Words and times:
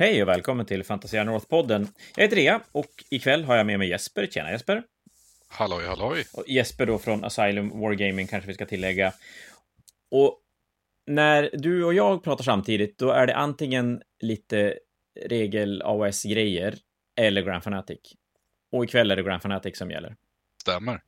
Hej 0.00 0.22
och 0.22 0.28
välkommen 0.28 0.66
till 0.66 0.84
Fantasia 0.84 1.24
North-podden. 1.24 1.86
Jag 2.16 2.22
heter 2.22 2.36
Rea 2.36 2.60
och 2.72 3.04
ikväll 3.10 3.44
har 3.44 3.56
jag 3.56 3.66
med 3.66 3.78
mig 3.78 3.88
Jesper. 3.88 4.26
Tjena 4.26 4.50
Jesper! 4.50 4.82
Halloj, 5.48 5.86
halloj! 5.86 6.26
Och 6.32 6.44
Jesper 6.48 6.86
då 6.86 6.98
från 6.98 7.24
Asylum 7.24 7.80
Wargaming 7.80 8.26
kanske 8.26 8.48
vi 8.48 8.54
ska 8.54 8.66
tillägga. 8.66 9.12
Och 10.10 10.40
när 11.06 11.50
du 11.52 11.84
och 11.84 11.94
jag 11.94 12.24
pratar 12.24 12.44
samtidigt, 12.44 12.98
då 12.98 13.10
är 13.10 13.26
det 13.26 13.36
antingen 13.36 14.02
lite 14.20 14.78
regel-AOS-grejer 15.26 16.78
eller 17.20 17.42
Grand 17.42 17.64
Fanatic. 17.64 18.00
Och 18.72 18.84
ikväll 18.84 19.10
är 19.10 19.16
det 19.16 19.22
Grand 19.22 19.42
Fanatic 19.42 19.78
som 19.78 19.90
gäller. 19.90 20.16
Stämmer. 20.62 21.00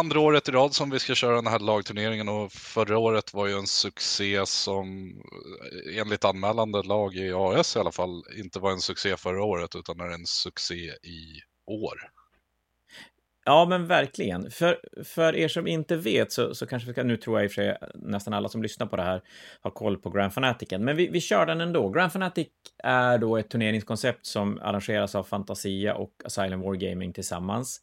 Andra 0.00 0.20
året 0.20 0.48
i 0.48 0.52
rad 0.52 0.74
som 0.74 0.90
vi 0.90 0.98
ska 0.98 1.14
köra 1.14 1.36
den 1.36 1.46
här 1.46 1.58
lagturneringen 1.58 2.28
och 2.28 2.52
förra 2.52 2.98
året 2.98 3.34
var 3.34 3.46
ju 3.46 3.54
en 3.54 3.66
succé 3.66 4.46
som 4.46 5.12
enligt 5.96 6.24
anmälande 6.24 6.82
lag 6.82 7.14
i 7.14 7.32
AS 7.32 7.76
i 7.76 7.78
alla 7.78 7.92
fall 7.92 8.22
inte 8.38 8.58
var 8.58 8.72
en 8.72 8.80
succé 8.80 9.16
förra 9.16 9.44
året 9.44 9.76
utan 9.76 10.00
är 10.00 10.10
en 10.10 10.26
succé 10.26 10.84
i 11.02 11.40
år. 11.66 12.10
Ja, 13.44 13.66
men 13.68 13.86
verkligen. 13.86 14.50
För, 14.50 14.80
för 15.04 15.36
er 15.36 15.48
som 15.48 15.66
inte 15.66 15.96
vet 15.96 16.32
så, 16.32 16.54
så 16.54 16.66
kanske 16.66 16.86
vi 16.86 16.92
ska, 16.92 17.02
nu 17.02 17.16
tror 17.16 17.38
jag 17.38 17.44
i 17.44 17.48
och 17.48 17.52
för 17.52 17.62
sig 17.62 17.78
nästan 17.94 18.34
alla 18.34 18.48
som 18.48 18.62
lyssnar 18.62 18.86
på 18.86 18.96
det 18.96 19.02
här 19.02 19.22
har 19.60 19.70
koll 19.70 19.96
på 19.96 20.10
Grand 20.10 20.32
Fanaticen, 20.32 20.84
men 20.84 20.96
vi, 20.96 21.08
vi 21.08 21.20
kör 21.20 21.46
den 21.46 21.60
ändå. 21.60 21.88
Grand 21.88 22.12
Fanatic 22.12 22.48
är 22.84 23.18
då 23.18 23.36
ett 23.36 23.50
turneringskoncept 23.50 24.26
som 24.26 24.58
arrangeras 24.62 25.14
av 25.14 25.24
Fantasia 25.24 25.94
och 25.94 26.12
Asylum 26.24 26.60
Wargaming 26.60 27.12
tillsammans. 27.12 27.80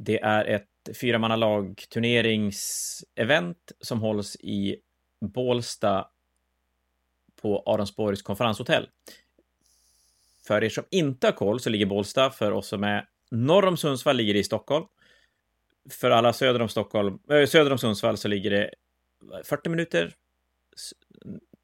Det 0.00 0.20
är 0.20 0.44
ett 0.44 0.96
fyramannalag 1.00 1.84
turneringsevent 1.90 3.72
som 3.80 4.00
hålls 4.00 4.36
i 4.40 4.76
Bålsta 5.20 6.08
på 7.42 7.62
Aronsborgs 7.66 8.22
konferenshotell. 8.22 8.88
För 10.46 10.64
er 10.64 10.68
som 10.68 10.84
inte 10.90 11.26
har 11.26 11.32
koll 11.32 11.60
så 11.60 11.70
ligger 11.70 11.86
Bålsta, 11.86 12.30
för 12.30 12.52
oss 12.52 12.68
som 12.68 12.84
är 12.84 13.08
norr 13.30 13.66
om 13.66 13.76
Sundsvall 13.76 14.16
ligger 14.16 14.34
det 14.34 14.40
i 14.40 14.44
Stockholm. 14.44 14.86
För 15.90 16.10
alla 16.10 16.32
söder 16.32 16.62
om 16.62 16.68
Stockholm, 16.68 17.18
äh, 17.30 17.46
söder 17.46 17.70
om 17.70 17.78
Sundsvall 17.78 18.16
så 18.16 18.28
ligger 18.28 18.50
det 18.50 18.70
40 19.44 19.68
minuter. 19.68 20.14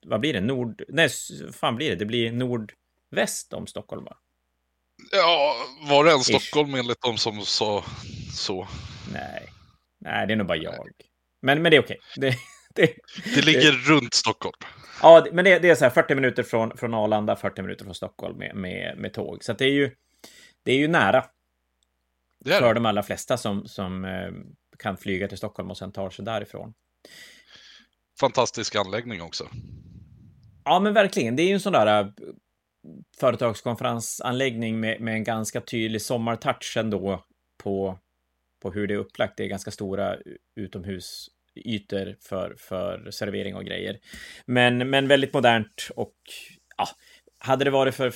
Vad 0.07 0.21
blir 0.21 0.33
det? 0.33 0.41
Nord... 0.41 0.83
Nej, 0.89 1.09
fan 1.53 1.77
blir 1.77 1.91
det? 1.91 1.97
Det 1.97 2.05
blir 2.05 2.33
nordväst 2.33 3.53
om 3.53 3.67
Stockholm, 3.67 4.05
va? 4.05 4.17
Ja, 5.13 5.57
var 5.89 6.05
det 6.05 6.13
en 6.13 6.21
Stockholm 6.21 6.75
enligt 6.75 7.01
de 7.01 7.19
som 7.19 7.41
sa 7.41 7.85
så? 8.35 8.69
Nej, 9.13 9.49
nej, 10.01 10.27
det 10.27 10.33
är 10.33 10.37
nog 10.37 10.47
bara 10.47 10.59
jag. 10.59 10.91
Men, 11.43 11.63
men 11.63 11.71
det 11.71 11.77
är 11.77 11.83
okej. 11.83 11.99
Det, 12.17 12.35
det, 12.75 12.95
det 13.35 13.43
ligger 13.43 13.73
det, 13.73 13.93
runt 13.93 14.15
Stockholm. 14.15 14.57
Ja, 15.03 15.27
men 15.33 15.45
det, 15.45 15.59
det, 15.59 15.71
är 15.71 15.75
så 15.75 15.85
här 15.85 15.91
40 15.91 16.15
minuter 16.15 16.43
från, 16.43 16.77
från 16.77 16.95
Arlanda, 16.95 17.37
40 17.37 17.63
minuter 17.63 17.85
från 17.85 17.95
Stockholm 17.95 18.39
med, 18.39 18.57
med, 18.57 18.99
med 18.99 19.13
tåg. 19.13 19.45
Så 19.45 19.53
det 19.53 19.65
är 19.65 19.73
ju, 19.73 19.91
det 20.65 20.73
är 20.73 20.77
ju 20.77 20.89
nära. 20.89 21.25
Det 22.45 22.53
är 22.53 22.61
för 22.61 22.75
de 22.75 22.87
allra 22.87 23.03
flesta 23.03 23.37
som, 23.37 23.69
som 23.69 24.05
eh, 24.05 24.31
kan 24.79 24.97
flyga 24.97 25.29
till 25.29 25.39
Stockholm 25.39 25.71
och 25.71 25.77
sen 25.77 25.93
tar 25.93 26.11
sig 26.11 26.25
därifrån. 26.25 26.75
Fantastisk 28.21 28.75
anläggning 28.75 29.23
också. 29.23 29.49
Ja, 30.65 30.81
men 30.81 30.95
verkligen. 30.95 31.37
Det 31.37 31.43
är 31.43 31.47
ju 31.47 31.55
en 31.55 31.61
sån 31.61 31.73
där 31.73 32.01
eh, 32.01 32.09
företagskonferensanläggning 33.21 34.81
med, 34.81 35.01
med 35.01 35.15
en 35.15 35.25
ganska 35.25 35.61
tydlig 35.61 36.03
sommartouch 36.03 36.77
ändå 36.77 37.25
på, 37.63 37.99
på 38.65 38.73
hur 38.73 38.87
det 38.87 38.95
är 38.95 38.99
upplagt. 38.99 39.37
Det 39.37 39.45
är 39.45 39.49
ganska 39.49 39.71
stora 39.71 40.17
utomhusytor 40.57 42.17
för, 42.21 42.55
för 42.59 43.11
servering 43.11 43.55
och 43.55 43.65
grejer. 43.65 43.99
Men, 44.47 44.91
men 44.91 45.09
väldigt 45.09 45.35
modernt 45.35 45.89
och 45.97 46.15
ja, 46.77 46.89
hade 47.39 47.65
det 47.65 47.71
varit 47.71 47.95
för 47.95 48.15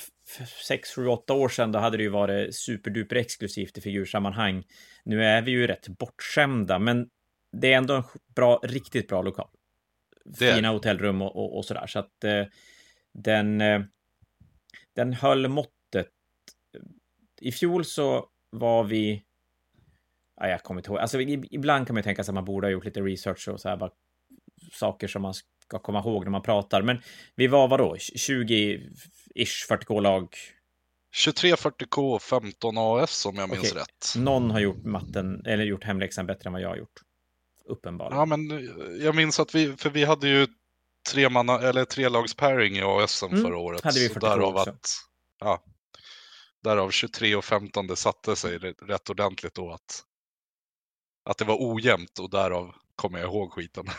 6, 0.67 0.95
7, 0.95 1.07
8 1.07 1.33
år 1.33 1.49
sedan, 1.49 1.71
då 1.71 1.79
hade 1.79 1.97
det 1.97 2.03
ju 2.03 2.09
varit 2.09 2.55
superduper 2.55 3.15
exklusivt 3.15 3.77
i 3.77 3.81
figursammanhang. 3.81 4.63
Nu 5.03 5.23
är 5.23 5.41
vi 5.41 5.51
ju 5.51 5.67
rätt 5.67 5.87
bortskämda, 5.87 6.79
men 6.79 7.09
det 7.51 7.73
är 7.73 7.77
ändå 7.77 7.95
en 7.95 8.03
bra, 8.35 8.59
riktigt 8.63 9.07
bra 9.07 9.21
lokal. 9.21 9.49
Fina 10.39 10.69
hotellrum 10.69 11.21
och, 11.21 11.35
och, 11.35 11.57
och 11.57 11.65
sådär, 11.65 11.87
så 11.87 11.99
att 11.99 12.23
eh, 12.23 12.45
den, 13.13 13.61
eh, 13.61 13.81
den 14.95 15.13
höll 15.13 15.47
måttet. 15.47 16.09
I 17.41 17.51
fjol 17.51 17.85
så 17.85 18.29
var 18.49 18.83
vi 18.83 19.23
ja, 20.39 20.47
jag 20.47 20.63
kommer 20.63 20.79
inte 20.79 20.89
ihåg. 20.89 20.99
Alltså, 20.99 21.21
ibland 21.21 21.87
kan 21.87 21.93
man 21.93 21.99
ju 21.99 22.03
tänka 22.03 22.23
sig 22.23 22.31
att 22.31 22.35
man 22.35 22.45
borde 22.45 22.67
ha 22.67 22.71
gjort 22.71 22.85
lite 22.85 23.01
research 23.01 23.47
och 23.47 23.61
så 23.61 23.69
här, 23.69 23.77
bara 23.77 23.91
saker 24.71 25.07
som 25.07 25.21
man 25.21 25.33
ska 25.33 25.79
komma 25.79 25.99
ihåg 25.99 26.23
när 26.23 26.31
man 26.31 26.41
pratar. 26.41 26.81
Men 26.81 27.01
vi 27.35 27.47
var 27.47 27.67
vadå, 27.67 27.95
20-ish 27.95 29.67
40K-lag? 29.69 30.35
23 31.11 31.55
40K 31.55 32.15
och 32.15 32.21
15 32.21 32.77
AS 32.77 33.25
om 33.25 33.35
jag 33.35 33.49
minns 33.49 33.71
okay. 33.71 33.81
rätt. 33.81 34.13
Någon 34.17 34.51
har 34.51 34.59
gjort 34.59 34.83
matten, 34.83 35.45
eller 35.45 35.63
gjort 35.63 35.83
hemläxan 35.83 36.25
bättre 36.25 36.47
än 36.47 36.53
vad 36.53 36.61
jag 36.61 36.69
har 36.69 36.77
gjort. 36.77 37.01
Uppenbarligen. 37.65 38.19
Ja, 38.19 38.25
men 38.25 38.69
jag 39.03 39.15
minns 39.15 39.39
att 39.39 39.55
vi, 39.55 39.77
för 39.77 39.89
vi 39.89 40.03
hade 40.03 40.27
ju 40.27 40.47
tre, 41.11 41.29
manna, 41.29 41.59
eller 41.59 41.85
tre 41.85 42.09
lags 42.09 42.33
pairing 42.33 42.75
i 42.75 42.81
AS 42.81 43.23
mm, 43.23 43.43
förra 43.43 43.57
året. 43.57 43.83
Hade 43.83 43.99
vi 43.99 44.09
40 44.09 44.25
också. 44.27 44.69
Att, 44.69 44.89
ja, 45.39 45.63
därav 46.63 46.91
23 46.91 47.35
och 47.35 47.45
15, 47.45 47.87
det 47.87 47.95
satte 47.95 48.35
sig 48.35 48.57
rätt 48.57 49.09
ordentligt 49.09 49.53
då 49.53 49.71
att 49.71 50.03
att 51.23 51.37
det 51.37 51.45
var 51.45 51.57
ojämnt 51.59 52.19
och 52.19 52.29
därav 52.29 52.75
kommer 52.95 53.19
jag 53.19 53.27
ihåg 53.27 53.51
skiten. 53.51 53.85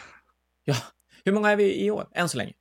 Ja, 0.64 0.76
hur 1.24 1.32
många 1.32 1.50
är 1.50 1.56
vi 1.56 1.84
i 1.84 1.90
år, 1.90 2.08
än 2.14 2.28
så 2.28 2.38
länge? 2.38 2.52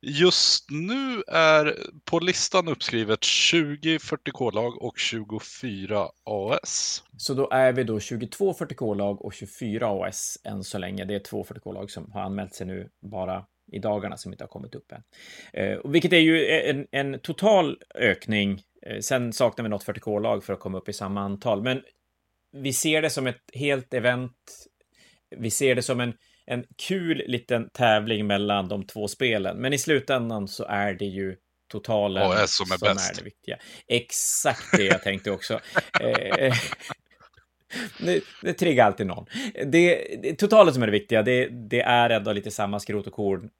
Just 0.00 0.70
nu 0.70 1.22
är 1.28 1.76
på 2.04 2.18
listan 2.18 2.68
uppskrivet 2.68 3.24
20 3.24 3.98
40K-lag 3.98 4.82
och 4.82 4.98
24 4.98 6.08
AS. 6.24 7.02
Så 7.16 7.34
då 7.34 7.48
är 7.50 7.72
vi 7.72 7.84
då 7.84 8.00
22 8.00 8.52
40K-lag 8.52 9.24
och 9.24 9.34
24 9.34 9.86
AS 9.88 10.38
än 10.44 10.64
så 10.64 10.78
länge. 10.78 11.04
Det 11.04 11.14
är 11.14 11.18
två 11.18 11.44
40K-lag 11.44 11.90
som 11.90 12.12
har 12.12 12.20
anmält 12.20 12.54
sig 12.54 12.66
nu 12.66 12.88
bara 13.00 13.44
i 13.72 13.78
dagarna 13.78 14.16
som 14.16 14.32
inte 14.32 14.44
har 14.44 14.48
kommit 14.48 14.74
upp 14.74 14.92
än. 14.92 15.02
Eh, 15.52 15.78
vilket 15.84 16.12
är 16.12 16.18
ju 16.18 16.46
en, 16.46 16.86
en 16.90 17.20
total 17.20 17.78
ökning. 17.94 18.62
Eh, 18.86 19.00
sen 19.00 19.32
saknar 19.32 19.62
vi 19.62 19.68
något 19.68 19.86
40K-lag 19.86 20.44
för 20.44 20.52
att 20.52 20.60
komma 20.60 20.78
upp 20.78 20.88
i 20.88 20.92
samma 20.92 21.20
antal. 21.20 21.62
Men 21.62 21.82
vi 22.52 22.72
ser 22.72 23.02
det 23.02 23.10
som 23.10 23.26
ett 23.26 23.42
helt 23.52 23.94
event. 23.94 24.66
Vi 25.36 25.50
ser 25.50 25.74
det 25.74 25.82
som 25.82 26.00
en, 26.00 26.14
en 26.46 26.64
kul 26.88 27.22
liten 27.26 27.70
tävling 27.70 28.26
mellan 28.26 28.68
de 28.68 28.86
två 28.86 29.08
spelen. 29.08 29.56
Men 29.56 29.72
i 29.72 29.78
slutändan 29.78 30.48
så 30.48 30.64
är 30.64 30.94
det 30.94 31.04
ju 31.04 31.36
totalen 31.68 32.22
AS 32.22 32.56
som, 32.56 32.72
är, 32.72 32.76
som 32.76 32.88
är 32.88 33.14
det 33.16 33.24
viktiga. 33.24 33.58
Exakt 33.86 34.76
det 34.76 34.84
jag 34.84 35.02
tänkte 35.02 35.30
också. 35.30 35.54
eh, 36.00 36.54
det, 37.98 38.24
det 38.42 38.52
triggar 38.52 38.86
alltid 38.86 39.06
någon. 39.06 39.26
Det, 39.66 40.16
det, 40.22 40.34
totalen 40.34 40.74
som 40.74 40.82
är 40.82 40.86
det 40.86 40.92
viktiga, 40.92 41.22
det, 41.22 41.48
det 41.48 41.80
är 41.80 42.10
ändå 42.10 42.32
lite 42.32 42.50
samma 42.50 42.80
skrot 42.80 43.06
och 43.06 43.12
korn 43.12 43.50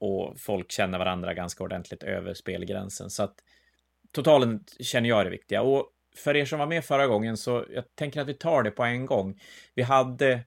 och 0.00 0.40
folk 0.40 0.72
känner 0.72 0.98
varandra 0.98 1.34
ganska 1.34 1.64
ordentligt 1.64 2.02
över 2.02 2.34
spelgränsen. 2.34 3.10
Så 3.10 3.22
att 3.22 3.34
totalen 4.12 4.64
känner 4.80 5.08
jag 5.08 5.20
är 5.20 5.24
det 5.24 5.30
viktiga. 5.30 5.62
Och 5.62 5.90
för 6.18 6.36
er 6.36 6.44
som 6.44 6.58
var 6.58 6.66
med 6.66 6.84
förra 6.84 7.06
gången 7.06 7.36
så 7.36 7.64
jag 7.70 7.84
tänker 7.94 8.20
att 8.20 8.28
vi 8.28 8.34
tar 8.34 8.62
det 8.62 8.70
på 8.70 8.84
en 8.84 9.06
gång. 9.06 9.40
Vi 9.74 9.82
hade 9.82 10.40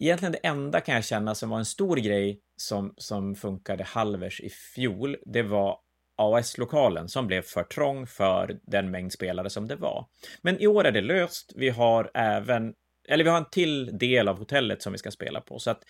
egentligen 0.00 0.32
det 0.32 0.46
enda 0.48 0.80
kan 0.80 0.94
jag 0.94 1.04
känna 1.04 1.34
som 1.34 1.50
var 1.50 1.58
en 1.58 1.64
stor 1.64 1.96
grej 1.96 2.40
som, 2.56 2.94
som 2.96 3.34
funkade 3.34 3.84
halvers 3.84 4.40
i 4.40 4.50
fjol. 4.50 5.16
Det 5.24 5.42
var 5.42 5.78
AS-lokalen 6.16 7.08
som 7.08 7.26
blev 7.26 7.42
för 7.42 7.62
trång 7.62 8.06
för 8.06 8.58
den 8.62 8.90
mängd 8.90 9.12
spelare 9.12 9.50
som 9.50 9.68
det 9.68 9.76
var. 9.76 10.06
Men 10.42 10.60
i 10.60 10.66
år 10.66 10.84
är 10.84 10.92
det 10.92 11.00
löst. 11.00 11.52
Vi 11.56 11.68
har 11.68 12.10
även, 12.14 12.74
eller 13.08 13.24
vi 13.24 13.30
har 13.30 13.38
en 13.38 13.50
till 13.50 13.98
del 13.98 14.28
av 14.28 14.38
hotellet 14.38 14.82
som 14.82 14.92
vi 14.92 14.98
ska 14.98 15.10
spela 15.10 15.40
på, 15.40 15.58
så 15.58 15.70
att 15.70 15.82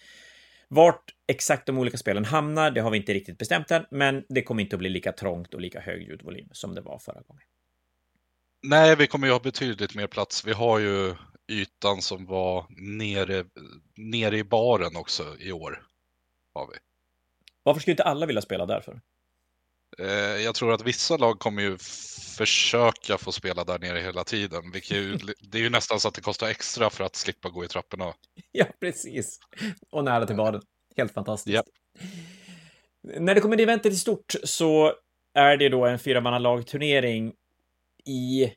vart 0.69 1.15
exakt 1.29 1.67
de 1.67 1.79
olika 1.79 1.97
spelen 1.97 2.25
hamnar, 2.25 2.71
det 2.71 2.81
har 2.81 2.91
vi 2.91 2.99
inte 2.99 3.15
riktigt 3.15 3.39
bestämt 3.39 3.71
än, 3.71 3.87
men 3.91 4.25
det 4.29 4.43
kommer 4.43 4.63
inte 4.63 4.77
att 4.77 4.81
bli 4.81 4.89
lika 4.89 5.13
trångt 5.13 5.55
och 5.55 5.61
lika 5.61 5.81
hög 5.81 6.03
ljudvolym 6.03 6.49
som 6.53 6.75
det 6.75 6.81
var 6.81 6.99
förra 6.99 7.21
gången. 7.21 7.43
Nej, 8.63 8.97
vi 8.97 9.07
kommer 9.07 9.27
ju 9.27 9.33
ha 9.33 9.41
betydligt 9.41 9.95
mer 9.95 10.07
plats. 10.07 10.45
Vi 10.45 10.53
har 10.53 10.79
ju 10.79 11.15
ytan 11.49 12.03
som 12.03 12.27
var 12.27 12.67
nere, 12.99 13.45
nere 13.97 14.39
i 14.39 14.45
baren 14.45 14.97
också 14.97 15.37
i 15.39 15.53
år. 15.53 15.83
Har 16.55 16.67
vi. 16.67 16.75
Varför 17.63 17.81
skulle 17.81 17.93
inte 17.93 18.05
alla 18.05 18.27
vilja 18.27 18.43
spela 18.43 18.67
därför? 18.67 19.01
Eh, 19.99 20.43
jag 20.45 20.55
tror 20.55 20.73
att 20.73 20.83
vissa 20.83 21.17
lag 21.17 21.39
kommer 21.39 21.63
ju 21.63 21.79
försöka 22.37 23.19
få 23.19 23.33
spela 23.33 23.65
där 23.65 23.79
nere 23.79 23.99
hela 23.99 24.25
tiden. 24.25 24.71
Vilket 24.73 24.97
det 25.41 25.59
är 25.59 25.63
ju 25.63 25.71
nästan 25.71 26.01
så 26.01 26.09
att 26.09 26.15
det 26.15 26.21
kostar 26.21 26.49
extra 26.49 26.91
för 26.91 27.05
att 27.05 27.17
slippa 27.17 27.49
gå 27.49 27.65
i 27.65 27.69
trapporna. 27.69 28.15
Ja, 28.53 28.67
precis. 28.81 29.39
Och 29.91 30.05
nära 30.05 30.27
till 30.27 30.37
baren. 30.37 30.63
Helt 30.97 31.15
fantastiskt. 31.15 31.55
Yep. 31.55 31.65
När 33.03 33.35
det 33.35 33.41
kommer 33.41 33.57
till 33.57 33.69
eventet 33.69 33.93
i 33.93 33.97
stort 33.97 34.35
så 34.45 34.95
är 35.35 35.57
det 35.57 35.69
då 35.69 35.87
en 35.87 35.99
fyramannalagturnering 35.99 37.33
i 38.09 38.53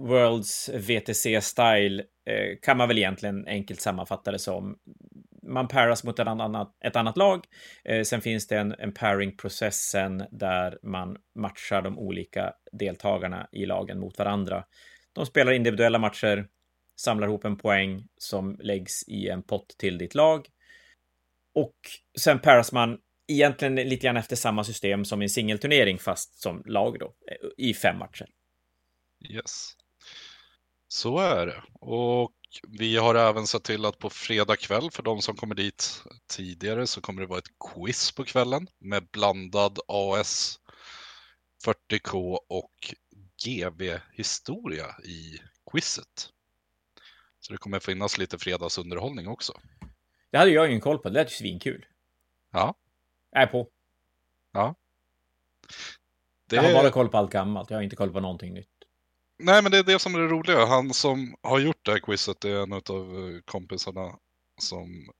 Worlds 0.00 0.70
VTC-style 0.74 2.02
eh, 2.26 2.58
kan 2.62 2.76
man 2.76 2.88
väl 2.88 2.98
egentligen 2.98 3.46
enkelt 3.46 3.80
sammanfatta 3.80 4.32
det 4.32 4.38
som. 4.38 4.76
Man 5.42 5.68
paras 5.68 6.04
mot 6.04 6.18
ett 6.18 6.26
annat, 6.28 6.76
ett 6.84 6.96
annat 6.96 7.16
lag. 7.16 7.44
Eh, 7.84 8.02
sen 8.02 8.20
finns 8.20 8.46
det 8.46 8.58
en, 8.58 8.72
en 8.72 8.92
pairing-processen 8.92 10.24
där 10.30 10.78
man 10.82 11.16
matchar 11.34 11.82
de 11.82 11.98
olika 11.98 12.52
deltagarna 12.72 13.48
i 13.52 13.66
lagen 13.66 14.00
mot 14.00 14.18
varandra. 14.18 14.64
De 15.12 15.26
spelar 15.26 15.52
individuella 15.52 15.98
matcher, 15.98 16.46
samlar 17.00 17.28
ihop 17.28 17.44
en 17.44 17.56
poäng 17.56 18.06
som 18.16 18.56
läggs 18.60 19.08
i 19.08 19.28
en 19.28 19.42
pott 19.42 19.68
till 19.78 19.98
ditt 19.98 20.14
lag. 20.14 20.46
Och 21.54 21.76
sen 22.20 22.38
paras 22.38 22.72
man 22.72 22.98
egentligen 23.26 23.74
lite 23.74 24.06
grann 24.06 24.16
efter 24.16 24.36
samma 24.36 24.64
system 24.64 25.04
som 25.04 25.22
i 25.22 25.24
en 25.24 25.30
singelturnering, 25.30 25.98
fast 25.98 26.42
som 26.42 26.62
lag 26.66 26.98
då, 26.98 27.06
eh, 27.06 27.48
i 27.56 27.74
fem 27.74 27.98
matcher. 27.98 28.26
Yes. 29.30 29.76
Så 30.88 31.18
är 31.18 31.46
det. 31.46 31.62
Och 31.80 32.32
vi 32.68 32.96
har 32.96 33.14
även 33.14 33.46
sett 33.46 33.64
till 33.64 33.84
att 33.84 33.98
på 33.98 34.10
fredag 34.10 34.56
kväll 34.56 34.90
för 34.90 35.02
de 35.02 35.22
som 35.22 35.36
kommer 35.36 35.54
dit 35.54 36.02
tidigare 36.26 36.86
så 36.86 37.00
kommer 37.00 37.20
det 37.20 37.26
vara 37.28 37.38
ett 37.38 37.74
quiz 37.74 38.12
på 38.12 38.24
kvällen 38.24 38.66
med 38.78 39.06
blandad 39.12 39.78
AS 39.88 40.58
40K 41.64 42.38
och 42.48 42.94
GV-historia 43.44 44.86
i 45.04 45.38
quizet. 45.72 46.30
Så 47.40 47.52
det 47.52 47.58
kommer 47.58 47.80
finnas 47.80 48.18
lite 48.18 48.38
fredagsunderhållning 48.38 49.28
också. 49.28 49.52
Det 50.30 50.38
hade 50.38 50.50
jag 50.50 50.68
ingen 50.68 50.80
koll 50.80 50.98
på. 50.98 51.08
Det 51.08 51.14
lät 51.14 51.30
ju 51.30 51.34
svinkul. 51.34 51.86
Ja. 52.52 52.74
Jag 53.32 53.42
är 53.42 53.46
på. 53.46 53.68
Ja. 54.52 54.74
Det... 56.48 56.56
Jag 56.56 56.62
har 56.62 56.72
bara 56.72 56.90
koll 56.90 57.08
på 57.08 57.18
allt 57.18 57.32
gammalt. 57.32 57.70
Jag 57.70 57.76
har 57.76 57.82
inte 57.82 57.96
koll 57.96 58.12
på 58.12 58.20
någonting 58.20 58.54
nytt. 58.54 58.68
Nej, 59.38 59.62
men 59.62 59.72
det 59.72 59.78
är 59.78 59.82
det 59.82 59.98
som 59.98 60.14
är 60.14 60.18
det 60.18 60.26
roliga. 60.26 60.66
Han 60.66 60.94
som 60.94 61.34
har 61.42 61.58
gjort 61.58 61.84
det 61.84 61.90
här 61.90 61.98
quizet 61.98 62.44
är 62.44 62.62
en 62.62 62.72
av 62.72 62.80
eh, 62.88 63.40
kompisarna 63.44 64.18
som 64.60 65.10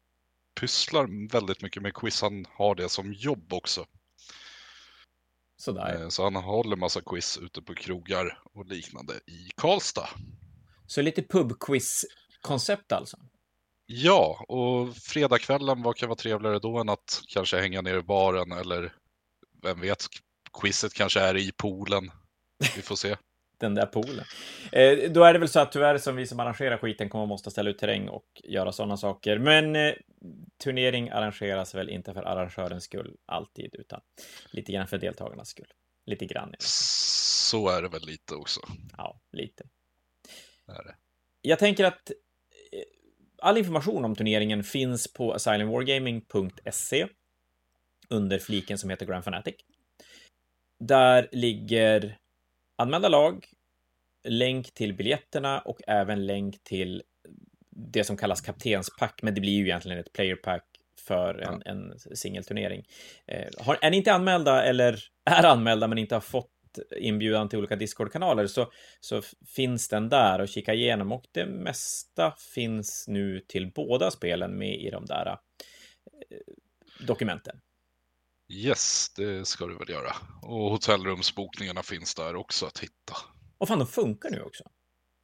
pysslar 0.61 1.31
väldigt 1.32 1.62
mycket 1.62 1.82
med 1.82 1.94
quiz. 1.94 2.23
Han 2.23 2.47
har 2.49 2.75
det 2.75 2.88
som 2.88 3.12
jobb 3.12 3.53
också. 3.53 3.87
Sådär. 5.56 6.03
Eh, 6.03 6.09
så 6.09 6.25
han 6.25 6.37
håller 6.37 6.76
massa 6.76 7.00
quiz 7.00 7.38
ute 7.38 7.62
på 7.62 7.75
krogar 7.75 8.43
och 8.55 8.67
liknande 8.67 9.14
i 9.14 9.50
Karlstad. 9.56 10.09
Så 10.87 11.03
lite 11.03 11.23
pubquiz-koncept 11.23 12.93
alltså? 12.93 13.17
Ja, 13.94 14.44
och 14.49 14.97
fredagskvällen, 14.97 15.83
vad 15.83 15.97
kan 15.97 16.09
vara 16.09 16.17
trevligare 16.17 16.59
då 16.59 16.79
än 16.79 16.89
att 16.89 17.23
kanske 17.29 17.61
hänga 17.61 17.81
ner 17.81 17.99
i 17.99 18.03
baren 18.03 18.53
eller 18.53 18.93
vem 19.62 19.81
vet, 19.81 20.06
quizet 20.61 20.94
kanske 20.94 21.21
är 21.21 21.37
i 21.37 21.53
poolen. 21.56 22.11
Vi 22.77 22.83
får 22.83 22.97
se. 22.97 23.17
Den 23.59 23.75
där 23.75 23.87
poolen. 23.87 24.25
Eh, 24.73 25.11
då 25.11 25.25
är 25.25 25.33
det 25.33 25.39
väl 25.39 25.49
så 25.49 25.61
att 25.61 25.73
tyvärr 25.73 25.99
som 25.99 26.17
vi 26.17 26.27
som 26.27 26.41
arrangerar 26.41 26.79
skiten 26.79 27.09
kommer 27.09 27.27
måste 27.27 27.50
ställa 27.50 27.71
ut 27.71 27.79
terräng 27.79 28.09
och 28.09 28.27
göra 28.44 28.73
sådana 28.73 28.97
saker. 28.97 29.39
Men 29.39 29.77
eh, 29.77 29.95
turnering 30.65 31.11
arrangeras 31.11 31.75
väl 31.75 31.88
inte 31.88 32.15
för 32.15 32.23
arrangörens 32.23 32.85
skull 32.85 33.17
alltid, 33.27 33.75
utan 33.75 34.00
lite 34.50 34.73
grann 34.73 34.87
för 34.87 34.99
deltagarnas 34.99 35.49
skull. 35.49 35.73
Lite 36.06 36.27
grann. 36.27 36.55
Så 36.59 37.69
är 37.69 37.83
det 37.83 37.88
väl 37.88 38.06
lite 38.06 38.35
också. 38.35 38.61
Ja, 38.97 39.21
lite. 39.33 39.65
Är 40.69 40.85
det. 40.85 40.95
Jag 41.43 41.59
tänker 41.59 41.85
att 41.85 42.11
all 43.43 43.59
information 43.59 44.05
om 44.05 44.17
turneringen 44.17 44.65
finns 44.65 45.12
på 45.12 45.33
asylumwargaming.se 45.33 47.06
under 48.09 48.39
fliken 48.39 48.79
som 48.79 48.91
heter 48.91 49.06
Grand 49.06 49.25
Fanatic. 49.25 49.55
Där 50.85 51.29
ligger 51.33 52.19
anmälda 52.79 53.09
lag, 53.09 53.47
länk 54.29 54.75
till 54.75 54.94
biljetterna 54.94 55.61
och 55.61 55.81
även 55.87 56.27
länk 56.27 56.62
till 56.62 57.03
det 57.71 58.05
som 58.05 58.17
kallas 58.17 58.41
kaptenspack, 58.41 59.23
men 59.23 59.35
det 59.35 59.41
blir 59.41 59.53
ju 59.53 59.65
egentligen 59.65 59.99
ett 59.99 60.12
playerpack 60.12 60.65
för 61.00 61.35
en, 61.35 61.62
en 61.65 61.99
singelturnering. 61.99 62.87
Eh, 63.27 63.49
har, 63.59 63.79
är 63.83 63.91
ni 63.91 63.97
inte 63.97 64.12
anmälda 64.12 64.65
eller 64.65 64.99
är 65.31 65.45
anmälda 65.45 65.88
men 65.88 65.99
inte 65.99 66.15
har 66.15 66.21
fått 66.21 66.50
inbjudan 66.97 67.49
till 67.49 67.59
olika 67.59 67.77
Discord-kanaler 67.77 68.47
så, 68.47 68.73
så 69.01 69.23
finns 69.47 69.89
den 69.89 70.09
där 70.09 70.41
och 70.41 70.49
kika 70.49 70.75
igenom 70.75 71.13
och 71.13 71.25
det 71.33 71.47
mesta 71.47 72.35
finns 72.55 73.05
nu 73.09 73.41
till 73.49 73.73
båda 73.73 74.11
spelen 74.11 74.59
med 74.59 74.81
i 74.81 74.91
de 74.91 75.07
där 75.07 75.27
eh, 75.27 75.37
dokumenten. 77.07 77.61
Yes, 78.49 79.13
det 79.17 79.47
ska 79.49 79.67
du 79.67 79.79
väl 79.79 79.91
göra. 79.91 80.13
Och 80.43 80.71
hotellrumsbokningarna 80.71 81.83
finns 81.83 82.15
där 82.15 82.37
också 82.37 82.67
att 82.67 82.79
hitta. 82.79 83.15
Och 83.59 83.69
fan, 83.69 83.79
de 83.79 83.87
funkar 83.87 84.31
nu 84.31 84.43
också. 84.43 84.65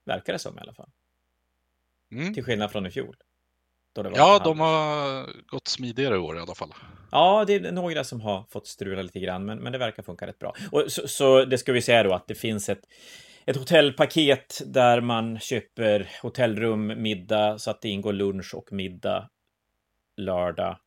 Verkar 0.05 0.33
det 0.33 0.39
som 0.39 0.59
i 0.59 0.61
alla 0.61 0.75
fall. 0.75 0.91
Mm. 2.13 2.35
Till 2.35 2.45
skillnad 2.45 2.73
från 2.73 2.87
i 2.87 2.91
fjol. 2.91 3.17
Ja, 4.15 4.41
de 4.45 4.61
har 4.61 5.27
gått 5.47 5.69
smidigare 5.69 6.15
i 6.15 6.19
år 6.19 6.37
i 6.37 6.41
alla 6.41 6.55
fall. 6.55 6.75
Ja, 7.11 7.45
det 7.47 7.55
är 7.55 7.73
några 7.73 8.05
som 8.05 8.21
har 8.21 8.45
fått 8.51 8.67
strula 8.67 9.03
lite 9.03 9.21
grann, 9.21 9.45
men, 9.45 9.59
men 9.59 9.73
det 9.73 9.79
verkar 9.79 10.03
funka 10.03 10.27
rätt 10.27 10.39
bra. 10.39 10.55
Och 10.73 10.85
så, 10.89 11.09
så 11.09 11.45
det 11.45 11.59
ska 11.59 11.73
vi 11.73 11.83
säga 11.83 12.03
då 12.03 12.15
att 12.15 12.29
det 12.29 12.35
finns 12.35 12.69
ett, 12.69 12.83
ett 13.47 13.57
hotellpaket 13.57 14.63
där 14.67 15.01
man 15.01 15.39
köper 15.39 16.09
hotellrum, 16.23 17.03
middag, 17.03 17.59
så 17.59 17.71
att 17.71 17.83
det 17.83 17.89
ingår 17.89 18.13
lunch 18.13 18.55
och 18.55 18.73
middag 18.73 19.29
lördag 20.17 20.79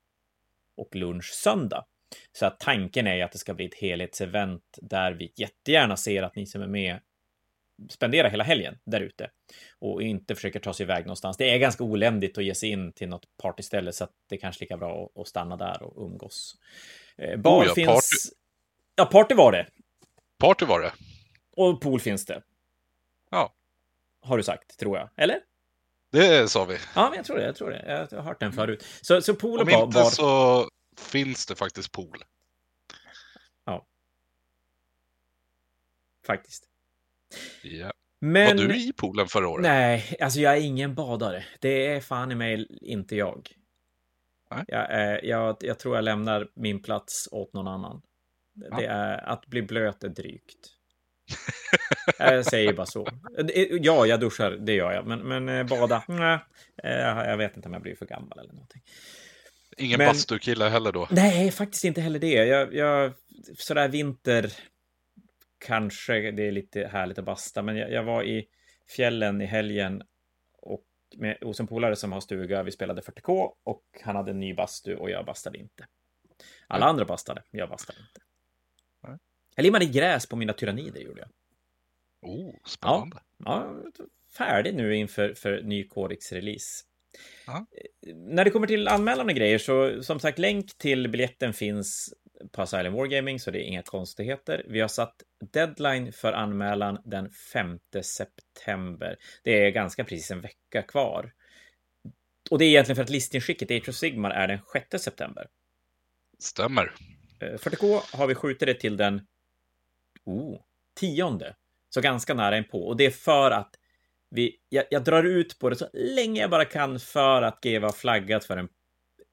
och 0.78 0.96
lunch 0.96 1.32
söndag. 1.34 1.86
Så 2.32 2.46
att 2.46 2.60
tanken 2.60 3.08
är 3.08 3.24
att 3.24 3.32
det 3.32 3.38
ska 3.38 3.54
bli 3.54 3.66
ett 3.66 3.76
helhetsevent 3.76 4.80
där 4.82 5.12
vi 5.12 5.34
jättegärna 5.36 5.98
ser 5.98 6.24
att 6.24 6.36
ni 6.36 6.46
som 6.46 6.62
är 6.62 6.68
med 6.68 7.00
spenderar 7.90 8.30
hela 8.30 8.44
helgen 8.44 8.78
där 8.84 9.02
ute 9.02 9.30
och 9.80 10.02
inte 10.04 10.36
försöker 10.36 10.60
ta 10.60 10.74
sig 10.74 10.84
iväg 10.84 11.06
någonstans. 11.06 11.38
Det 11.38 11.50
är 11.50 11.58
ganska 11.58 11.84
oländigt 11.84 12.38
att 12.38 12.44
ge 12.44 12.56
sig 12.56 12.70
in 12.70 12.94
till 12.94 13.10
något 13.10 13.38
partyställe 13.38 13.92
så 13.94 14.04
att 14.04 14.12
det 14.30 14.36
är 14.36 14.40
kanske 14.40 14.64
lika 14.64 14.78
bra 14.78 15.10
att 15.16 15.28
stanna 15.28 15.58
där 15.58 15.84
och 15.84 16.06
umgås. 16.06 16.56
Eh, 17.18 17.40
bar 17.40 17.64
oh 17.64 17.68
ja, 17.68 17.74
finns... 17.74 17.88
Party. 17.88 18.36
Ja, 18.96 19.06
party 19.06 19.36
var 19.36 19.52
det. 19.52 19.68
Party 20.38 20.66
var 20.66 20.82
det. 20.82 20.94
Och 21.52 21.82
pool 21.82 22.00
finns 22.00 22.26
det. 22.26 22.42
Ja. 23.32 23.54
Har 24.22 24.38
du 24.38 24.44
sagt, 24.44 24.80
tror 24.80 24.98
jag. 24.98 25.10
Eller? 25.16 25.40
Det 26.12 26.52
sa 26.52 26.66
vi. 26.66 26.78
Ja, 26.96 27.10
men 27.10 27.18
jag 27.18 27.26
tror 27.26 27.38
det. 27.38 27.46
Jag 27.46 27.56
tror 27.56 27.70
det. 27.70 28.08
Jag 28.12 28.18
har 28.18 28.24
hört 28.24 28.40
den 28.40 28.54
förut. 28.54 28.86
Så, 29.02 29.22
så 29.22 29.36
pool 29.36 29.60
och 29.60 29.62
Om 29.62 29.72
bar... 29.72 29.84
inte 29.84 30.04
så 30.04 30.70
finns 30.98 31.46
det 31.46 31.56
faktiskt 31.56 31.92
pool. 31.92 32.24
Ja. 33.66 33.86
Faktiskt. 36.28 36.71
Ja. 37.62 37.92
Men... 38.22 38.58
Var 38.58 38.64
du 38.64 38.76
i 38.76 38.94
poolen 38.94 39.28
förra 39.28 39.50
året? 39.50 39.64
Nej, 39.64 40.18
alltså 40.22 40.40
jag 40.40 40.58
är 40.58 40.62
ingen 40.62 40.96
badare. 40.96 41.46
Det 41.60 41.88
är 41.88 42.02
fan 42.02 42.32
i 42.32 42.36
mig 42.36 42.68
inte 42.82 43.16
jag. 43.16 43.50
Jag, 44.68 45.24
jag, 45.26 45.58
jag 45.60 45.80
tror 45.80 45.96
jag 45.96 46.04
lämnar 46.04 46.48
min 46.56 46.82
plats 46.82 47.30
åt 47.32 47.54
någon 47.54 47.68
annan. 47.68 48.02
Ja. 48.54 48.78
Det 48.78 48.86
är, 48.86 49.30
att 49.30 49.48
bli 49.48 49.62
blöt 49.62 50.04
är 50.04 50.10
drygt. 50.10 50.68
jag 52.18 52.46
säger 52.46 52.74
bara 52.74 52.86
så. 52.86 53.08
Ja, 53.82 54.06
jag 54.06 54.20
duschar, 54.20 54.52
det 54.52 54.74
gör 54.74 54.92
jag. 54.92 55.08
Men, 55.08 55.20
men 55.20 55.50
eh, 55.50 55.64
bada, 55.68 56.04
nej. 56.08 56.40
Eh, 56.84 57.30
jag 57.30 57.38
vet 57.38 57.56
inte 57.56 57.68
om 57.68 57.74
jag 57.74 57.82
blir 57.82 57.96
för 57.96 58.06
gammal 58.06 58.40
eller 58.40 58.54
någonting. 58.54 58.82
Ingen 59.78 59.98
men, 59.98 60.08
bastukille 60.08 60.70
heller 60.70 60.92
då? 60.92 61.08
Nej, 61.12 61.52
faktiskt 61.52 61.84
inte 61.84 62.02
heller 62.02 62.20
det. 62.20 62.46
Jag, 62.46 62.74
jag, 62.74 63.14
sådär 63.58 63.88
vinter, 63.88 64.54
kanske 65.62 66.32
det 66.32 66.48
är 66.48 66.52
lite 66.52 66.88
härligt 66.88 67.20
att 67.20 67.26
basta, 67.26 67.62
men 67.62 67.78
jag, 67.78 67.92
jag 67.92 68.04
var 68.04 68.24
i 68.24 68.48
fjällen 68.96 69.42
i 69.42 69.46
helgen 69.46 70.04
och 70.58 70.86
med, 71.18 71.38
hos 71.42 71.60
en 71.60 71.68
polare 71.68 71.96
som 71.96 72.12
har 72.12 72.22
stuga. 72.22 72.64
Vi 72.64 72.72
spelade 72.72 73.02
40K 73.02 73.52
och 73.64 73.84
han 74.02 74.16
hade 74.16 74.32
en 74.32 74.40
ny 74.40 74.54
bastu 74.54 74.96
och 74.96 75.10
jag 75.10 75.26
bastade 75.26 75.58
inte. 75.58 75.88
Alla 76.68 76.86
andra 76.86 77.06
bastade, 77.06 77.44
jag 77.52 77.70
bastade 77.70 78.00
inte. 78.00 78.22
Nej. 79.04 79.18
Jag 79.56 79.64
limmade 79.64 79.86
gräs 79.86 80.26
på 80.26 80.36
mina 80.36 80.54
tyrannider 80.54 81.02
gjorde 81.02 81.22
jag. 81.22 81.30
Oh, 82.32 82.56
spännande. 82.66 83.18
Ja, 83.38 83.76
ja 83.98 84.06
färdig 84.38 84.76
nu 84.76 84.96
inför 84.96 85.34
för 85.34 85.62
ny 85.62 85.88
Codex-release. 85.88 86.84
När 88.16 88.46
det 88.46 88.52
kommer 88.52 88.68
till 88.68 88.88
anmälan 88.88 89.30
och 89.30 89.36
grejer 89.36 89.58
så 89.58 90.04
som 90.04 90.20
sagt 90.20 90.40
länk 90.40 90.78
till 90.78 91.10
biljetten 91.10 91.54
finns 91.54 92.14
på 92.52 92.62
Asylum 92.62 92.94
Wargaming 92.94 93.40
så 93.40 93.52
det 93.52 93.60
är 93.60 93.64
inga 93.64 93.82
konstigheter. 93.82 94.66
Vi 94.68 94.80
har 94.80 94.88
satt 94.88 95.16
deadline 95.52 96.14
för 96.14 96.34
anmälan 96.34 97.02
den 97.06 97.30
5 97.30 97.80
september. 98.02 99.18
Det 99.44 99.66
är 99.66 99.70
ganska 99.70 100.04
precis 100.04 100.32
en 100.32 100.42
vecka 100.42 100.82
kvar. 100.82 101.34
Och 102.50 102.60
det 102.60 102.66
är 102.66 102.70
egentligen 102.70 102.96
för 102.96 103.04
att 103.04 103.10
listinskicket 103.10 103.72
Age 103.72 103.90
of 103.90 103.96
Sigmar 103.96 104.30
är 104.30 104.48
den 104.48 104.60
6 104.74 105.04
september. 105.04 105.48
Stämmer. 106.40 106.94
40K 107.40 107.94
eh, 107.94 108.20
har 108.20 108.28
vi 108.28 108.36
skjutit 108.36 108.68
det 108.68 108.74
till 108.74 108.98
den 108.98 109.22
oh, 110.26 110.60
tionde. 111.00 111.56
Så 111.90 112.02
ganska 112.02 112.34
nära 112.34 112.58
in 112.58 112.68
på. 112.68 112.88
Och 112.88 112.98
det 112.98 113.06
är 113.06 113.12
för 113.12 113.52
att 113.52 113.76
vi, 114.30 114.58
jag, 114.70 114.86
jag, 114.90 115.04
drar 115.04 115.24
ut 115.24 115.60
på 115.60 115.70
det 115.70 115.76
så 115.76 115.88
länge 115.94 116.42
jag 116.42 116.50
bara 116.50 116.66
kan 116.66 117.00
för 117.00 117.42
att 117.42 117.62
GW 117.62 117.86
har 117.86 117.92
flaggat 117.92 118.46
för 118.46 118.58
en, 118.58 118.70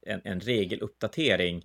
en, 0.06 0.20
en 0.24 0.40
regeluppdatering 0.40 1.64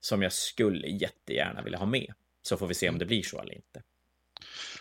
som 0.00 0.22
jag 0.22 0.32
skulle 0.32 0.88
jättegärna 0.88 1.62
vilja 1.62 1.78
ha 1.78 1.86
med. 1.86 2.14
Så 2.42 2.56
får 2.56 2.66
vi 2.66 2.74
se 2.74 2.88
om 2.88 2.98
det 2.98 3.06
blir 3.06 3.22
så 3.22 3.40
eller 3.40 3.54
inte. 3.54 3.82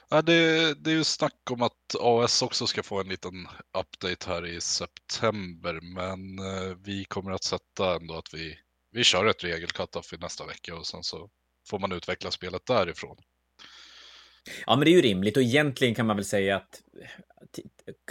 Ja, 0.10 0.22
det, 0.22 0.74
det 0.84 0.92
är 0.92 0.96
ju 0.96 1.04
snack 1.04 1.52
om 1.52 1.62
att 1.62 1.96
AS 2.00 2.42
också 2.42 2.68
ska 2.68 2.84
få 2.84 3.00
en 3.00 3.10
liten 3.10 3.48
update 3.78 4.30
här 4.30 4.46
i 4.46 4.62
september, 4.62 5.80
men 5.82 6.40
eh, 6.40 6.78
vi 6.84 7.06
kommer 7.06 7.32
att 7.32 7.44
sätta 7.44 7.96
ändå 7.96 8.18
att 8.18 8.34
vi, 8.34 8.58
vi 8.92 9.04
kör 9.04 9.26
ett 9.26 9.44
regel 9.44 9.70
cut-off 9.70 10.14
i 10.14 10.18
nästa 10.18 10.46
vecka 10.46 10.76
och 10.76 10.88
sen 10.88 11.04
så 11.04 11.30
får 11.70 11.80
man 11.80 11.92
utveckla 11.92 12.32
spelet 12.32 12.66
därifrån. 12.66 13.18
Ja, 14.66 14.76
men 14.76 14.86
det 14.86 14.92
är 14.92 14.96
ju 14.96 15.02
rimligt 15.02 15.38
och 15.38 15.44
egentligen 15.44 15.96
kan 15.96 16.06
man 16.06 16.16
väl 16.16 16.26
säga 16.26 16.56
att 16.56 16.82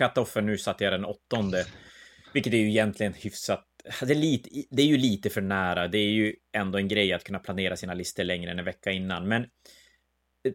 cut-offen 0.00 0.40
nu 0.40 0.58
satt 0.58 0.80
jag 0.80 0.92
den 0.92 1.04
åttonde, 1.04 1.66
vilket 2.32 2.52
är 2.52 2.56
ju 2.56 2.68
egentligen 2.68 3.14
hyfsat. 3.14 3.66
Det 4.00 4.12
är, 4.12 4.14
lite, 4.14 4.64
det 4.71 4.83
är 4.83 4.87
ju 4.87 4.97
lite 4.97 5.31
för 5.31 5.40
nära. 5.40 5.88
Det 5.88 5.99
är 5.99 6.11
ju 6.11 6.35
ändå 6.52 6.78
en 6.78 6.88
grej 6.88 7.12
att 7.12 7.25
kunna 7.25 7.38
planera 7.38 7.76
sina 7.76 7.95
listor 7.95 8.25
längre 8.25 8.50
än 8.50 8.59
en 8.59 8.64
vecka 8.64 8.90
innan, 8.90 9.28
men 9.28 9.43
eh, 9.43 10.52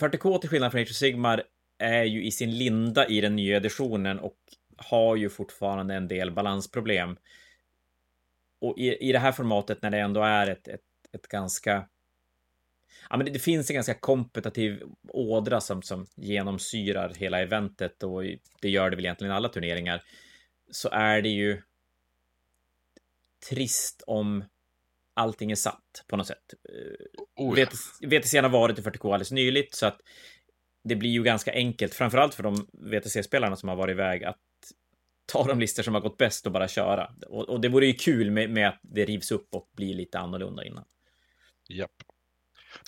40K 0.00 0.38
till 0.38 0.50
skillnad 0.50 0.72
från 0.72 0.80
Age 0.80 0.90
of 0.90 0.96
Sigmar 0.96 1.42
är 1.78 2.04
ju 2.04 2.24
i 2.24 2.30
sin 2.30 2.58
linda 2.58 3.08
i 3.08 3.20
den 3.20 3.36
nya 3.36 3.56
editionen 3.56 4.18
och 4.18 4.38
har 4.76 5.16
ju 5.16 5.28
fortfarande 5.28 5.94
en 5.94 6.08
del 6.08 6.30
balansproblem. 6.30 7.16
Och 8.60 8.78
i, 8.78 9.08
i 9.08 9.12
det 9.12 9.18
här 9.18 9.32
formatet 9.32 9.82
när 9.82 9.90
det 9.90 9.98
ändå 9.98 10.22
är 10.22 10.46
ett, 10.46 10.68
ett, 10.68 10.80
ett 11.12 11.28
ganska 11.28 11.88
Ja, 13.10 13.16
men 13.16 13.26
det, 13.26 13.32
det, 13.32 13.38
finns 13.38 13.70
en 13.70 13.74
ganska 13.74 13.94
kompetitiv 13.94 14.82
ådra 15.08 15.60
som, 15.60 15.82
som 15.82 16.06
genomsyrar 16.14 17.14
hela 17.14 17.40
eventet 17.40 18.02
och 18.02 18.22
det 18.60 18.68
gör 18.70 18.90
det 18.90 18.96
väl 18.96 19.04
egentligen 19.04 19.32
i 19.32 19.36
alla 19.36 19.48
turneringar. 19.48 20.02
Så 20.70 20.88
är 20.88 21.22
det 21.22 21.28
ju 21.28 21.62
trist 23.48 24.02
om 24.06 24.44
allting 25.14 25.50
är 25.50 25.54
satt 25.54 26.04
på 26.08 26.16
något 26.16 26.26
sätt. 26.26 26.54
Oh, 27.36 27.60
ja. 27.60 27.66
VTC 28.08 28.38
har 28.38 28.48
varit 28.48 28.78
i 28.78 28.82
40K 28.82 29.06
alldeles 29.06 29.32
nyligt 29.32 29.74
så 29.74 29.86
att 29.86 30.00
det 30.84 30.96
blir 30.96 31.10
ju 31.10 31.22
ganska 31.22 31.52
enkelt, 31.52 31.94
framförallt 31.94 32.34
för 32.34 32.42
de 32.42 32.66
VTC-spelarna 32.72 33.56
som 33.56 33.68
har 33.68 33.76
varit 33.76 33.92
iväg, 33.92 34.24
att 34.24 34.38
ta 35.26 35.44
de 35.44 35.60
listor 35.60 35.82
som 35.82 35.94
har 35.94 36.00
gått 36.00 36.18
bäst 36.18 36.46
och 36.46 36.52
bara 36.52 36.68
köra. 36.68 37.10
Och, 37.26 37.48
och 37.48 37.60
det 37.60 37.68
vore 37.68 37.86
ju 37.86 37.92
kul 37.92 38.30
med, 38.30 38.50
med, 38.50 38.68
att 38.68 38.80
det 38.82 39.04
rivs 39.04 39.32
upp 39.32 39.54
och 39.54 39.70
blir 39.76 39.94
lite 39.94 40.18
annorlunda 40.18 40.64
innan. 40.64 40.84
Japp. 41.68 42.02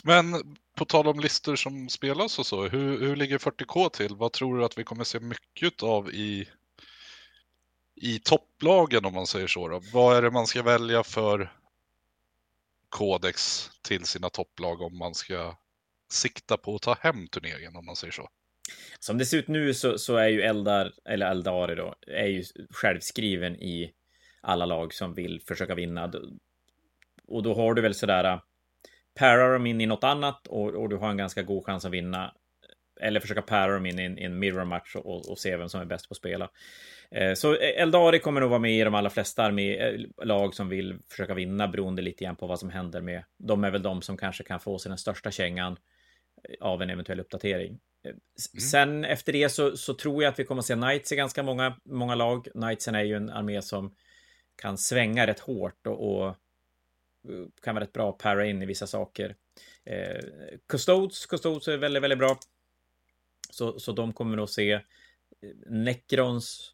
Men 0.04 0.56
på 0.76 0.84
tal 0.84 1.06
om 1.06 1.20
listor 1.20 1.56
som 1.56 1.88
spelas 1.88 2.38
och 2.38 2.46
så, 2.46 2.68
hur, 2.68 3.00
hur 3.00 3.16
ligger 3.16 3.38
40K 3.38 3.88
till? 3.88 4.16
Vad 4.16 4.32
tror 4.32 4.58
du 4.58 4.64
att 4.64 4.78
vi 4.78 4.84
kommer 4.84 5.04
se 5.04 5.20
mycket 5.20 5.82
av 5.82 6.10
i, 6.10 6.48
i 7.96 8.18
topplagen 8.18 9.04
om 9.04 9.14
man 9.14 9.26
säger 9.26 9.46
så? 9.46 9.68
Då? 9.68 9.80
Vad 9.92 10.16
är 10.16 10.22
det 10.22 10.30
man 10.30 10.46
ska 10.46 10.62
välja 10.62 11.02
för 11.02 11.52
kodex 12.88 13.70
till 13.82 14.04
sina 14.04 14.30
topplag 14.30 14.80
om 14.80 14.98
man 14.98 15.14
ska 15.14 15.56
sikta 16.08 16.56
på 16.56 16.74
att 16.74 16.82
ta 16.82 16.94
hem 17.00 17.28
turneringen 17.28 17.76
om 17.76 17.86
man 17.86 17.96
säger 17.96 18.12
så. 18.12 18.28
Som 18.98 19.18
det 19.18 19.26
ser 19.26 19.38
ut 19.38 19.48
nu 19.48 19.74
så, 19.74 19.98
så 19.98 20.16
är 20.16 20.28
ju 20.28 20.42
Eldar, 20.42 20.92
eller 21.04 21.30
Eldari 21.30 21.74
då, 21.74 21.94
är 22.06 22.26
ju 22.26 22.44
självskriven 22.70 23.56
i 23.56 23.92
alla 24.40 24.66
lag 24.66 24.94
som 24.94 25.14
vill 25.14 25.42
försöka 25.48 25.74
vinna. 25.74 26.12
Och 27.28 27.42
då 27.42 27.54
har 27.54 27.74
du 27.74 27.82
väl 27.82 27.94
sådär, 27.94 28.24
äh, 28.24 28.40
parar 29.14 29.52
dem 29.52 29.66
in 29.66 29.80
i 29.80 29.86
något 29.86 30.04
annat 30.04 30.46
och, 30.46 30.74
och, 30.74 30.88
du 30.88 30.96
har 30.96 31.10
en 31.10 31.16
ganska 31.16 31.42
god 31.42 31.64
chans 31.64 31.84
att 31.84 31.92
vinna. 31.92 32.34
Eller 33.00 33.20
försöka 33.20 33.42
para 33.42 33.74
dem 33.74 33.86
in 33.86 33.98
i 34.18 34.24
en 34.24 34.38
mirror 34.38 34.64
match 34.64 34.96
och, 34.96 35.30
och 35.30 35.38
se 35.38 35.56
vem 35.56 35.68
som 35.68 35.80
är 35.80 35.84
bäst 35.84 36.08
på 36.08 36.12
att 36.12 36.16
spela. 36.16 36.50
Eh, 37.10 37.34
så 37.34 37.54
Eldari 37.54 38.18
kommer 38.18 38.40
nog 38.40 38.50
vara 38.50 38.60
med 38.60 38.72
i 38.72 38.84
de 38.84 38.94
allra 38.94 39.10
flesta 39.10 39.42
armé, 39.44 39.76
eh, 39.76 40.00
lag 40.22 40.54
som 40.54 40.68
vill 40.68 40.98
försöka 41.08 41.34
vinna 41.34 41.68
beroende 41.68 42.02
lite 42.02 42.24
grann 42.24 42.36
på 42.36 42.46
vad 42.46 42.60
som 42.60 42.70
händer 42.70 43.00
med. 43.00 43.24
De 43.38 43.64
är 43.64 43.70
väl 43.70 43.82
de 43.82 44.02
som 44.02 44.16
kanske 44.16 44.44
kan 44.44 44.60
få 44.60 44.78
sig 44.78 44.88
den 44.88 44.98
största 44.98 45.30
kängan 45.30 45.76
eh, 46.48 46.66
av 46.66 46.82
en 46.82 46.90
eventuell 46.90 47.20
uppdatering. 47.20 47.78
Mm. 48.04 48.20
Sen 48.60 49.04
efter 49.04 49.32
det 49.32 49.48
så, 49.48 49.76
så, 49.76 49.94
tror 49.94 50.22
jag 50.22 50.32
att 50.32 50.38
vi 50.38 50.44
kommer 50.44 50.58
att 50.60 50.66
se 50.66 50.74
Knights 50.74 51.12
i 51.12 51.16
ganska 51.16 51.42
många, 51.42 51.76
många 51.84 52.14
lag. 52.14 52.48
Knightsen 52.52 52.94
är 52.94 53.02
ju 53.02 53.16
en 53.16 53.30
armé 53.30 53.62
som 53.62 53.94
kan 54.62 54.78
svänga 54.78 55.26
rätt 55.26 55.40
hårt 55.40 55.86
och, 55.86 56.26
och 56.26 56.36
kan 57.62 57.74
vara 57.74 57.84
rätt 57.84 57.92
bra 57.92 58.10
att 58.10 58.18
para 58.18 58.46
in 58.46 58.62
i 58.62 58.66
vissa 58.66 58.86
saker. 58.86 59.34
Eh, 59.84 60.24
Custodes, 60.68 61.26
Custodes 61.26 61.68
är 61.68 61.76
väldigt, 61.76 62.02
väldigt 62.02 62.18
bra. 62.18 62.38
Så, 63.50 63.78
så 63.78 63.92
de 63.92 64.12
kommer 64.12 64.36
nog 64.36 64.50
se 64.50 64.80
Necrons 65.66 66.72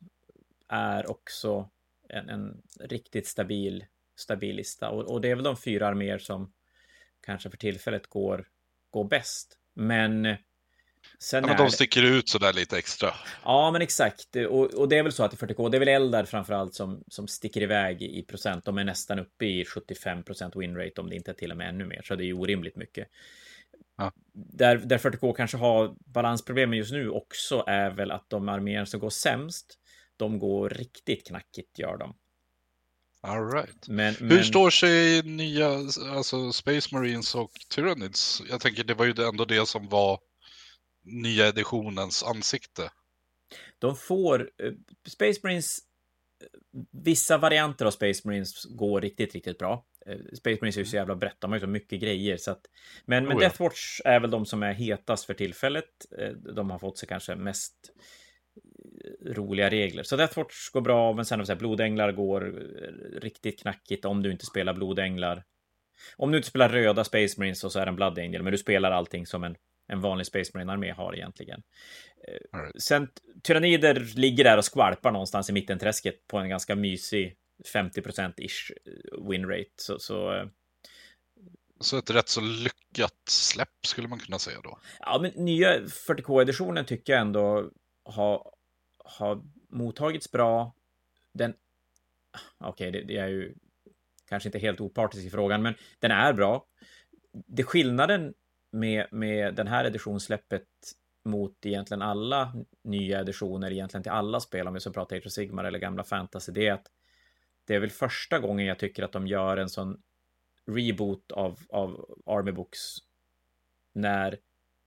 är 0.69 1.11
också 1.11 1.71
en, 2.09 2.29
en 2.29 2.63
riktigt 2.81 3.27
stabil, 3.27 3.85
stabil 4.17 4.57
lista. 4.57 4.91
Och, 4.91 5.03
och, 5.03 5.21
det 5.21 5.31
är 5.31 5.35
väl 5.35 5.45
de 5.45 5.57
fyra 5.57 5.89
arméer 5.89 6.19
som 6.19 6.53
kanske 7.27 7.51
för 7.51 7.57
tillfället 7.57 8.07
går, 8.07 8.49
går 8.91 9.05
bäst. 9.05 9.59
Men 9.75 10.37
Sen 11.19 11.45
ja, 11.45 11.49
men 11.49 11.57
de 11.57 11.71
sticker 11.71 12.03
ut 12.03 12.29
sådär 12.29 12.53
lite 12.53 12.79
extra. 12.79 13.15
Ja, 13.45 13.71
men 13.71 13.83
exakt. 13.83 14.37
Och, 14.37 14.75
och 14.75 14.89
det 14.89 14.99
är 14.99 15.03
väl 15.03 15.13
så 15.13 15.25
att 15.25 15.35
i 15.35 15.37
40K, 15.37 15.71
det 15.71 15.77
är 15.77 15.79
väl 15.79 15.89
Eldar 15.89 16.25
framförallt 16.25 16.75
som, 16.75 17.05
som 17.09 17.29
sticker 17.29 17.63
iväg 17.63 18.03
i 18.03 18.23
procent. 18.23 18.65
De 18.65 18.79
är 18.79 18.85
nästan 18.85 19.19
uppe 19.19 19.45
i 19.45 19.65
75 19.65 20.23
procent 20.23 20.57
winrate 20.57 21.01
om 21.01 21.11
det 21.11 21.17
inte 21.17 21.31
är 21.31 21.35
till 21.35 21.51
och 21.51 21.57
med 21.57 21.69
ännu 21.69 21.85
mer. 21.85 22.03
Så 22.05 22.15
det 22.15 22.25
är 22.25 22.27
ju 22.27 22.35
orimligt 22.35 22.77
mycket. 22.77 23.09
Ja. 24.03 24.13
Där, 24.35 24.77
där 24.77 24.99
40K 24.99 25.35
kanske 25.35 25.57
har 25.57 25.95
balansproblemen 25.99 26.79
just 26.79 26.93
nu 26.93 27.09
också 27.09 27.65
är 27.67 27.91
väl 27.91 28.11
att 28.11 28.31
de 28.31 28.49
arméer 28.49 28.85
som 28.85 29.01
går 29.01 29.11
sämst, 29.11 29.79
de 30.17 30.39
går 30.39 30.69
riktigt 30.69 31.27
knackigt, 31.27 31.79
gör 31.79 31.97
de. 31.97 32.15
All 33.21 33.53
right. 33.53 33.89
Men, 33.89 34.15
Hur 34.15 34.29
men... 34.29 34.45
står 34.45 34.71
sig 34.71 35.23
nya, 35.23 35.69
alltså 36.11 36.53
Space 36.53 36.95
Marines 36.95 37.35
och 37.35 37.51
Tyranids? 37.75 38.43
Jag 38.51 38.61
tänker 38.61 38.85
det 38.85 38.95
var 38.95 39.05
ju 39.05 39.15
ändå 39.29 39.45
det 39.45 39.69
som 39.69 39.89
var 39.89 40.21
nya 41.05 41.49
editionens 41.49 42.23
ansikte. 42.23 42.91
De 43.79 43.97
får, 43.97 44.41
uh, 44.41 44.73
Space 45.09 45.41
Marines, 45.43 45.79
vissa 46.91 47.39
varianter 47.39 47.85
av 47.85 47.91
Space 47.91 48.23
Marines 48.25 48.65
går 48.65 49.01
riktigt, 49.01 49.35
riktigt 49.35 49.59
bra. 49.59 49.85
Uh, 50.09 50.17
Space 50.35 50.59
Marines 50.61 50.77
är 50.77 50.81
ju 50.81 50.87
så 50.87 50.97
jävla 50.97 51.17
brett, 51.17 51.37
de 51.39 51.51
har 51.51 51.57
ju 51.57 51.61
så 51.61 51.67
mycket 51.67 52.01
grejer. 52.01 52.37
Så 52.37 52.51
att, 52.51 52.61
men, 53.05 53.25
men 53.25 53.37
oh, 53.37 53.43
ja. 53.43 53.49
Deathwatch 53.49 54.01
är 54.05 54.21
väl 54.21 54.31
de 54.31 54.47
som 54.47 54.63
är 54.63 54.73
hetast 54.73 55.25
för 55.25 55.35
tillfället. 55.35 56.07
Uh, 56.21 56.29
de 56.29 56.71
har 56.71 56.79
fått 56.79 56.99
sig 56.99 57.09
kanske 57.09 57.37
mest 57.37 57.75
roliga 59.27 59.71
regler. 59.71 60.03
Så 60.03 60.17
Deathwatch 60.17 60.71
går 60.71 60.81
bra, 60.81 61.13
men 61.13 61.25
sen 61.25 61.41
har 61.41 61.47
vi 61.47 61.55
blodänglar 61.55 62.13
går 62.13 62.41
riktigt 63.21 63.61
knackigt 63.61 64.05
om 64.05 64.23
du 64.23 64.33
inte 64.33 64.47
spelar 64.47 64.75
blodänglar. 64.75 65.45
Om 66.17 66.31
du 66.31 66.37
inte 66.37 66.49
spelar 66.49 66.69
röda 66.69 67.05
Space 67.05 67.41
Marines 67.41 67.73
så 67.73 67.79
är 67.79 67.87
det 67.87 67.91
en 67.91 67.97
Blood 67.97 68.19
Angel, 68.19 68.43
men 68.43 68.53
du 68.53 68.59
spelar 68.59 68.91
allting 68.91 69.27
som 69.27 69.45
en, 69.45 69.57
en 69.89 70.01
vanlig 70.01 70.27
Space 70.27 70.51
Marine-armé 70.55 70.93
har 70.93 71.15
egentligen. 71.15 71.63
Right. 72.57 72.83
Sen 72.83 73.09
Tyrannider 73.43 73.95
ligger 74.17 74.45
där 74.45 74.59
och 74.59 74.65
skvalpar 74.65 75.13
någonstans 75.13 75.51
i 75.51 75.53
mittenträsket 75.53 76.27
på 76.27 76.39
en 76.39 76.49
ganska 76.49 76.75
mysig 76.75 77.37
50%-ish 77.75 78.73
winrate. 79.29 79.71
Så, 79.77 79.99
så 79.99 80.33
eh, 80.33 80.47
så 81.81 81.99
ett 81.99 82.11
rätt 82.11 82.29
så 82.29 82.41
lyckat 82.41 83.29
släpp 83.29 83.87
skulle 83.87 84.09
man 84.09 84.19
kunna 84.19 84.39
säga 84.39 84.61
då. 84.61 84.79
Ja, 85.01 85.19
men 85.23 85.45
nya 85.45 85.81
40K-editionen 85.81 86.85
tycker 86.85 87.13
jag 87.13 87.21
ändå 87.21 87.71
har, 88.05 88.53
har 89.05 89.43
mottagits 89.71 90.31
bra. 90.31 90.75
Den... 91.35 91.55
Okej, 92.59 92.89
okay, 92.89 92.91
det, 92.91 93.07
det, 93.07 93.17
är 93.19 93.29
ju 93.29 93.55
kanske 94.29 94.49
inte 94.49 94.59
helt 94.59 94.81
opartisk 94.81 95.27
i 95.27 95.31
frågan, 95.31 95.63
men 95.63 95.75
den 95.99 96.11
är 96.11 96.33
bra. 96.33 96.67
Det 97.47 97.65
skillnaden 97.65 98.35
med, 98.73 99.07
med 99.11 99.55
den 99.55 99.67
här 99.67 99.85
editionssläppet 99.85 100.67
mot 101.25 101.67
egentligen 101.67 102.03
alla 102.03 102.53
nya 102.85 103.21
editioner, 103.21 103.71
egentligen 103.71 104.03
till 104.03 104.13
alla 104.13 104.41
spel, 104.41 104.69
om 104.69 104.75
vi 104.75 104.81
ska 104.81 104.91
prata 104.91 105.17
Age 105.17 105.27
of 105.27 105.33
Sigmar 105.33 105.65
eller 105.65 105.79
gamla 105.79 106.05
fantasy, 106.05 106.53
det 106.53 106.67
är 106.67 106.73
att 106.73 106.87
det 107.67 107.75
är 107.75 107.81
väl 107.81 107.91
första 107.91 108.39
gången 108.39 108.67
jag 108.67 108.79
tycker 108.79 109.03
att 109.03 109.13
de 109.13 109.27
gör 109.27 109.57
en 109.57 109.69
sån 109.69 110.03
reboot 110.67 111.33
av, 111.33 111.61
av 111.69 112.19
Army 112.27 112.53
Books 112.53 112.79
när 113.95 114.39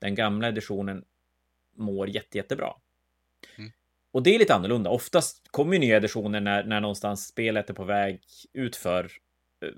den 0.01 0.15
gamla 0.15 0.47
editionen 0.47 1.03
mår 1.75 2.09
jätte, 2.09 2.37
jättebra. 2.37 2.73
Mm. 3.57 3.71
Och 4.11 4.23
det 4.23 4.35
är 4.35 4.39
lite 4.39 4.55
annorlunda. 4.55 4.89
Oftast 4.89 5.47
kommer 5.51 5.73
ju 5.73 5.79
nya 5.79 5.97
editioner 5.97 6.41
när, 6.41 6.63
när 6.63 6.81
någonstans 6.81 7.27
spelet 7.27 7.69
är 7.69 7.73
på 7.73 7.83
väg 7.83 8.21
utför. 8.53 9.11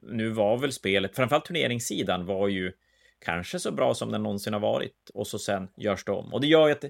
Nu 0.02 0.30
var 0.30 0.58
väl 0.58 0.72
spelet, 0.72 1.16
framförallt 1.16 1.46
turneringssidan 1.46 2.26
var 2.26 2.48
ju 2.48 2.74
kanske 3.20 3.60
så 3.60 3.72
bra 3.72 3.94
som 3.94 4.12
den 4.12 4.24
någonsin 4.24 4.54
har 4.54 4.60
varit 4.60 5.10
och 5.14 5.28
så 5.28 5.40
sen 5.40 5.68
görs 5.78 6.06
det 6.06 6.12
om. 6.12 6.34
Och 6.34 6.42
det 6.42 6.48
gör 6.48 6.68
ju 6.68 6.74
att 6.74 6.84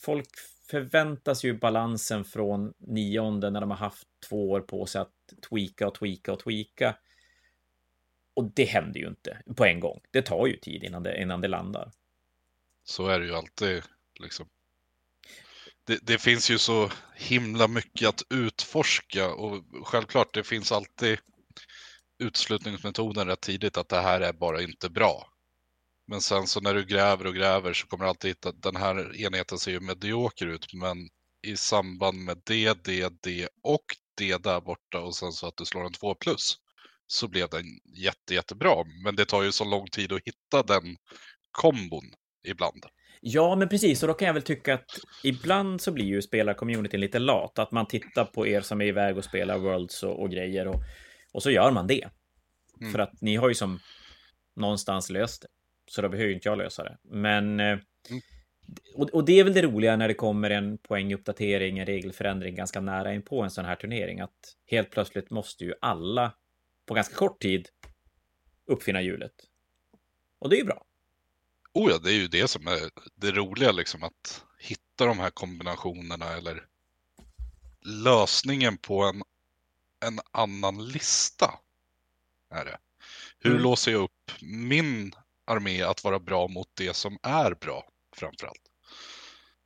folk 0.00 0.28
förväntas 0.70 1.44
ju 1.44 1.58
balansen 1.58 2.24
från 2.24 2.72
nionde 2.78 3.50
när 3.50 3.60
de 3.60 3.70
har 3.70 3.78
haft 3.78 4.08
två 4.28 4.50
år 4.50 4.60
på 4.60 4.86
sig 4.86 5.00
att 5.00 5.12
tweaka 5.48 5.88
och 5.88 5.94
tweaka 5.94 6.32
och 6.32 6.38
tweaka. 6.40 6.96
Och 8.34 8.52
det 8.54 8.64
händer 8.64 9.00
ju 9.00 9.08
inte 9.08 9.42
på 9.56 9.64
en 9.64 9.80
gång. 9.80 10.00
Det 10.10 10.22
tar 10.22 10.46
ju 10.46 10.56
tid 10.56 10.84
innan 10.84 11.02
det, 11.02 11.22
innan 11.22 11.40
det 11.40 11.48
landar. 11.48 11.92
Så 12.84 13.08
är 13.08 13.20
det 13.20 13.26
ju 13.26 13.34
alltid. 13.34 13.82
Liksom. 14.20 14.48
Det, 15.84 15.98
det, 16.02 16.18
finns 16.18 16.50
ju 16.50 16.58
så 16.58 16.90
himla 17.16 17.68
mycket 17.68 18.08
att 18.08 18.22
utforska 18.30 19.34
och 19.34 19.64
självklart 19.84 20.34
det 20.34 20.44
finns 20.44 20.72
alltid 20.72 21.18
utslutningsmetoden 22.18 23.26
rätt 23.26 23.40
tidigt 23.40 23.76
att 23.76 23.88
det 23.88 24.00
här 24.00 24.20
är 24.20 24.32
bara 24.32 24.62
inte 24.62 24.90
bra. 24.90 25.35
Men 26.08 26.20
sen 26.20 26.46
så 26.46 26.60
när 26.60 26.74
du 26.74 26.84
gräver 26.84 27.26
och 27.26 27.34
gräver 27.34 27.72
så 27.72 27.86
kommer 27.86 28.04
du 28.04 28.08
alltid 28.08 28.30
hitta, 28.30 28.52
den 28.52 28.76
här 28.76 29.20
enheten 29.20 29.58
ser 29.58 29.70
ju 29.70 29.80
medioker 29.80 30.46
ut, 30.46 30.74
men 30.74 31.08
i 31.46 31.56
samband 31.56 32.18
med 32.18 32.42
det, 32.44 32.84
det, 32.84 33.12
det 33.22 33.48
och 33.62 33.84
det 34.16 34.42
där 34.42 34.60
borta 34.60 35.00
och 35.00 35.14
sen 35.14 35.32
så 35.32 35.46
att 35.46 35.56
du 35.56 35.64
slår 35.64 35.84
en 35.84 35.92
2 35.92 36.14
plus 36.14 36.56
så 37.06 37.28
blev 37.28 37.48
den 37.48 37.64
jätte, 37.84 38.34
jättebra. 38.34 38.74
Men 39.04 39.16
det 39.16 39.24
tar 39.24 39.42
ju 39.42 39.52
så 39.52 39.64
lång 39.64 39.86
tid 39.86 40.12
att 40.12 40.22
hitta 40.24 40.62
den 40.62 40.96
kombon 41.50 42.04
ibland. 42.48 42.84
Ja, 43.20 43.56
men 43.56 43.68
precis, 43.68 44.02
och 44.02 44.08
då 44.08 44.14
kan 44.14 44.26
jag 44.26 44.34
väl 44.34 44.42
tycka 44.42 44.74
att 44.74 44.98
ibland 45.24 45.80
så 45.80 45.92
blir 45.92 46.04
ju 46.04 46.22
spelarcommunityn 46.22 47.00
lite 47.00 47.18
lat, 47.18 47.58
att 47.58 47.72
man 47.72 47.86
tittar 47.86 48.24
på 48.24 48.46
er 48.46 48.60
som 48.60 48.80
är 48.80 48.84
iväg 48.84 49.18
och 49.18 49.24
spelar 49.24 49.58
Worlds 49.58 50.02
och, 50.02 50.22
och 50.22 50.30
grejer 50.30 50.68
och, 50.68 50.76
och 51.32 51.42
så 51.42 51.50
gör 51.50 51.70
man 51.70 51.86
det. 51.86 52.08
Mm. 52.80 52.92
För 52.92 52.98
att 52.98 53.20
ni 53.20 53.36
har 53.36 53.48
ju 53.48 53.54
som 53.54 53.80
någonstans 54.56 55.10
löst 55.10 55.42
det. 55.42 55.48
Så 55.88 56.02
då 56.02 56.08
behöver 56.08 56.32
inte 56.32 56.48
jag 56.48 56.58
lösa 56.58 56.84
det. 56.84 56.98
Men... 57.02 57.60
Eh, 57.60 57.66
mm. 57.66 58.22
Och, 58.94 59.10
och, 59.10 59.24
det 59.24 59.40
är 59.40 59.44
väl 59.44 59.52
det 59.52 59.62
roliga 59.62 59.96
när 59.96 60.08
det 60.08 60.14
kommer 60.14 60.50
en 60.50 60.78
poänguppdatering, 60.78 61.78
en 61.78 61.86
regelförändring 61.86 62.54
ganska 62.54 62.80
nära 62.80 63.14
in 63.14 63.22
på 63.22 63.42
en 63.42 63.50
sån 63.50 63.64
här 63.64 63.76
turnering. 63.76 64.20
Att 64.20 64.56
helt 64.66 64.90
plötsligt 64.90 65.30
måste 65.30 65.64
ju 65.64 65.74
alla 65.80 66.32
på 66.86 66.94
ganska 66.94 67.14
kort 67.14 67.42
tid 67.42 67.68
uppfinna 68.66 69.02
hjulet. 69.02 69.32
Och 70.38 70.50
det 70.50 70.56
är 70.56 70.58
ju 70.58 70.64
bra. 70.64 70.84
Oh 71.72 71.90
ja, 71.90 71.98
det 71.98 72.10
är 72.10 72.14
ju 72.14 72.28
det 72.28 72.48
som 72.48 72.66
är 72.66 72.78
det 73.14 73.30
roliga, 73.30 73.72
liksom 73.72 74.02
att 74.02 74.44
hitta 74.58 75.06
de 75.06 75.18
här 75.18 75.30
kombinationerna 75.30 76.36
eller 76.36 76.64
lösningen 77.84 78.78
på 78.78 79.02
en, 79.02 79.22
en 80.06 80.20
annan 80.30 80.86
lista. 80.88 81.58
Är 82.50 82.64
det. 82.64 82.78
Hur 83.38 83.50
mm. 83.50 83.62
låser 83.62 83.92
jag 83.92 84.02
upp 84.02 84.32
min 84.40 85.12
armé 85.46 85.82
att 85.82 86.04
vara 86.04 86.18
bra 86.18 86.48
mot 86.48 86.68
det 86.74 86.96
som 86.96 87.18
är 87.22 87.54
bra 87.54 87.84
framförallt? 88.16 88.62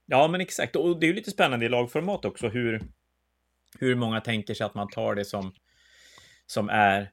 Ja, 0.07 0.29
men 0.29 0.41
exakt. 0.41 0.77
Och 0.77 1.01
det 1.01 1.07
är 1.07 1.09
ju 1.09 1.15
lite 1.15 1.31
spännande 1.31 1.67
i 1.67 1.69
lagformat 1.69 2.25
också 2.25 2.49
hur, 2.49 2.83
hur 3.79 3.95
många 3.95 4.21
tänker 4.21 4.55
sig 4.55 4.67
att 4.67 4.75
man 4.75 4.89
tar 4.89 5.15
det 5.15 5.25
som, 5.25 5.55
som 6.47 6.69
är 6.69 7.11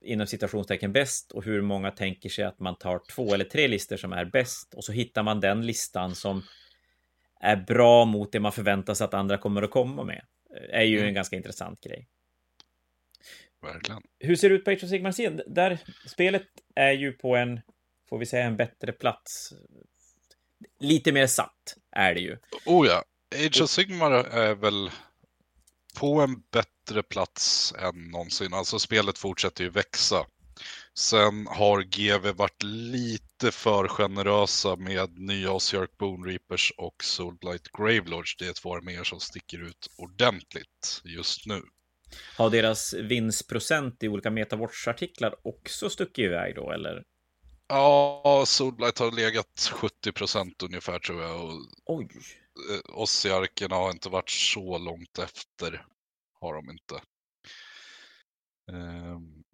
inom 0.00 0.26
citationstecken 0.26 0.92
bäst 0.92 1.32
och 1.32 1.44
hur 1.44 1.62
många 1.62 1.90
tänker 1.90 2.28
sig 2.28 2.44
att 2.44 2.60
man 2.60 2.78
tar 2.78 3.00
två 3.10 3.34
eller 3.34 3.44
tre 3.44 3.68
listor 3.68 3.96
som 3.96 4.12
är 4.12 4.24
bäst 4.24 4.74
och 4.74 4.84
så 4.84 4.92
hittar 4.92 5.22
man 5.22 5.40
den 5.40 5.66
listan 5.66 6.14
som 6.14 6.42
är 7.40 7.56
bra 7.56 8.04
mot 8.04 8.32
det 8.32 8.40
man 8.40 8.52
förväntar 8.52 8.94
sig 8.94 9.04
att 9.04 9.14
andra 9.14 9.38
kommer 9.38 9.62
att 9.62 9.70
komma 9.70 10.04
med. 10.04 10.24
är 10.70 10.82
ju 10.82 10.96
mm. 10.96 11.08
en 11.08 11.14
ganska 11.14 11.36
intressant 11.36 11.80
grej. 11.80 12.08
Verkligen. 13.62 14.02
Hur 14.18 14.36
ser 14.36 14.48
det 14.48 14.54
ut 14.54 14.64
på 14.64 14.70
Age 14.70 14.84
of 14.84 14.90
Sigmar 14.90 15.12
scen? 15.12 15.42
Där 15.46 15.78
spelet 16.06 16.46
är 16.74 16.92
ju 16.92 17.12
på 17.12 17.36
en, 17.36 17.60
får 18.08 18.18
vi 18.18 18.26
säga, 18.26 18.44
en 18.44 18.56
bättre 18.56 18.92
plats. 18.92 19.52
Lite 20.80 21.12
mer 21.12 21.26
satt 21.26 21.76
är 21.90 22.14
det 22.14 22.20
ju. 22.20 22.36
Oh 22.66 22.86
ja, 22.86 23.04
Age 23.34 23.60
of 23.62 23.70
Sigmar 23.70 24.10
är 24.12 24.54
väl 24.54 24.90
på 25.98 26.20
en 26.20 26.42
bättre 26.52 27.02
plats 27.02 27.74
än 27.78 28.10
någonsin. 28.10 28.54
Alltså 28.54 28.78
spelet 28.78 29.18
fortsätter 29.18 29.64
ju 29.64 29.70
växa. 29.70 30.26
Sen 30.94 31.46
har 31.46 31.82
GV 31.82 32.36
varit 32.36 32.62
lite 32.62 33.50
för 33.52 33.88
generösa 33.88 34.76
med 34.76 35.18
nya 35.18 35.52
Osiark 35.52 35.98
Bone 35.98 36.30
Reapers 36.30 36.72
och 36.76 37.04
Soulblight 37.04 37.68
Gravelords. 37.78 38.36
Det 38.36 38.46
är 38.46 38.52
två 38.52 38.76
arméer 38.76 39.04
som 39.04 39.20
sticker 39.20 39.62
ut 39.62 39.90
ordentligt 39.96 41.02
just 41.04 41.46
nu. 41.46 41.62
Har 42.36 42.50
deras 42.50 42.94
vinstprocent 42.94 44.02
i 44.02 44.08
olika 44.08 44.30
Metawatch-artiklar 44.30 45.34
också 45.42 45.90
stuckit 45.90 46.24
iväg 46.24 46.54
då, 46.54 46.72
eller? 46.72 47.02
Ja, 47.68 48.44
Soulblight 48.46 48.98
har 48.98 49.10
legat 49.10 49.70
70 49.72 50.12
procent 50.12 50.62
ungefär 50.62 50.98
tror 50.98 51.22
jag. 51.22 51.44
Och 51.44 51.66
Oj. 51.84 52.08
Eh, 52.70 52.94
Ossiarkerna 52.94 53.76
har 53.76 53.90
inte 53.90 54.08
varit 54.08 54.30
så 54.30 54.78
långt 54.78 55.18
efter. 55.18 55.86
Har 56.40 56.54
de 56.54 56.70
inte. 56.70 57.02
Um, 58.72 59.44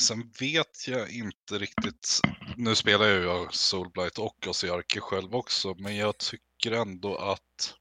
sen 0.00 0.32
vet 0.40 0.88
jag 0.88 1.10
inte 1.10 1.58
riktigt. 1.58 2.20
Nu 2.56 2.74
spelar 2.74 3.06
jag 3.06 3.42
ju 3.42 3.48
Soulblight 3.50 4.18
och 4.18 4.46
Ossiarker 4.46 5.00
själv 5.00 5.34
också, 5.34 5.74
men 5.78 5.96
jag 5.96 6.18
tycker 6.18 6.72
ändå 6.72 7.16
att 7.16 7.74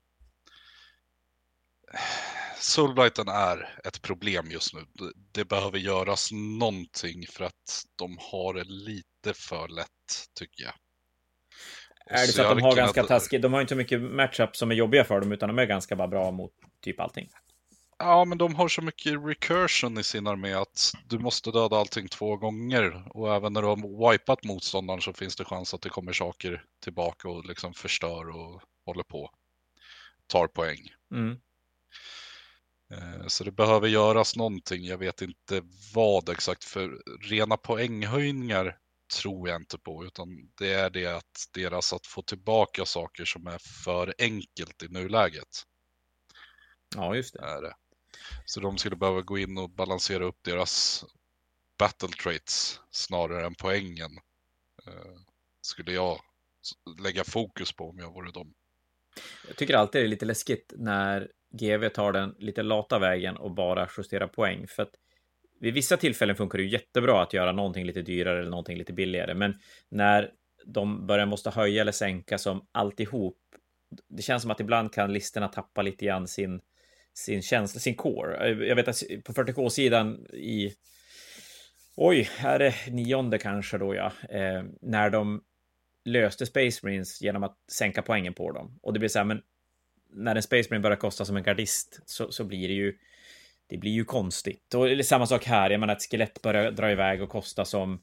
Soulblighten 2.64 3.28
är 3.28 3.80
ett 3.84 4.02
problem 4.02 4.52
just 4.52 4.74
nu. 4.74 4.82
Det 5.32 5.46
behöver 5.46 5.78
göras 5.78 6.30
någonting 6.32 7.28
för 7.28 7.44
att 7.44 7.84
de 7.96 8.18
har 8.20 8.54
det 8.54 8.64
lite 8.64 9.34
för 9.34 9.68
lätt, 9.68 9.90
tycker 10.40 10.64
jag. 10.64 10.74
Är 12.06 12.28
det 12.28 12.34
så 12.34 12.42
att 12.42 12.58
de 12.58 12.64
har 12.64 12.76
ganska 12.76 13.04
taskigt, 13.04 13.42
de 13.42 13.54
har 13.54 13.62
inte 13.62 13.72
så 13.72 13.78
mycket 13.78 14.02
matchup 14.02 14.56
som 14.56 14.72
är 14.72 14.76
jobbiga 14.76 15.04
för 15.04 15.20
dem, 15.20 15.32
utan 15.32 15.50
de 15.50 15.60
är 15.60 15.66
ganska 15.66 15.96
bara 15.96 16.08
bra 16.08 16.32
mot 16.32 16.52
typ 16.82 17.00
allting? 17.00 17.30
Ja, 17.98 18.26
men 18.26 18.38
de 18.38 18.56
har 18.56 18.68
så 18.68 18.82
mycket 18.82 19.14
recursion 19.14 19.98
i 19.98 20.04
sin 20.04 20.28
armé 20.28 20.54
att 20.54 20.92
du 21.08 21.20
måste 21.20 21.52
döda 21.52 21.76
allting 21.76 22.08
två 22.08 22.38
gånger. 22.38 23.04
Och 23.18 23.36
även 23.36 23.54
när 23.54 23.62
du 23.62 23.68
har 23.68 24.12
wipat 24.12 24.44
motståndaren 24.44 25.02
så 25.02 25.14
finns 25.14 25.36
det 25.36 25.46
chans 25.46 25.74
att 25.74 25.82
det 25.82 25.90
kommer 25.90 26.14
saker 26.14 26.64
tillbaka 26.84 27.30
och 27.30 27.46
liksom 27.46 27.74
förstör 27.74 28.30
och 28.30 28.62
håller 28.86 29.04
på. 29.04 29.30
Tar 30.28 30.48
poäng. 30.48 30.80
Mm. 31.12 31.38
Eh, 32.94 33.28
så 33.28 33.44
det 33.44 33.52
behöver 33.52 33.88
göras 33.88 34.36
någonting. 34.36 34.86
Jag 34.86 34.98
vet 34.98 35.22
inte 35.22 35.62
vad 35.94 36.30
exakt. 36.30 36.64
För 36.64 37.02
rena 37.30 37.58
poänghöjningar 37.58 38.78
tror 39.22 39.50
jag 39.50 39.62
inte 39.62 39.78
på. 39.78 40.06
Utan 40.06 40.52
det 40.58 40.74
är 40.74 40.90
det 40.90 41.06
att 41.06 41.50
deras 41.54 41.94
att 41.94 42.08
få 42.08 42.22
tillbaka 42.22 42.86
saker 42.86 43.26
som 43.26 43.48
är 43.48 43.58
för 43.84 44.14
enkelt 44.18 44.84
i 44.84 44.88
nuläget. 44.88 45.64
Ja, 46.96 47.16
just 47.16 47.34
det. 47.34 47.40
Är 47.40 47.62
det. 47.62 47.76
Så 48.46 48.60
de 48.60 48.78
skulle 48.78 48.96
behöva 48.96 49.22
gå 49.22 49.38
in 49.38 49.58
och 49.58 49.70
balansera 49.70 50.26
upp 50.26 50.40
deras 50.42 51.06
battle 51.78 52.08
traits 52.24 52.80
snarare 52.92 53.46
än 53.46 53.56
poängen. 53.56 54.12
Eh, 54.88 55.20
skulle 55.62 55.92
jag 55.92 56.20
lägga 57.00 57.24
fokus 57.24 57.74
på 57.74 57.90
om 57.90 57.98
jag 57.98 58.14
vore 58.14 58.32
dem. 58.32 58.54
Jag 59.48 59.58
tycker 59.58 59.74
alltid 59.74 60.02
det 60.02 60.06
är 60.06 60.10
lite 60.10 60.26
läskigt 60.26 60.74
när 60.78 61.32
GV 61.54 61.90
tar 61.90 62.12
den 62.12 62.36
lite 62.40 62.64
lata 62.64 63.00
vägen 63.00 63.38
och 63.38 63.52
bara 63.52 63.90
justerar 63.98 64.28
poäng. 64.28 64.68
För 64.68 64.84
att 64.84 64.92
vid 65.60 65.74
vissa 65.74 65.98
tillfällen 65.98 66.36
funkar 66.36 66.58
det 66.58 66.64
ju 66.64 66.70
jättebra 66.70 67.22
att 67.22 67.34
göra 67.34 67.52
någonting 67.52 67.86
lite 67.86 68.02
dyrare 68.02 68.40
eller 68.40 68.50
någonting 68.50 68.78
lite 68.78 68.94
billigare. 68.94 69.34
Men 69.34 69.56
när 69.90 70.32
de 70.66 71.08
börjar 71.08 71.26
måste 71.26 71.50
höja 71.50 71.82
eller 71.82 71.92
sänka 71.92 72.38
som 72.38 72.68
alltihop. 72.72 73.38
Det 74.10 74.22
känns 74.22 74.42
som 74.42 74.52
att 74.52 74.60
ibland 74.60 74.94
kan 74.94 75.14
listorna 75.14 75.48
tappa 75.48 75.82
lite 75.82 76.06
grann 76.06 76.28
sin, 76.28 76.62
sin 77.14 77.42
känsla, 77.42 77.80
sin 77.80 77.96
core. 77.96 78.50
Jag 78.68 78.76
vet 78.76 78.88
att 78.88 79.04
på 79.24 79.34
40K-sidan 79.34 80.26
i 80.34 80.74
Oj, 81.96 82.30
här 82.38 82.60
är 82.60 82.92
nionde 82.92 83.38
kanske 83.38 83.78
då 83.78 83.96
ja. 83.96 84.12
Eh, 84.30 84.64
när 84.82 85.10
de 85.10 85.44
löste 86.06 86.46
Space 86.46 86.80
Marines 86.84 87.22
genom 87.22 87.44
att 87.44 87.58
sänka 87.72 88.02
poängen 88.02 88.34
på 88.34 88.52
dem. 88.52 88.80
Och 88.82 88.94
det 88.94 89.00
blir 89.00 89.10
så 89.10 89.20
här, 89.20 89.26
men 89.26 89.42
när 90.16 90.36
en 90.36 90.44
Space 90.44 90.70
Marine 90.70 90.84
börjar 90.84 90.98
kosta 90.98 91.26
som 91.26 91.38
en 91.38 91.44
gardist 91.44 92.00
så, 92.06 92.32
så 92.32 92.44
blir 92.44 92.68
det 92.68 92.74
ju 92.74 92.98
det 93.68 93.78
blir 93.78 93.92
ju 93.92 94.06
konstigt. 94.06 94.74
Och 94.74 95.06
samma 95.06 95.28
sak 95.28 95.46
här, 95.46 95.70
jag 95.70 95.80
menar 95.80 95.96
ett 95.96 96.12
skelett 96.12 96.42
börjar 96.42 96.72
dra 96.72 96.92
iväg 96.92 97.22
och 97.22 97.30
kosta 97.30 97.66
som 97.66 98.02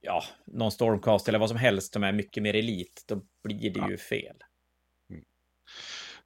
ja, 0.00 0.24
någon 0.46 0.72
Stormcast 0.72 1.28
eller 1.28 1.38
vad 1.38 1.48
som 1.48 1.58
helst 1.58 1.92
som 1.92 2.04
är 2.04 2.12
mycket 2.12 2.42
mer 2.42 2.54
elit, 2.54 3.04
då 3.06 3.22
blir 3.44 3.70
det 3.70 3.80
ja. 3.80 3.90
ju 3.90 3.96
fel. 3.96 4.36
Mm. 5.10 5.24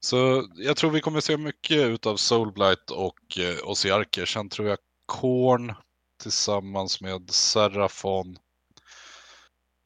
Så 0.00 0.48
jag 0.54 0.76
tror 0.76 0.90
vi 0.90 1.00
kommer 1.00 1.20
se 1.20 1.36
mycket 1.36 2.06
av 2.06 2.16
Soulblight 2.16 2.90
och 2.90 3.38
eh, 3.38 3.70
Osiarker. 3.70 4.26
Sen 4.26 4.48
tror 4.48 4.68
jag 4.68 4.78
Korn 5.06 5.74
tillsammans 6.22 7.00
med 7.00 7.30
Serafon 7.30 8.38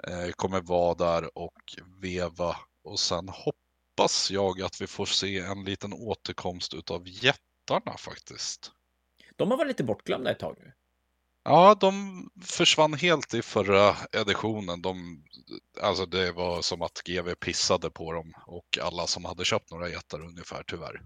eh, 0.08 0.30
kommer 0.36 0.60
vara 0.60 0.94
där 0.94 1.38
och 1.38 1.74
veva. 2.00 2.56
Och 2.84 3.00
sen 3.00 3.28
hoppas 3.28 3.61
hoppas 3.96 4.30
jag 4.30 4.62
att 4.62 4.80
vi 4.80 4.86
får 4.86 5.06
se 5.06 5.38
en 5.38 5.64
liten 5.64 5.92
återkomst 5.92 6.74
utav 6.74 7.02
jättarna 7.06 7.96
faktiskt. 7.98 8.72
De 9.36 9.50
har 9.50 9.58
varit 9.58 9.68
lite 9.68 9.84
bortglömda 9.84 10.30
ett 10.30 10.38
tag 10.38 10.56
nu. 10.60 10.72
Ja, 11.44 11.74
de 11.80 12.28
försvann 12.44 12.94
helt 12.94 13.34
i 13.34 13.42
förra 13.42 13.96
editionen. 14.12 14.82
De, 14.82 15.24
alltså 15.80 16.06
det 16.06 16.32
var 16.32 16.62
som 16.62 16.82
att 16.82 17.02
GV 17.04 17.34
pissade 17.34 17.90
på 17.90 18.12
dem 18.12 18.32
och 18.46 18.78
alla 18.82 19.06
som 19.06 19.24
hade 19.24 19.44
köpt 19.44 19.70
några 19.70 19.88
jättar 19.88 20.20
ungefär 20.20 20.64
tyvärr. 20.66 21.02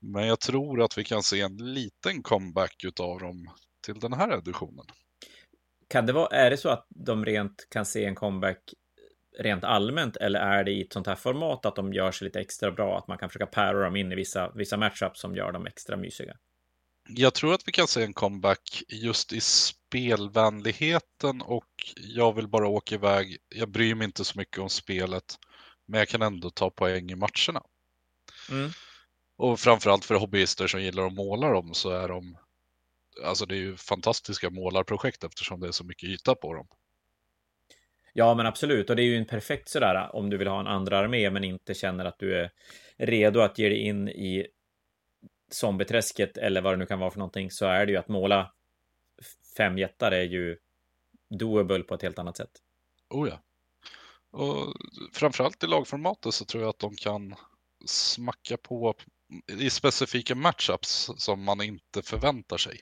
Men 0.00 0.26
jag 0.26 0.40
tror 0.40 0.82
att 0.82 0.98
vi 0.98 1.04
kan 1.04 1.22
se 1.22 1.40
en 1.40 1.56
liten 1.56 2.22
comeback 2.22 2.84
utav 2.84 3.18
dem 3.18 3.50
till 3.84 4.00
den 4.00 4.12
här 4.12 4.38
editionen. 4.38 4.86
Kan 5.88 6.06
det 6.06 6.12
vara, 6.12 6.36
är 6.36 6.50
det 6.50 6.56
så 6.56 6.68
att 6.68 6.86
de 6.88 7.24
rent 7.24 7.66
kan 7.70 7.86
se 7.86 8.04
en 8.04 8.14
comeback 8.14 8.74
rent 9.40 9.64
allmänt 9.64 10.16
eller 10.16 10.40
är 10.40 10.64
det 10.64 10.70
i 10.70 10.82
ett 10.82 10.92
sånt 10.92 11.06
här 11.06 11.14
format 11.14 11.66
att 11.66 11.76
de 11.76 11.92
gör 11.92 12.12
sig 12.12 12.24
lite 12.24 12.40
extra 12.40 12.70
bra? 12.70 12.98
Att 12.98 13.08
man 13.08 13.18
kan 13.18 13.28
försöka 13.28 13.46
pära 13.46 13.84
dem 13.84 13.96
in 13.96 14.12
i 14.12 14.14
vissa, 14.14 14.52
vissa 14.54 14.76
matchups 14.76 15.20
som 15.20 15.36
gör 15.36 15.52
dem 15.52 15.66
extra 15.66 15.96
mysiga? 15.96 16.36
Jag 17.08 17.34
tror 17.34 17.54
att 17.54 17.68
vi 17.68 17.72
kan 17.72 17.88
se 17.88 18.02
en 18.02 18.12
comeback 18.12 18.82
just 18.88 19.32
i 19.32 19.40
spelvänligheten 19.40 21.42
och 21.42 21.94
jag 21.96 22.34
vill 22.34 22.48
bara 22.48 22.68
åka 22.68 22.94
iväg. 22.94 23.36
Jag 23.48 23.70
bryr 23.70 23.94
mig 23.94 24.04
inte 24.04 24.24
så 24.24 24.38
mycket 24.38 24.58
om 24.58 24.68
spelet, 24.68 25.38
men 25.86 25.98
jag 25.98 26.08
kan 26.08 26.22
ändå 26.22 26.50
ta 26.50 26.70
poäng 26.70 27.10
i 27.10 27.14
matcherna. 27.14 27.62
Mm. 28.50 28.70
Och 29.36 29.60
framförallt 29.60 30.04
för 30.04 30.14
hobbyister 30.14 30.66
som 30.66 30.82
gillar 30.82 31.06
att 31.06 31.12
måla 31.12 31.48
dem 31.48 31.74
så 31.74 31.90
är 31.90 32.08
de, 32.08 32.36
alltså 33.24 33.46
det 33.46 33.54
är 33.54 33.60
ju 33.60 33.76
fantastiska 33.76 34.50
målarprojekt 34.50 35.24
eftersom 35.24 35.60
det 35.60 35.68
är 35.68 35.72
så 35.72 35.84
mycket 35.84 36.08
yta 36.08 36.34
på 36.34 36.54
dem. 36.54 36.66
Ja, 38.12 38.34
men 38.34 38.46
absolut. 38.46 38.90
Och 38.90 38.96
det 38.96 39.02
är 39.02 39.06
ju 39.06 39.16
en 39.16 39.26
perfekt 39.26 39.68
sådär 39.68 40.16
om 40.16 40.30
du 40.30 40.36
vill 40.36 40.48
ha 40.48 40.60
en 40.60 40.66
andra 40.66 40.98
armé 40.98 41.30
men 41.30 41.44
inte 41.44 41.74
känner 41.74 42.04
att 42.04 42.18
du 42.18 42.36
är 42.36 42.50
redo 42.96 43.40
att 43.40 43.58
ge 43.58 43.68
dig 43.68 43.78
in 43.78 44.08
i 44.08 44.46
zombieträsket 45.50 46.36
eller 46.36 46.60
vad 46.60 46.72
det 46.72 46.76
nu 46.76 46.86
kan 46.86 46.98
vara 46.98 47.10
för 47.10 47.18
någonting 47.18 47.50
så 47.50 47.66
är 47.66 47.86
det 47.86 47.92
ju 47.92 47.98
att 47.98 48.08
måla 48.08 48.52
fem 49.56 49.78
jättar 49.78 50.12
är 50.12 50.22
ju 50.22 50.58
doable 51.30 51.82
på 51.82 51.94
ett 51.94 52.02
helt 52.02 52.18
annat 52.18 52.36
sätt. 52.36 52.50
Oh 53.08 53.28
ja. 53.28 53.42
Och 54.30 54.74
framförallt 55.12 55.64
i 55.64 55.66
lagformatet 55.66 56.34
så 56.34 56.44
tror 56.44 56.62
jag 56.62 56.70
att 56.70 56.78
de 56.78 56.96
kan 56.96 57.34
smacka 57.86 58.56
på 58.56 58.94
i 59.58 59.70
specifika 59.70 60.34
matchups 60.34 61.10
som 61.16 61.44
man 61.44 61.62
inte 61.62 62.02
förväntar 62.02 62.56
sig. 62.56 62.80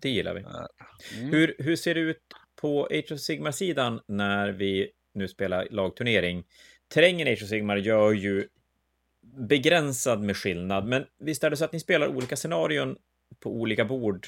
Det 0.00 0.10
gillar 0.10 0.34
vi. 0.34 0.40
Mm. 0.40 1.32
Hur, 1.32 1.56
hur 1.58 1.76
ser 1.76 1.94
det 1.94 2.00
ut 2.00 2.22
på 2.60 2.84
Age 2.90 3.12
of 3.12 3.20
Sigmar-sidan 3.20 4.00
när 4.06 4.48
vi 4.48 4.90
nu 5.14 5.28
spelar 5.28 5.68
lagturnering? 5.70 6.44
Terrängen 6.88 7.28
i 7.28 7.32
Age 7.32 7.42
of 7.42 7.48
Sigmar 7.48 7.76
gör 7.76 8.12
ju 8.12 8.48
begränsad 9.20 10.20
med 10.20 10.36
skillnad, 10.36 10.86
men 10.86 11.04
visst 11.18 11.44
är 11.44 11.50
det 11.50 11.56
så 11.56 11.64
att 11.64 11.72
ni 11.72 11.80
spelar 11.80 12.08
olika 12.08 12.36
scenarion 12.36 12.96
på 13.40 13.50
olika 13.50 13.84
bord 13.84 14.26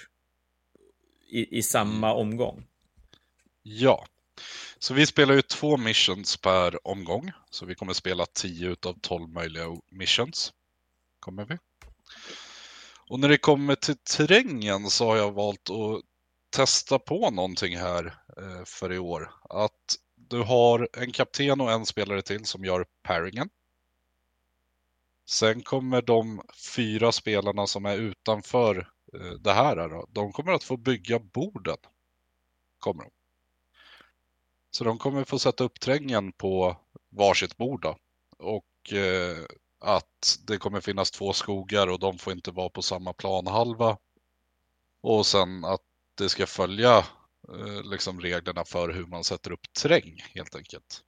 i, 1.28 1.58
i 1.58 1.62
samma 1.62 2.10
mm. 2.10 2.18
omgång? 2.18 2.66
Ja, 3.62 4.06
så 4.78 4.94
vi 4.94 5.06
spelar 5.06 5.34
ju 5.34 5.42
två 5.42 5.76
missions 5.76 6.36
per 6.36 6.88
omgång, 6.88 7.32
så 7.50 7.66
vi 7.66 7.74
kommer 7.74 7.92
spela 7.92 8.26
10 8.26 8.68
utav 8.68 8.98
12 9.00 9.28
möjliga 9.28 9.64
missions. 9.90 10.52
Kommer 11.20 11.44
vi. 11.44 11.58
Och 13.08 13.20
när 13.20 13.28
det 13.28 13.38
kommer 13.38 13.74
till 13.74 13.96
terrängen 13.96 14.90
så 14.90 15.06
har 15.06 15.16
jag 15.16 15.32
valt 15.32 15.70
att 15.70 16.09
testa 16.50 16.98
på 16.98 17.30
någonting 17.30 17.76
här 17.76 18.14
eh, 18.36 18.64
för 18.64 18.92
i 18.92 18.98
år. 18.98 19.30
Att 19.48 19.96
du 20.14 20.42
har 20.42 20.88
en 20.92 21.12
kapten 21.12 21.60
och 21.60 21.72
en 21.72 21.86
spelare 21.86 22.22
till 22.22 22.44
som 22.44 22.64
gör 22.64 22.86
paringen. 23.02 23.50
Sen 25.30 25.62
kommer 25.62 26.02
de 26.02 26.42
fyra 26.76 27.12
spelarna 27.12 27.66
som 27.66 27.86
är 27.86 27.96
utanför 27.96 28.88
eh, 29.14 29.30
det 29.40 29.52
här, 29.52 29.88
då, 29.88 30.06
de 30.08 30.32
kommer 30.32 30.52
att 30.52 30.64
få 30.64 30.76
bygga 30.76 31.18
borden. 31.18 31.76
Kommer 32.78 33.02
de. 33.02 33.10
Så 34.70 34.84
de 34.84 34.98
kommer 34.98 35.24
få 35.24 35.38
sätta 35.38 35.64
upp 35.64 35.80
trängen 35.80 36.32
på 36.32 36.76
varsitt 37.08 37.56
bord 37.56 37.82
då. 37.82 37.96
Och 38.38 38.92
eh, 38.92 39.36
att 39.80 40.38
det 40.46 40.58
kommer 40.58 40.80
finnas 40.80 41.10
två 41.10 41.32
skogar 41.32 41.86
och 41.86 41.98
de 41.98 42.18
får 42.18 42.32
inte 42.32 42.50
vara 42.50 42.68
på 42.68 42.82
samma 42.82 43.12
planhalva. 43.12 43.98
Och 45.00 45.26
sen 45.26 45.64
att 45.64 45.89
det 46.20 46.28
ska 46.28 46.46
följa 46.46 46.98
eh, 47.48 47.82
liksom 47.84 48.20
reglerna 48.20 48.64
för 48.64 48.88
hur 48.88 49.06
man 49.06 49.24
sätter 49.24 49.52
upp 49.52 49.72
terräng 49.82 50.24
helt 50.34 50.56
enkelt. 50.56 51.00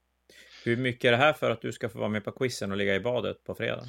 Hur 0.64 0.77
mycket 0.77 1.05
är 1.05 1.12
det 1.12 1.18
här 1.18 1.33
för 1.33 1.51
att 1.51 1.62
du 1.62 1.72
ska 1.72 1.88
få 1.88 1.98
vara 1.98 2.09
med 2.09 2.25
på 2.25 2.33
quizen 2.33 2.70
och 2.70 2.77
ligga 2.77 2.94
i 2.94 3.01
badet 3.01 3.44
på 3.44 3.55
fredag? 3.55 3.85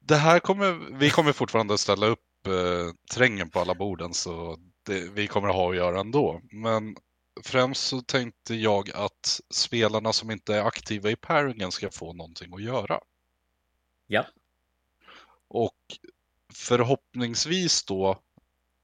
Det 0.00 0.16
här 0.16 0.40
kommer, 0.40 0.98
vi 0.98 1.10
kommer 1.10 1.32
fortfarande 1.32 1.78
ställa 1.78 2.06
upp 2.06 2.46
eh, 2.46 2.94
terrängen 3.14 3.50
på 3.50 3.60
alla 3.60 3.74
borden 3.74 4.14
så 4.14 4.58
det, 4.86 5.10
vi 5.14 5.26
kommer 5.26 5.48
ha 5.48 5.70
att 5.70 5.76
göra 5.76 6.00
ändå. 6.00 6.40
Men 6.52 6.96
främst 7.44 7.86
så 7.86 8.00
tänkte 8.00 8.54
jag 8.54 8.90
att 8.94 9.40
spelarna 9.50 10.12
som 10.12 10.30
inte 10.30 10.54
är 10.54 10.62
aktiva 10.62 11.10
i 11.10 11.16
pairingen 11.16 11.72
ska 11.72 11.90
få 11.90 12.12
någonting 12.12 12.54
att 12.54 12.62
göra. 12.62 13.00
Ja. 14.06 14.26
Och 15.48 15.78
förhoppningsvis 16.54 17.84
då, 17.84 18.22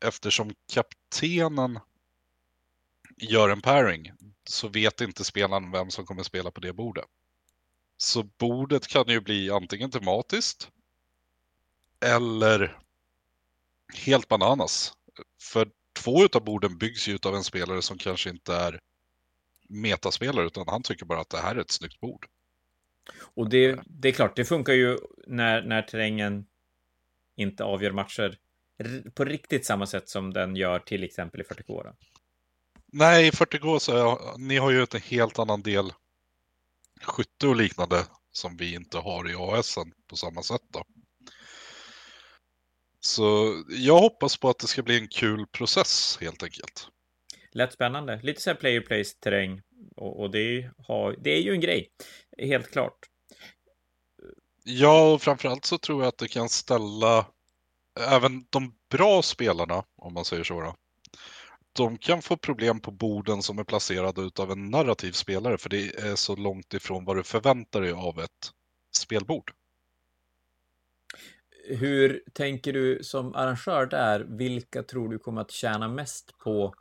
eftersom 0.05 0.55
kaptenen 0.73 1.79
gör 3.17 3.49
en 3.49 3.63
pairing, 3.63 4.13
så 4.45 4.69
vet 4.69 5.01
inte 5.01 5.25
spelaren 5.25 5.71
vem 5.71 5.91
som 5.91 6.07
kommer 6.07 6.23
spela 6.23 6.51
på 6.51 6.61
det 6.61 6.73
bordet. 6.73 7.05
Så 7.97 8.23
bordet 8.23 8.87
kan 8.87 9.09
ju 9.09 9.21
bli 9.21 9.51
antingen 9.51 9.91
tematiskt 9.91 10.71
eller 12.01 12.79
helt 13.95 14.29
bananas. 14.29 14.93
För 15.43 15.71
två 15.93 16.27
av 16.33 16.45
borden 16.45 16.79
byggs 16.79 17.09
ju 17.09 17.19
av 17.23 17.35
en 17.35 17.45
spelare 17.45 17.83
som 17.83 17.99
kanske 17.99 18.31
inte 18.31 18.55
är 18.55 18.81
metaspelare 19.69 20.47
utan 20.47 20.69
han 20.69 20.83
tycker 20.83 21.07
bara 21.07 21.21
att 21.21 21.31
det 21.31 21.39
här 21.39 21.57
är 21.57 21.61
ett 21.61 21.71
snyggt 21.71 22.01
bord. 22.01 22.27
Och 23.19 23.49
det, 23.49 23.81
det 23.87 24.09
är 24.09 24.13
klart, 24.13 24.37
det 24.37 24.45
funkar 24.45 24.73
ju 24.73 24.99
när, 25.27 25.63
när 25.63 25.83
terrängen 25.83 26.47
inte 27.37 27.65
avgör 27.65 27.93
matcher 27.93 28.39
på 29.15 29.25
riktigt 29.25 29.67
samma 29.67 29.87
sätt 29.87 30.09
som 30.09 30.33
den 30.33 30.57
gör 30.57 30.79
till 30.79 31.05
exempel 31.05 31.41
i 31.41 31.45
40K. 31.45 31.95
Nej, 32.93 33.27
i 33.27 33.31
40K 33.31 33.79
så 33.79 33.93
är, 33.93 34.39
ni 34.39 34.57
har 34.57 34.71
ju 34.71 34.81
en 34.81 35.01
helt 35.01 35.39
annan 35.39 35.63
del 35.63 35.93
skytte 37.03 37.49
och 37.49 37.57
liknande 37.57 38.05
som 38.33 38.57
vi 38.57 38.75
inte 38.75 38.99
har 38.99 39.31
i 39.31 39.35
AS 39.39 39.79
på 40.09 40.17
samma 40.17 40.43
sätt 40.43 40.63
då. 40.73 40.85
Så 43.01 43.55
jag 43.69 43.99
hoppas 43.99 44.37
på 44.37 44.49
att 44.49 44.59
det 44.59 44.67
ska 44.67 44.83
bli 44.83 44.99
en 44.99 45.09
kul 45.09 45.47
process 45.47 46.19
helt 46.21 46.43
enkelt. 46.43 46.89
Lätt 47.53 47.73
spännande. 47.73 48.21
Lite 48.23 48.41
så 48.41 48.51
här 48.51 48.57
player 48.57 48.81
place 48.81 49.15
terräng 49.21 49.63
och, 49.97 50.21
och 50.21 50.31
det, 50.31 50.71
har, 50.79 51.17
det 51.19 51.31
är 51.31 51.41
ju 51.41 51.53
en 51.53 51.61
grej. 51.61 51.89
Helt 52.39 52.71
klart. 52.71 52.99
Ja, 54.65 55.13
och 55.13 55.23
framförallt 55.23 55.65
så 55.65 55.79
tror 55.79 56.03
jag 56.03 56.09
att 56.09 56.19
det 56.19 56.29
kan 56.29 56.49
ställa 56.49 57.27
även 58.01 58.47
de 58.51 58.75
bra 58.91 59.23
spelarna, 59.23 59.85
om 59.97 60.15
man 60.15 60.25
säger 60.25 60.45
så, 60.45 60.61
då, 60.61 60.75
de 61.73 61.99
kan 61.99 62.23
få 62.23 62.37
problem 62.37 62.81
på 62.81 62.91
borden 62.91 63.43
som 63.43 63.59
är 63.59 63.65
placerade 63.65 64.23
utav 64.23 64.51
en 64.51 64.71
narrativ 64.71 65.13
spelare, 65.13 65.59
för 65.59 65.69
det 65.69 65.95
är 65.95 66.17
så 66.17 66.37
långt 66.37 66.75
ifrån 66.75 67.05
vad 67.05 67.17
du 67.17 67.23
förväntar 67.23 67.81
dig 67.81 67.93
av 67.93 68.21
ett 68.21 68.51
spelbord. 68.97 69.53
Hur 71.69 72.23
tänker 72.33 72.73
du 72.73 72.99
som 73.03 73.35
arrangör 73.35 73.87
där? 73.87 74.21
Vilka 74.21 74.83
tror 74.83 75.09
du 75.09 75.19
kommer 75.19 75.41
att 75.41 75.51
tjäna 75.51 75.89
mest 75.89 76.39
på, 76.39 76.75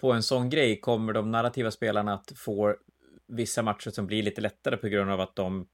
på 0.00 0.12
en 0.12 0.22
sån 0.22 0.50
grej? 0.50 0.80
Kommer 0.80 1.12
de 1.12 1.30
narrativa 1.30 1.70
spelarna 1.70 2.14
att 2.14 2.32
få 2.36 2.76
vissa 3.28 3.62
matcher 3.62 3.90
som 3.90 4.06
blir 4.06 4.22
lite 4.22 4.40
lättare 4.40 4.76
på 4.76 4.88
grund 4.88 5.10
av 5.10 5.20
att 5.20 5.36
de 5.36 5.68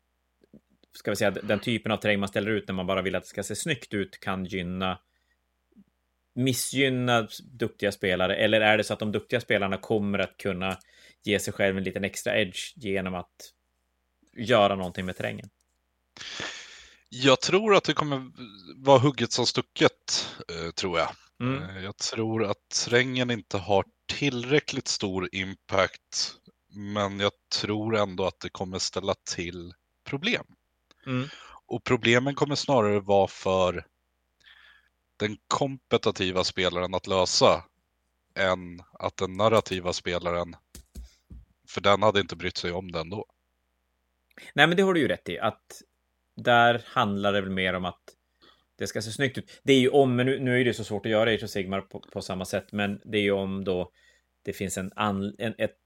ska 0.96 1.11
vi 1.11 1.16
säga, 1.16 1.30
den 1.30 1.61
typen 1.61 1.92
av 1.92 1.96
terräng 1.96 2.20
man 2.20 2.28
ställer 2.28 2.50
ut 2.50 2.68
när 2.68 2.74
man 2.74 2.87
bara 2.87 3.02
vill 3.02 3.14
att 3.14 3.22
det 3.22 3.28
ska 3.28 3.42
se 3.42 3.56
snyggt 3.56 3.94
ut 3.94 4.20
kan 4.20 4.44
gynna 4.44 4.98
missgynna 6.35 7.28
duktiga 7.52 7.92
spelare? 7.92 8.37
Eller 8.37 8.61
är 8.61 8.78
det 8.78 8.85
så 8.85 8.92
att 8.92 8.98
de 8.98 9.12
duktiga 9.12 9.40
spelarna 9.40 9.76
kommer 9.76 10.18
att 10.18 10.37
kunna 10.37 10.78
ge 11.24 11.38
sig 11.38 11.52
själv 11.52 11.78
en 11.78 11.85
liten 11.85 12.04
extra 12.04 12.38
edge 12.38 12.72
genom 12.76 13.14
att 13.14 13.52
göra 14.37 14.74
någonting 14.74 15.06
med 15.06 15.16
terrängen? 15.16 15.48
Jag 17.09 17.40
tror 17.40 17.74
att 17.74 17.85
det 17.85 17.92
kommer 17.94 18.30
vara 18.76 18.98
hugget 18.98 19.32
som 19.32 19.46
stucket, 19.46 20.28
eh, 20.48 20.70
tror 20.70 20.98
jag. 20.98 21.09
Mm. 21.40 21.62
Eh, 21.62 21.85
jag 21.85 21.96
tror 21.96 22.44
att 22.44 22.68
terrängen 22.85 23.30
inte 23.30 23.59
har 23.59 23.85
tillräckligt 24.18 24.88
stor 24.88 25.28
impact, 25.32 26.35
men 26.68 27.20
jag 27.20 27.32
tror 27.61 27.96
ändå 27.96 28.26
att 28.26 28.40
det 28.40 28.48
kommer 28.48 28.78
ställa 28.78 29.14
till 29.35 29.72
problem. 30.09 30.44
Mm. 31.07 31.29
Och 31.66 31.85
problemen 31.85 32.35
kommer 32.35 32.55
snarare 32.55 33.01
vara 33.01 33.29
för 33.29 33.87
den 35.16 35.37
kompetitiva 35.49 36.45
spelaren 36.45 36.95
att 36.95 37.07
lösa 37.07 37.64
än 38.35 38.83
att 38.92 39.16
den 39.16 39.33
narrativa 39.33 39.92
spelaren, 39.92 40.57
för 41.69 41.81
den 41.81 42.03
hade 42.03 42.21
inte 42.21 42.37
brytt 42.37 42.57
sig 42.57 42.73
om 42.73 42.92
den 42.92 43.11
då. 43.11 43.27
Nej, 44.55 44.66
men 44.66 44.77
det 44.77 44.83
har 44.83 44.95
du 44.95 45.01
ju 45.01 45.09
rätt 45.09 45.29
i, 45.29 45.38
att 45.38 45.83
där 46.37 46.83
handlar 46.87 47.33
det 47.33 47.40
väl 47.40 47.51
mer 47.51 47.75
om 47.75 47.85
att 47.85 48.03
det 48.79 48.87
ska 48.87 49.03
se 49.03 49.12
snyggt 49.12 49.38
ut. 49.38 49.61
Det 49.62 49.73
är 49.73 49.81
ju 49.81 49.88
om, 49.88 50.16
men 50.16 50.27
nu, 50.27 50.38
nu 50.38 50.61
är 50.61 50.64
det 50.64 50.75
så 50.75 50.85
svårt 50.85 51.07
att 51.07 51.12
göra 51.12 51.31
Age 51.31 51.45
of 51.45 51.51
Sigmar 51.51 51.81
på, 51.81 52.01
på, 52.01 52.23
samma 52.23 52.45
sätt, 52.45 52.73
men 52.73 53.01
det 53.05 53.19
är 53.19 53.23
ju 53.23 53.33
om 53.33 53.64
då 53.64 53.92
det 54.42 54.53
finns 54.53 54.79
en, 54.79 54.92
an, 54.97 55.35
en, 55.38 55.55
ett, 55.59 55.77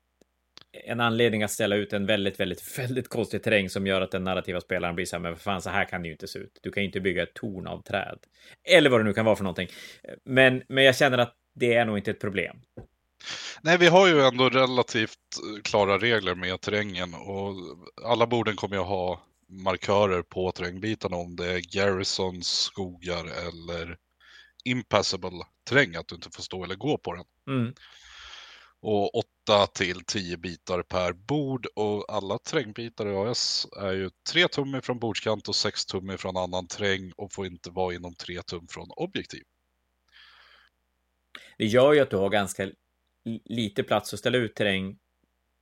en 0.72 1.00
anledning 1.00 1.42
att 1.42 1.50
ställa 1.50 1.76
ut 1.76 1.92
en 1.92 2.06
väldigt, 2.06 2.40
väldigt, 2.40 2.78
väldigt 2.78 3.08
konstig 3.08 3.42
terräng 3.42 3.70
som 3.70 3.86
gör 3.86 4.00
att 4.00 4.10
den 4.10 4.24
narrativa 4.24 4.60
spelaren 4.60 4.94
blir 4.94 5.06
så 5.06 5.16
här, 5.16 5.20
men 5.20 5.36
för 5.36 5.42
fan, 5.42 5.62
så 5.62 5.70
här 5.70 5.84
kan 5.84 6.02
det 6.02 6.08
ju 6.08 6.12
inte 6.12 6.28
se 6.28 6.38
ut. 6.38 6.58
Du 6.62 6.70
kan 6.70 6.82
ju 6.82 6.86
inte 6.86 7.00
bygga 7.00 7.22
ett 7.22 7.34
torn 7.34 7.66
av 7.66 7.82
träd. 7.82 8.18
Eller 8.64 8.90
vad 8.90 9.00
det 9.00 9.04
nu 9.04 9.12
kan 9.12 9.24
vara 9.24 9.36
för 9.36 9.44
någonting. 9.44 9.68
Men, 10.24 10.62
men 10.68 10.84
jag 10.84 10.96
känner 10.96 11.18
att 11.18 11.34
det 11.54 11.74
är 11.74 11.84
nog 11.84 11.98
inte 11.98 12.10
ett 12.10 12.20
problem. 12.20 12.56
Nej, 13.62 13.78
vi 13.78 13.86
har 13.86 14.08
ju 14.08 14.20
ändå 14.20 14.48
relativt 14.48 15.18
klara 15.64 15.98
regler 15.98 16.34
med 16.34 16.60
terrängen 16.60 17.14
och 17.14 17.54
alla 18.04 18.26
borden 18.26 18.56
kommer 18.56 18.76
ju 18.76 18.82
ha 18.82 19.22
markörer 19.48 20.22
på 20.22 20.52
terrängbitarna 20.52 21.16
om 21.16 21.36
det 21.36 21.46
är 21.46 21.60
Garrisons 21.76 22.48
skogar 22.48 23.24
eller 23.24 23.96
impassable 24.64 25.44
terräng, 25.68 25.96
att 25.96 26.08
du 26.08 26.14
inte 26.14 26.30
får 26.32 26.42
stå 26.42 26.64
eller 26.64 26.74
gå 26.74 26.98
på 26.98 27.14
den. 27.14 27.24
Mm. 27.48 27.74
Och 28.82 29.14
8 29.14 29.66
till 29.74 30.04
10 30.04 30.36
bitar 30.36 30.82
per 30.82 31.12
bord 31.12 31.66
och 31.74 32.04
alla 32.08 32.38
terrängbitar 32.38 33.06
i 33.06 33.16
AS 33.16 33.66
är 33.76 33.92
ju 33.92 34.10
3 34.32 34.48
tum 34.48 34.74
ifrån 34.74 34.98
bordskant 34.98 35.48
och 35.48 35.56
6 35.56 35.86
tum 35.86 36.10
ifrån 36.10 36.36
annan 36.36 36.66
terräng 36.66 37.12
och 37.16 37.32
får 37.32 37.46
inte 37.46 37.70
vara 37.70 37.94
inom 37.94 38.14
3 38.14 38.42
tum 38.42 38.66
från 38.68 38.88
objektiv. 38.90 39.42
Det 41.58 41.66
gör 41.66 41.92
ju 41.92 42.00
att 42.00 42.10
du 42.10 42.16
har 42.16 42.30
ganska 42.30 42.70
lite 43.44 43.82
plats 43.82 44.12
att 44.12 44.18
ställa 44.18 44.38
ut 44.38 44.54
terräng 44.54 44.98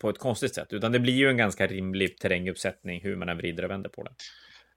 på 0.00 0.10
ett 0.10 0.18
konstigt 0.18 0.54
sätt, 0.54 0.72
utan 0.72 0.92
det 0.92 1.00
blir 1.00 1.14
ju 1.14 1.28
en 1.28 1.36
ganska 1.36 1.66
rimlig 1.66 2.18
terränguppsättning 2.18 3.00
hur 3.02 3.16
man 3.16 3.28
än 3.28 3.36
vrider 3.36 3.64
och 3.64 3.70
vänder 3.70 3.90
på 3.90 4.02
det. 4.02 4.14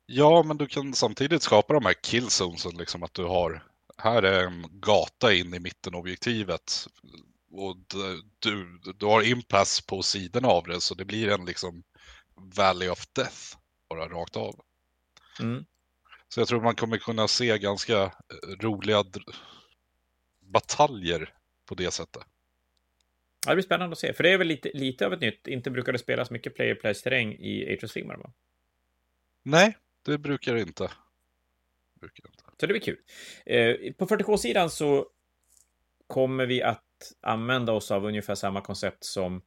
Ja, 0.05 0.43
men 0.43 0.57
du 0.57 0.67
kan 0.67 0.93
samtidigt 0.93 1.41
skapa 1.41 1.73
de 1.73 1.85
här 1.85 1.95
killzonesen, 2.03 2.77
liksom 2.77 3.03
att 3.03 3.13
du 3.13 3.23
har, 3.23 3.63
här 3.97 4.23
är 4.23 4.43
en 4.43 4.65
gata 4.71 5.33
in 5.33 5.53
i 5.53 5.59
mitten 5.59 5.95
objektivet 5.95 6.87
och 7.51 7.77
du, 8.39 8.79
du 8.95 9.05
har 9.05 9.21
impass 9.21 9.81
på 9.81 10.01
sidorna 10.01 10.47
av 10.47 10.63
det, 10.63 10.81
så 10.81 10.95
det 10.95 11.05
blir 11.05 11.29
en 11.29 11.45
liksom 11.45 11.83
Valley 12.35 12.89
of 12.89 13.07
Death, 13.13 13.57
bara 13.89 14.09
rakt 14.09 14.37
av. 14.37 14.59
Mm. 15.39 15.65
Så 16.29 16.39
jag 16.39 16.47
tror 16.47 16.61
man 16.61 16.75
kommer 16.75 16.97
kunna 16.97 17.27
se 17.27 17.57
ganska 17.57 18.13
roliga 18.59 19.03
bataljer 20.39 21.33
på 21.65 21.75
det 21.75 21.91
sättet. 21.91 22.23
Ja, 23.45 23.51
det 23.51 23.55
blir 23.55 23.63
spännande 23.63 23.93
att 23.93 23.99
se, 23.99 24.13
för 24.13 24.23
det 24.23 24.29
är 24.29 24.37
väl 24.37 24.47
lite, 24.47 24.71
lite 24.73 25.05
av 25.05 25.13
ett 25.13 25.21
nytt. 25.21 25.47
Inte 25.47 25.71
brukar 25.71 25.93
det 25.93 25.99
spelas 25.99 26.31
mycket 26.31 26.55
player 26.55 26.75
place 26.75 27.03
terräng 27.03 27.33
i 27.33 27.73
Age 27.73 27.83
of 27.83 27.91
Sigmar, 27.91 28.15
va? 28.15 28.33
Nej, 29.43 29.77
det 30.05 30.17
brukar 30.17 30.53
det 30.53 30.61
inte. 30.61 30.91
Brukar 31.99 32.27
inte. 32.27 32.43
Så 32.59 32.65
det 32.65 32.73
blir 32.73 32.81
kul. 32.81 32.97
Eh, 33.45 33.93
på 33.93 34.07
40K-sidan 34.07 34.69
så 34.69 35.07
kommer 36.07 36.45
vi 36.45 36.61
att 36.61 36.83
använda 37.21 37.71
oss 37.71 37.91
av 37.91 38.05
ungefär 38.05 38.35
samma 38.35 38.61
koncept 38.61 39.03
som 39.03 39.41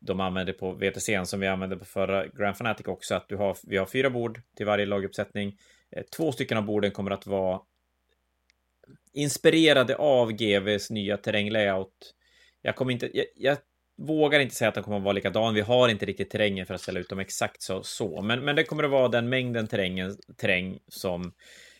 de 0.00 0.20
använder 0.20 0.52
på 0.52 0.72
VTCn 0.72 1.24
som 1.24 1.40
vi 1.40 1.46
använde 1.46 1.76
på 1.76 1.84
förra 1.84 2.26
Grand 2.26 2.56
Fanatic 2.56 2.86
också. 2.86 3.14
Att 3.14 3.28
du 3.28 3.36
har, 3.36 3.56
vi 3.62 3.76
har 3.76 3.86
fyra 3.86 4.10
bord 4.10 4.40
till 4.56 4.66
varje 4.66 4.86
laguppsättning. 4.86 5.58
Eh, 5.90 6.02
två 6.16 6.32
stycken 6.32 6.58
av 6.58 6.64
borden 6.64 6.90
kommer 6.90 7.10
att 7.10 7.26
vara 7.26 7.60
inspirerade 9.12 9.96
av 9.96 10.32
GVs 10.32 10.90
nya 10.90 11.16
terränglayout. 11.16 12.14
Jag 12.62 12.76
kommer 12.76 12.92
inte, 12.92 13.10
jag, 13.18 13.26
jag 13.36 13.56
vågar 13.96 14.40
inte 14.40 14.54
säga 14.54 14.68
att 14.68 14.74
de 14.74 14.84
kommer 14.84 14.96
att 14.96 15.02
vara 15.02 15.12
likadan. 15.12 15.54
Vi 15.54 15.60
har 15.60 15.88
inte 15.88 16.06
riktigt 16.06 16.30
terrängen 16.30 16.66
för 16.66 16.74
att 16.74 16.80
ställa 16.80 17.00
ut 17.00 17.08
dem 17.08 17.18
exakt 17.18 17.62
så, 17.62 17.82
så. 17.82 18.22
Men, 18.22 18.44
men 18.44 18.56
det 18.56 18.64
kommer 18.64 18.84
att 18.84 18.90
vara 18.90 19.08
den 19.08 19.28
mängden 19.28 19.66
terrängen, 19.66 20.16
terräng 20.36 20.78
som 20.88 21.32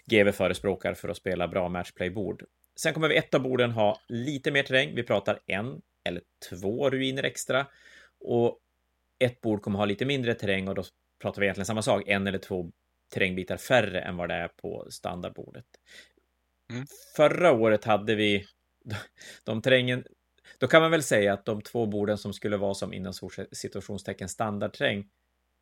GV 0.07 0.31
förespråkar 0.33 0.95
för 0.95 1.09
att 1.09 1.17
spela 1.17 1.49
bra 1.49 1.69
matchplaybord. 1.69 2.45
Sen 2.77 2.95
kommer 2.95 3.09
vi 3.09 3.17
ett 3.17 3.35
av 3.35 3.43
borden 3.43 3.71
ha 3.71 4.01
lite 4.09 4.51
mer 4.51 4.63
terräng. 4.63 4.95
Vi 4.95 5.03
pratar 5.03 5.41
en 5.47 5.83
eller 6.05 6.23
två 6.51 6.91
ruiner 6.91 7.23
extra. 7.23 7.67
Och 8.21 8.59
ett 9.19 9.41
bord 9.41 9.63
kommer 9.63 9.79
ha 9.79 9.85
lite 9.85 10.05
mindre 10.05 10.35
terräng 10.35 10.69
och 10.69 10.75
då 10.75 10.85
pratar 11.23 11.41
vi 11.41 11.47
egentligen 11.47 11.67
samma 11.67 11.83
sak. 11.83 12.03
En 12.07 12.27
eller 12.27 12.39
två 12.39 12.71
terrängbitar 13.15 13.57
färre 13.57 14.01
än 14.01 14.17
vad 14.17 14.29
det 14.29 14.35
är 14.35 14.49
på 14.49 14.87
standardbordet. 14.91 15.67
Mm. 16.71 16.87
Förra 17.17 17.53
året 17.53 17.85
hade 17.85 18.15
vi 18.15 18.47
de 19.45 19.63
terrängen. 19.63 20.05
Då 20.59 20.67
kan 20.67 20.83
man 20.83 20.91
väl 20.91 21.03
säga 21.03 21.33
att 21.33 21.45
de 21.45 21.63
två 21.63 21.87
borden 21.87 22.19
som 22.19 22.33
skulle 22.33 22.57
vara 22.57 22.75
som 22.75 22.93
inom 22.93 23.13
situationstecken 23.53 24.29
standardterräng 24.29 25.09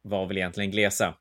var 0.02 0.26
väl 0.26 0.36
egentligen 0.36 0.70
glesa. 0.70 1.14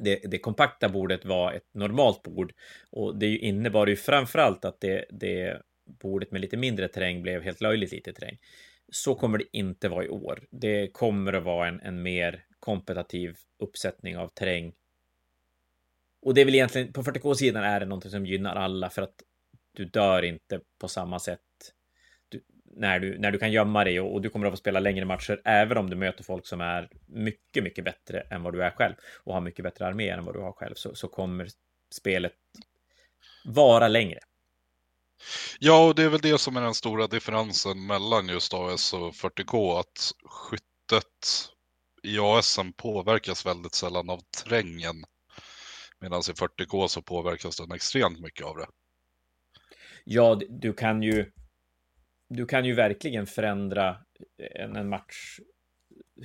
Det, 0.00 0.16
det, 0.16 0.38
kompakta 0.38 0.88
bordet 0.88 1.24
var 1.24 1.52
ett 1.52 1.74
normalt 1.74 2.22
bord 2.22 2.52
och 2.90 3.18
det 3.18 3.36
innebar 3.36 3.86
ju 3.86 3.96
framförallt 3.96 4.64
att 4.64 4.80
det, 4.80 5.04
det 5.10 5.62
bordet 6.02 6.30
med 6.30 6.40
lite 6.40 6.56
mindre 6.56 6.88
terräng 6.88 7.22
blev 7.22 7.42
helt 7.42 7.60
löjligt 7.60 7.92
lite 7.92 8.12
terräng. 8.12 8.38
Så 8.88 9.14
kommer 9.14 9.38
det 9.38 9.56
inte 9.56 9.88
vara 9.88 10.04
i 10.04 10.08
år. 10.08 10.46
Det 10.50 10.92
kommer 10.92 11.32
att 11.32 11.44
vara 11.44 11.68
en, 11.68 11.80
en 11.80 12.02
mer 12.02 12.44
kompetitiv 12.60 13.36
uppsättning 13.58 14.18
av 14.18 14.28
terräng 14.28 14.72
och 16.24 16.34
det 16.34 16.40
är 16.40 16.44
väl 16.44 16.54
egentligen, 16.54 16.92
på 16.92 17.02
40K-sidan 17.02 17.64
är 17.64 17.80
det 17.80 17.86
någonting 17.86 18.10
som 18.10 18.26
gynnar 18.26 18.56
alla 18.56 18.90
för 18.90 19.02
att 19.02 19.14
du 19.72 19.84
dör 19.84 20.22
inte 20.22 20.60
på 20.80 20.88
samma 20.88 21.18
sätt 21.18 21.40
när, 22.76 23.00
du, 23.00 23.18
när 23.18 23.30
du 23.30 23.38
kan 23.38 23.52
gömma 23.52 23.84
dig 23.84 24.00
och, 24.00 24.14
och, 24.14 24.22
du 24.22 24.30
kommer 24.30 24.46
att 24.46 24.52
få 24.52 24.56
spela 24.56 24.80
längre 24.80 25.04
matcher 25.04 25.40
även 25.44 25.76
om 25.76 25.90
du 25.90 25.96
möter 25.96 26.24
folk 26.24 26.46
som 26.46 26.60
är 26.60 26.88
mycket, 27.06 27.64
mycket 27.64 27.84
bättre 27.84 28.20
än 28.20 28.42
vad 28.42 28.52
du 28.52 28.62
är 28.62 28.70
själv 28.70 28.94
och 29.24 29.34
har 29.34 29.40
mycket 29.40 29.62
bättre 29.62 29.86
armé 29.86 30.08
än 30.08 30.24
vad 30.24 30.34
du 30.34 30.40
har 30.40 30.52
själv 30.52 30.74
så, 30.74 30.94
så 30.94 31.08
kommer 31.08 31.48
spelet 31.94 32.32
vara 33.44 33.88
längre. 33.88 34.18
Ja, 35.58 35.86
och 35.86 35.94
det 35.94 36.02
är 36.02 36.08
väl 36.08 36.20
det 36.20 36.38
som 36.38 36.56
är 36.56 36.60
den 36.60 36.74
stora 36.74 37.06
differensen 37.06 37.86
mellan 37.86 38.28
just 38.28 38.54
AS 38.54 38.94
och 38.94 39.12
40K, 39.14 39.80
att 39.80 40.12
skyttet 40.24 41.48
i 42.02 42.18
AS 42.18 42.58
påverkas 42.76 43.46
väldigt 43.46 43.74
sällan 43.74 44.10
av 44.10 44.20
trängen 44.44 45.04
Medan 46.04 46.20
i 46.20 46.32
40K 46.32 46.88
så 46.88 47.02
påverkas 47.02 47.56
den 47.56 47.72
extremt 47.72 48.20
mycket 48.20 48.46
av 48.46 48.56
det. 48.56 48.66
Ja, 50.04 50.40
du 50.48 50.72
kan 50.72 51.02
ju. 51.02 51.32
Du 52.28 52.46
kan 52.46 52.64
ju 52.64 52.74
verkligen 52.74 53.26
förändra 53.26 53.88
eh, 54.38 54.64
en, 54.64 54.76
en 54.76 54.88
match. 54.88 55.38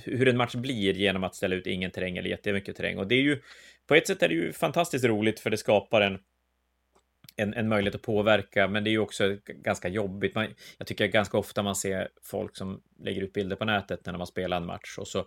Hur 0.04 0.28
en 0.28 0.36
match 0.36 0.54
blir 0.54 0.94
genom 0.94 1.24
att 1.24 1.34
ställa 1.34 1.54
ut 1.54 1.66
ingen 1.66 1.90
terräng 1.90 2.16
eller 2.16 2.30
jättemycket 2.30 2.76
terräng. 2.76 2.98
Och 2.98 3.08
det 3.08 3.14
är 3.14 3.22
ju 3.22 3.40
på 3.86 3.94
ett 3.94 4.06
sätt 4.06 4.22
är 4.22 4.28
det 4.28 4.34
ju 4.34 4.52
fantastiskt 4.52 5.04
roligt 5.04 5.40
för 5.40 5.50
det 5.50 5.56
skapar 5.56 6.00
en 6.00 6.18
en, 7.36 7.54
en 7.54 7.68
möjlighet 7.68 7.94
att 7.94 8.02
påverka, 8.02 8.68
men 8.68 8.84
det 8.84 8.90
är 8.90 8.92
ju 8.92 8.98
också 8.98 9.36
ganska 9.46 9.88
jobbigt. 9.88 10.34
Man, 10.34 10.54
jag 10.78 10.86
tycker 10.86 11.06
ganska 11.06 11.38
ofta 11.38 11.62
man 11.62 11.76
ser 11.76 12.08
folk 12.22 12.56
som 12.56 12.82
lägger 12.98 13.22
ut 13.22 13.32
bilder 13.32 13.56
på 13.56 13.64
nätet 13.64 14.06
när 14.06 14.18
man 14.18 14.26
spelar 14.26 14.56
en 14.56 14.66
match 14.66 14.98
och 14.98 15.08
så 15.08 15.26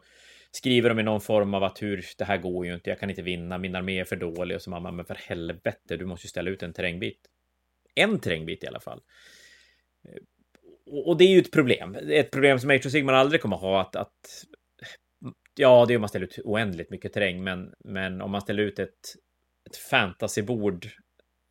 skriver 0.52 0.90
de 0.90 1.00
i 1.00 1.04
någon 1.04 1.22
form 1.22 1.54
av 1.54 1.64
att 1.64 1.82
hur 1.82 2.06
det 2.18 2.26
här 2.26 2.38
går 2.38 2.66
ju 2.66 2.74
inte, 2.74 2.90
jag 2.90 3.00
kan 3.00 3.10
inte 3.10 3.22
vinna, 3.22 3.58
min 3.58 3.76
armé 3.76 4.00
är 4.00 4.06
för 4.06 4.16
dålig 4.16 4.56
och 4.56 4.62
så 4.62 4.70
man, 4.70 4.96
men 4.96 5.06
för 5.06 5.16
helvete, 5.16 5.98
du 5.98 6.06
måste 6.06 6.26
ju 6.26 6.30
ställa 6.30 6.50
ut 6.50 6.64
en 6.64 6.74
terrängbit. 6.74 7.20
En 7.96 8.20
terrängbit 8.20 8.64
i 8.64 8.68
alla 8.68 8.80
fall. 8.80 9.02
Och 10.86 11.17
det 11.17 11.24
är 11.24 11.30
ju 11.30 11.39
ett 11.39 11.52
problem. 11.52 11.96
Ett 11.96 12.32
problem 12.32 12.60
som 12.60 12.69
Age 12.69 12.86
of 12.86 12.91
Sigmar 12.91 13.13
aldrig 13.13 13.41
kommer 13.41 13.58
ha 13.58 13.82
att, 13.82 13.96
att 13.96 14.46
ja, 15.56 15.86
det 15.86 15.93
är 15.93 15.98
om 15.98 16.02
man 16.02 16.10
ställer 16.10 16.26
ut 16.26 16.39
oändligt 16.43 16.89
mycket 16.89 17.13
terräng, 17.13 17.43
men, 17.43 17.74
men 17.80 18.22
om 18.22 18.32
man 18.32 18.41
ställer 18.41 18.63
ut 18.63 18.80
ett, 18.80 19.15
ett 19.69 19.78
fantasybord 19.78 20.88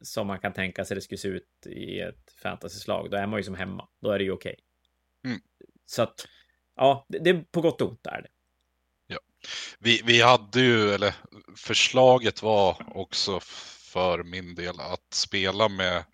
som 0.05 0.27
man 0.27 0.39
kan 0.39 0.53
tänka 0.53 0.85
sig 0.85 0.95
det 0.95 1.01
skulle 1.01 1.19
se 1.19 1.29
ut 1.29 1.67
i 1.67 2.01
ett 2.01 2.33
fantasyslag, 2.43 3.11
då 3.11 3.17
är 3.17 3.27
man 3.27 3.39
ju 3.39 3.45
som 3.45 3.55
hemma. 3.55 3.89
Då 4.01 4.11
är 4.11 4.19
det 4.19 4.25
ju 4.25 4.33
okej. 4.33 4.57
Okay. 5.23 5.31
Mm. 5.33 5.43
Så 5.87 6.03
att, 6.03 6.29
ja, 6.77 7.07
det, 7.09 7.19
det 7.19 7.31
är 7.31 7.45
på 7.51 7.61
gott 7.61 7.81
och 7.81 7.91
ont 7.91 8.07
är 8.07 8.23
det. 8.23 8.29
Vi, 9.79 10.03
vi 10.05 10.21
hade 10.21 10.61
ju, 10.61 10.91
eller 10.91 11.15
förslaget 11.57 12.43
var 12.43 12.77
också 12.95 13.41
för 13.93 14.23
min 14.23 14.55
del 14.55 14.81
att 14.81 15.15
spela 15.15 15.69
med 15.69 16.05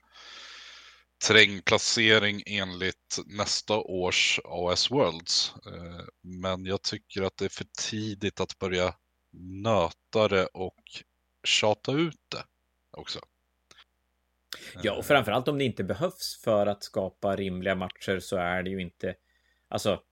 terrängplacering 1.27 2.43
enligt 2.47 3.19
nästa 3.27 3.77
års 3.77 4.41
AS 4.45 4.91
Worlds. 4.91 5.55
Eh, 5.67 6.05
men 6.23 6.65
jag 6.65 6.83
tycker 6.83 7.23
att 7.23 7.37
det 7.37 7.45
är 7.45 7.49
för 7.49 7.67
tidigt 7.91 8.41
att 8.41 8.59
börja 8.59 8.95
nöta 9.63 10.29
det 10.29 10.47
och 10.47 10.83
tjata 11.45 11.93
ut 11.93 12.21
det 12.31 12.45
också. 12.97 13.21
Ja, 14.83 14.93
och 14.93 15.07
framförallt 15.07 15.49
om 15.49 15.59
det 15.59 15.65
inte 15.65 15.85
behövs 15.85 16.41
för 16.45 16.67
att 16.67 16.85
skapa 16.85 17.37
rimliga 17.37 17.75
matcher 17.75 18.19
så 18.19 18.37
är 18.37 18.63
det 18.63 18.71
ju 18.71 18.81
inte... 18.81 19.15
Alltså, 19.69 20.03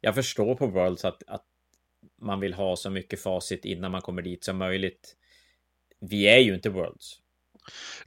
jag 0.00 0.14
förstår 0.14 0.54
på 0.54 0.66
Worlds 0.66 1.04
att, 1.04 1.22
att 1.26 1.46
man 2.20 2.40
vill 2.40 2.54
ha 2.54 2.76
så 2.76 2.90
mycket 2.90 3.22
facit 3.22 3.64
innan 3.64 3.90
man 3.90 4.02
kommer 4.02 4.22
dit 4.22 4.44
som 4.44 4.56
möjligt. 4.56 5.16
Vi 6.00 6.28
är 6.28 6.38
ju 6.38 6.54
inte 6.54 6.70
Worlds. 6.70 7.18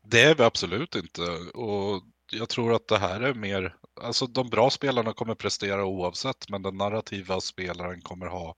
Det 0.04 0.22
är 0.22 0.36
vi 0.36 0.44
absolut 0.44 0.96
inte. 0.96 1.22
Och 1.54 2.04
jag 2.32 2.50
tror 2.50 2.74
att 2.74 2.88
det 2.88 2.98
här 2.98 3.22
är 3.22 3.34
mer, 3.34 3.76
alltså 4.02 4.28
de 4.28 4.50
bra 4.50 4.70
spelarna 4.70 5.14
kommer 5.14 5.36
prestera 5.36 5.86
oavsett, 5.86 6.50
men 6.50 6.62
den 6.62 6.78
narrativa 6.78 7.42
spelaren 7.42 8.02
kommer 8.02 8.26
ha 8.26 8.56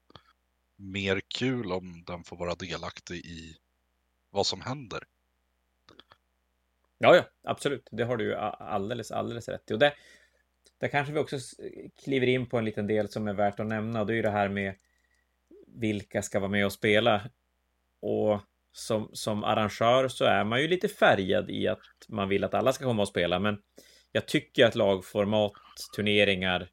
mer 0.76 1.22
kul 1.38 1.72
om 1.72 2.04
den 2.06 2.24
får 2.24 2.38
vara 2.38 2.56
delaktig 2.56 3.26
i 3.26 3.58
vad 4.30 4.46
som 4.46 4.62
händer. 4.62 5.04
Ja, 6.98 7.16
ja, 7.16 7.24
absolut. 7.44 7.88
Det 7.92 8.04
har 8.04 8.18
du 8.18 8.26
ju 8.26 8.36
alldeles, 8.36 9.12
alldeles 9.12 9.50
rätt 9.50 9.72
i. 9.72 9.74
Och 9.74 9.80
det, 9.80 9.94
där 10.78 10.88
kanske 10.88 11.14
vi 11.14 11.20
också 11.20 11.38
kliver 12.04 12.28
in 12.28 12.50
på 12.50 12.58
en 12.58 12.66
liten 12.66 12.88
del 12.88 13.10
som 13.10 13.28
är 13.28 13.34
värt 13.34 13.60
att 13.60 13.68
nämna. 13.68 14.02
Och 14.02 14.08
det 14.08 14.14
är 14.14 14.16
ju 14.16 14.22
det 14.22 14.30
här 14.30 14.50
med 14.50 14.76
vilka 15.68 16.22
ska 16.22 16.40
vara 16.40 16.52
med 16.52 16.66
och 16.66 16.74
spela. 16.74 17.30
Och 18.00 18.42
som, 18.78 19.10
som 19.14 19.44
arrangör 19.44 20.08
så 20.08 20.26
är 20.26 20.44
man 20.44 20.62
ju 20.62 20.68
lite 20.68 20.88
färgad 20.88 21.50
i 21.50 21.68
att 21.68 21.80
man 22.08 22.30
vill 22.30 22.44
att 22.44 22.54
alla 22.54 22.74
ska 22.74 22.86
komma 22.86 23.02
och 23.02 23.08
spela. 23.08 23.40
Men 23.40 23.58
jag 24.12 24.28
tycker 24.28 24.66
att 24.66 24.76
lagformat, 24.76 25.54
turneringar 25.96 26.70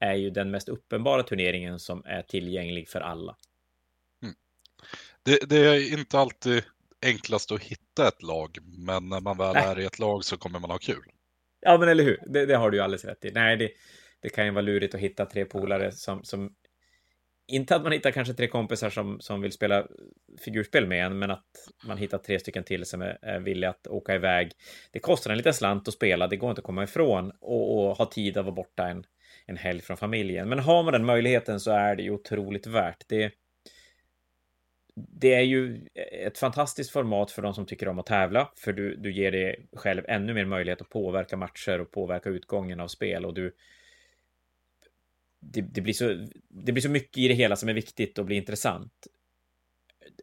är 0.00 0.14
ju 0.14 0.30
den 0.30 0.50
mest 0.50 0.68
uppenbara 0.68 1.22
turneringen 1.22 1.78
som 1.78 2.02
är 2.04 2.22
tillgänglig 2.22 2.88
för 2.88 3.00
alla. 3.00 3.36
Mm. 4.22 4.34
Det, 5.22 5.48
det, 5.48 5.56
är 5.56 5.98
inte 5.98 6.18
alltid 6.18 6.64
enklast 7.02 7.52
att 7.52 7.62
hitta 7.62 8.08
ett 8.08 8.22
lag, 8.22 8.58
men 8.62 9.08
när 9.08 9.20
man 9.20 9.38
väl 9.38 9.54
Nej. 9.54 9.64
är 9.64 9.80
i 9.80 9.84
ett 9.84 9.98
lag 9.98 10.24
så 10.24 10.36
kommer 10.36 10.58
man 10.58 10.70
ha 10.70 10.78
kul. 10.78 11.04
Ja, 11.60 11.78
men 11.78 11.88
eller 11.88 12.04
hur? 12.04 12.22
Det, 12.26 12.46
det 12.46 12.56
har 12.56 12.70
du 12.70 12.76
ju 12.76 12.82
alldeles 12.82 13.04
rätt 13.04 13.24
i. 13.24 13.30
Nej, 13.30 13.56
det, 13.56 13.70
det 14.20 14.28
kan 14.28 14.44
ju 14.44 14.50
vara 14.50 14.62
lurigt 14.62 14.94
att 14.94 15.00
hitta 15.00 15.26
tre 15.26 15.44
polare 15.44 15.92
som, 15.92 16.24
som 16.24 16.54
inte 17.48 17.76
att 17.76 17.82
man 17.82 17.92
hittar 17.92 18.10
kanske 18.10 18.34
tre 18.34 18.46
kompisar 18.46 18.90
som, 18.90 19.20
som 19.20 19.40
vill 19.40 19.52
spela 19.52 19.86
figurspel 20.44 20.86
med 20.86 21.06
en, 21.06 21.18
men 21.18 21.30
att 21.30 21.46
man 21.86 21.98
hittar 21.98 22.18
tre 22.18 22.38
stycken 22.38 22.64
till 22.64 22.84
som 22.84 23.02
är, 23.02 23.18
är 23.22 23.40
villiga 23.40 23.70
att 23.70 23.86
åka 23.86 24.14
iväg. 24.14 24.52
Det 24.92 24.98
kostar 24.98 25.30
en 25.30 25.36
liten 25.36 25.54
slant 25.54 25.88
att 25.88 25.94
spela, 25.94 26.26
det 26.26 26.36
går 26.36 26.50
inte 26.50 26.60
att 26.60 26.66
komma 26.66 26.84
ifrån 26.84 27.32
och, 27.40 27.78
och 27.78 27.96
ha 27.96 28.06
tid 28.06 28.36
att 28.36 28.44
vara 28.44 28.54
borta 28.54 28.88
en, 28.88 29.04
en 29.46 29.56
helg 29.56 29.80
från 29.80 29.96
familjen. 29.96 30.48
Men 30.48 30.58
har 30.58 30.82
man 30.82 30.92
den 30.92 31.04
möjligheten 31.04 31.60
så 31.60 31.70
är 31.70 31.96
det 31.96 32.02
ju 32.02 32.10
otroligt 32.10 32.66
värt. 32.66 33.04
Det, 33.08 33.32
det 34.94 35.34
är 35.34 35.42
ju 35.42 35.88
ett 36.24 36.38
fantastiskt 36.38 36.90
format 36.90 37.30
för 37.30 37.42
de 37.42 37.54
som 37.54 37.66
tycker 37.66 37.88
om 37.88 37.98
att 37.98 38.06
tävla, 38.06 38.52
för 38.56 38.72
du, 38.72 38.96
du 38.96 39.12
ger 39.12 39.32
dig 39.32 39.68
själv 39.72 40.02
ännu 40.08 40.34
mer 40.34 40.44
möjlighet 40.44 40.80
att 40.80 40.88
påverka 40.88 41.36
matcher 41.36 41.80
och 41.80 41.90
påverka 41.90 42.28
utgången 42.28 42.80
av 42.80 42.88
spel 42.88 43.24
och 43.24 43.34
du 43.34 43.54
det, 45.40 45.60
det, 45.60 45.80
blir 45.80 45.94
så, 45.94 46.26
det 46.48 46.72
blir 46.72 46.82
så 46.82 46.88
mycket 46.88 47.18
i 47.18 47.28
det 47.28 47.34
hela 47.34 47.56
som 47.56 47.68
är 47.68 47.74
viktigt 47.74 48.18
och 48.18 48.24
blir 48.24 48.36
intressant. 48.36 48.92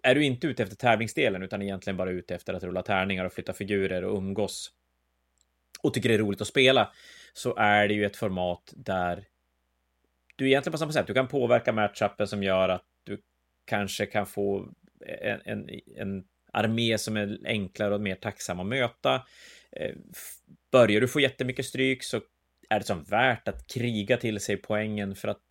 Är 0.04 0.16
du 0.16 0.24
inte 0.24 0.48
ute 0.48 0.64
efter 0.64 0.76
tävlingsdelen 0.76 1.44
utan 1.44 1.62
egentligen 1.62 1.98
bara 1.98 2.12
ute 2.12 2.36
efter 2.36 2.54
att 2.54 2.64
rulla 2.64 2.82
tärningar 2.82 3.26
och 3.26 3.34
flytta 3.34 3.54
figurer 3.54 4.04
och 4.04 4.18
umgås 4.18 4.72
och 5.82 5.94
tycker 5.94 6.10
det 6.10 6.16
är 6.16 6.20
roligt 6.20 6.42
att 6.42 6.48
spela 6.48 6.92
så 7.34 7.56
är 7.56 7.88
det 7.88 7.94
ju 7.94 8.06
ett 8.06 8.16
format 8.16 8.74
där 8.76 9.26
du 10.36 10.48
egentligen 10.48 10.72
på 10.72 10.78
samma 10.78 10.92
sätt, 10.92 11.08
du 11.08 11.14
kan 11.14 11.28
påverka 11.28 11.74
matchupen 11.74 12.28
som 12.28 12.44
gör 12.44 12.70
att 12.70 12.86
du 13.04 13.22
kanske 13.66 14.06
kan 14.06 14.26
få 14.26 14.70
en, 15.22 15.42
en, 15.46 15.70
en 15.96 16.24
armé 16.54 16.98
som 16.98 17.18
är 17.18 17.40
enklare 17.46 17.94
och 17.94 18.02
mer 18.02 18.16
tacksam 18.16 18.60
att 18.60 18.66
möta. 18.66 19.16
Eh, 19.72 19.96
börjar 20.72 21.02
du 21.02 21.08
få 21.08 21.20
jättemycket 21.20 21.66
stryk 21.66 22.04
så 22.04 22.22
är 22.70 22.80
det 22.80 22.86
som 22.86 23.04
värt 23.04 23.48
att 23.48 23.68
kriga 23.68 24.18
till 24.18 24.40
sig 24.40 24.58
poängen 24.58 25.16
för 25.16 25.28
att 25.28 25.42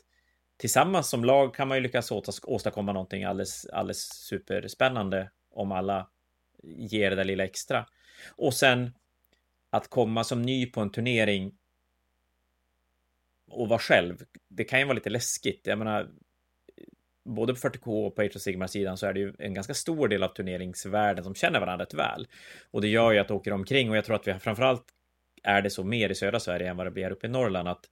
tillsammans 0.56 1.08
som 1.08 1.24
lag 1.24 1.54
kan 1.54 1.68
man 1.68 1.76
ju 1.76 1.82
lyckas 1.82 2.12
åstadkomma 2.44 2.92
någonting 2.92 3.24
alldeles, 3.24 3.66
alldeles 3.66 4.02
superspännande 4.02 5.30
om 5.50 5.72
alla 5.72 6.08
ger 6.62 7.10
det 7.10 7.16
där 7.16 7.24
lilla 7.24 7.44
extra. 7.44 7.86
Och 8.36 8.54
sen 8.54 8.92
att 9.70 9.88
komma 9.88 10.24
som 10.24 10.42
ny 10.42 10.66
på 10.66 10.80
en 10.80 10.92
turnering 10.92 11.58
och 13.50 13.68
vara 13.68 13.78
själv, 13.78 14.24
det 14.48 14.64
kan 14.64 14.78
ju 14.78 14.84
vara 14.84 14.94
lite 14.94 15.10
läskigt. 15.10 15.66
Jag 15.66 15.78
menar, 15.78 16.10
både 17.24 17.54
på 17.54 17.60
40K 17.60 18.06
och 18.06 18.16
på 18.16 18.22
Age 18.22 18.36
of 18.36 18.42
Sigmar-sidan 18.42 18.96
så 18.96 19.06
är 19.06 19.12
det 19.12 19.20
ju 19.20 19.34
en 19.38 19.54
ganska 19.54 19.74
stor 19.74 20.08
del 20.08 20.22
av 20.22 20.28
turneringsvärlden 20.28 21.24
som 21.24 21.34
känner 21.34 21.60
varandra 21.60 21.84
rätt 21.84 21.94
väl. 21.94 22.26
Och 22.70 22.80
det 22.80 22.88
gör 22.88 23.12
ju 23.12 23.18
att 23.18 23.30
åker 23.30 23.52
omkring 23.52 23.90
och 23.90 23.96
jag 23.96 24.04
tror 24.04 24.16
att 24.16 24.28
vi 24.28 24.34
framförallt 24.34 24.93
är 25.44 25.62
det 25.62 25.70
så 25.70 25.84
mer 25.84 26.08
i 26.08 26.14
södra 26.14 26.40
Sverige 26.40 26.70
än 26.70 26.76
vad 26.76 26.86
det 26.86 26.90
blir 26.90 27.10
uppe 27.10 27.26
i 27.26 27.30
Norrland 27.30 27.68
att 27.68 27.84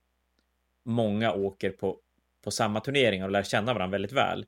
många 0.84 1.32
åker 1.32 1.70
på, 1.70 1.98
på 2.44 2.50
samma 2.50 2.80
turneringar 2.80 3.24
och 3.24 3.30
lär 3.30 3.42
känna 3.42 3.74
varandra 3.74 3.92
väldigt 3.92 4.12
väl. 4.12 4.46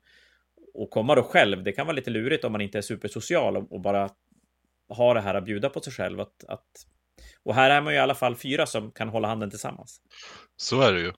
Och 0.73 0.89
komma 0.89 1.15
då 1.15 1.23
själv, 1.23 1.63
det 1.63 1.71
kan 1.71 1.87
vara 1.87 1.95
lite 1.95 2.09
lurigt 2.09 2.43
om 2.43 2.51
man 2.51 2.61
inte 2.61 2.77
är 2.77 2.81
supersocial 2.81 3.57
och, 3.57 3.71
och 3.71 3.81
bara 3.81 4.09
ha 4.89 5.13
det 5.13 5.21
här 5.21 5.35
att 5.35 5.45
bjuda 5.45 5.69
på 5.69 5.81
sig 5.81 5.93
själv. 5.93 6.19
Att, 6.19 6.43
att, 6.47 6.67
och 7.43 7.55
här 7.55 7.69
är 7.69 7.81
man 7.81 7.93
ju 7.93 7.99
i 7.99 8.01
alla 8.01 8.15
fall 8.15 8.35
fyra 8.35 8.65
som 8.65 8.91
kan 8.91 9.09
hålla 9.09 9.27
handen 9.27 9.49
tillsammans. 9.49 10.01
Så 10.57 10.81
är 10.81 10.93
det 10.93 10.99
ju. 10.99 11.13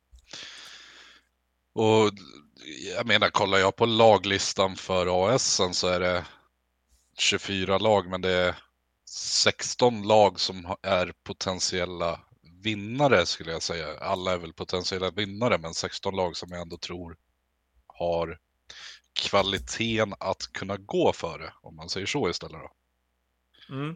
Och 1.74 2.12
jag 2.96 3.08
menar, 3.08 3.30
kollar 3.30 3.58
jag 3.58 3.76
på 3.76 3.86
laglistan 3.86 4.76
för 4.76 5.28
AS 5.36 5.62
så 5.72 5.88
är 5.88 6.00
det 6.00 6.26
24 7.18 7.78
lag, 7.78 8.10
men 8.10 8.22
det 8.22 8.32
är 8.32 8.56
16 9.18 10.04
lag 10.08 10.40
som 10.40 10.76
är 10.82 11.14
potentiella 11.24 12.20
vinnare 12.64 13.26
skulle 13.26 13.52
jag 13.52 13.62
säga. 13.62 14.00
Alla 14.00 14.34
är 14.34 14.38
väl 14.38 14.54
potentiella 14.54 15.12
vinnare, 15.12 15.58
men 15.58 15.74
16 15.74 16.16
lag 16.16 16.38
som 16.38 16.50
jag 16.52 16.62
ändå 16.62 16.78
tror 16.78 17.18
har 17.88 18.40
kvaliteten 19.14 20.14
att 20.20 20.54
kunna 20.54 20.78
gå 20.78 21.14
före, 21.14 21.54
om 21.62 21.76
man 21.76 21.90
säger 21.90 22.08
så 22.08 22.30
istället. 22.30 22.62
Då. 22.62 22.72
Mm. 23.76 23.96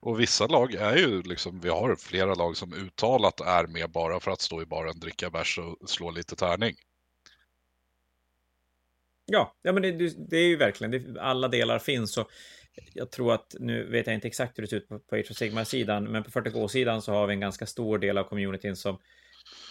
Och 0.00 0.20
vissa 0.20 0.46
lag 0.46 0.74
är 0.74 0.96
ju 0.96 1.22
liksom, 1.22 1.60
vi 1.60 1.68
har 1.68 1.96
flera 1.96 2.34
lag 2.34 2.56
som 2.56 2.72
uttalat 2.72 3.40
är 3.40 3.66
med 3.66 3.90
bara 3.90 4.20
för 4.20 4.30
att 4.30 4.40
stå 4.40 4.62
i 4.62 4.66
baren, 4.66 5.00
dricka 5.00 5.30
bärs 5.30 5.58
och 5.58 5.90
slå 5.90 6.10
lite 6.10 6.36
tärning. 6.36 6.76
Ja, 9.24 9.54
ja 9.62 9.72
men 9.72 9.82
det, 9.82 10.30
det 10.30 10.36
är 10.36 10.46
ju 10.48 10.56
verkligen, 10.56 10.90
det, 10.90 11.20
alla 11.22 11.48
delar 11.48 11.78
finns 11.78 12.18
och 12.18 12.30
jag 12.92 13.10
tror 13.10 13.34
att, 13.34 13.56
nu 13.60 13.84
vet 13.84 14.06
jag 14.06 14.14
inte 14.14 14.28
exakt 14.28 14.58
hur 14.58 14.62
det 14.62 14.68
ser 14.68 14.76
ut 14.76 14.88
på, 14.88 14.98
på 14.98 15.16
Age 15.16 15.30
of 15.30 15.36
Sigmar-sidan, 15.36 16.04
men 16.04 16.22
på 16.22 16.30
40K-sidan 16.30 17.02
så 17.02 17.12
har 17.12 17.26
vi 17.26 17.34
en 17.34 17.40
ganska 17.40 17.66
stor 17.66 17.98
del 17.98 18.18
av 18.18 18.24
communityn 18.24 18.76
som 18.76 18.98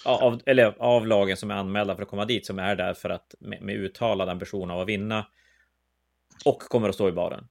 av, 0.05 0.41
eller 0.45 0.75
av 0.77 1.07
lagen 1.07 1.37
som 1.37 1.51
är 1.51 1.55
anmälda 1.55 1.95
för 1.95 2.03
att 2.03 2.09
komma 2.09 2.25
dit, 2.25 2.45
som 2.45 2.59
är 2.59 2.75
där 2.75 2.93
för 2.93 3.09
att 3.09 3.35
med, 3.39 3.61
med 3.61 3.75
uttalad 3.75 4.29
ambition 4.29 4.71
av 4.71 4.81
att 4.81 4.87
vinna 4.87 5.27
och 6.45 6.59
kommer 6.59 6.89
att 6.89 6.95
stå 6.95 7.09
i 7.09 7.11
baren. 7.11 7.47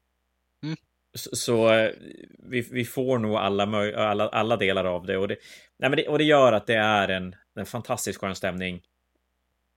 Mm. 0.63 0.77
Så, 1.15 1.37
så, 1.37 1.73
eh, 1.73 1.91
vi, 2.39 2.61
vi 2.61 2.85
får 2.85 3.19
nog 3.19 3.37
alla, 3.37 3.93
alla, 3.97 4.29
alla 4.29 4.57
delar 4.57 4.85
av 4.85 5.07
det 5.07 5.17
och, 5.17 5.29
det, 5.29 5.37
nej 5.79 5.91
men 5.91 5.97
det 5.97 6.09
och 6.09 6.19
det 6.19 6.25
gör 6.25 6.53
att 6.53 6.67
det 6.67 6.75
är 6.77 7.09
en, 7.09 7.37
en 7.55 7.67
fantastisk 7.67 8.21
skön 8.21 8.35
stämning. 8.35 8.83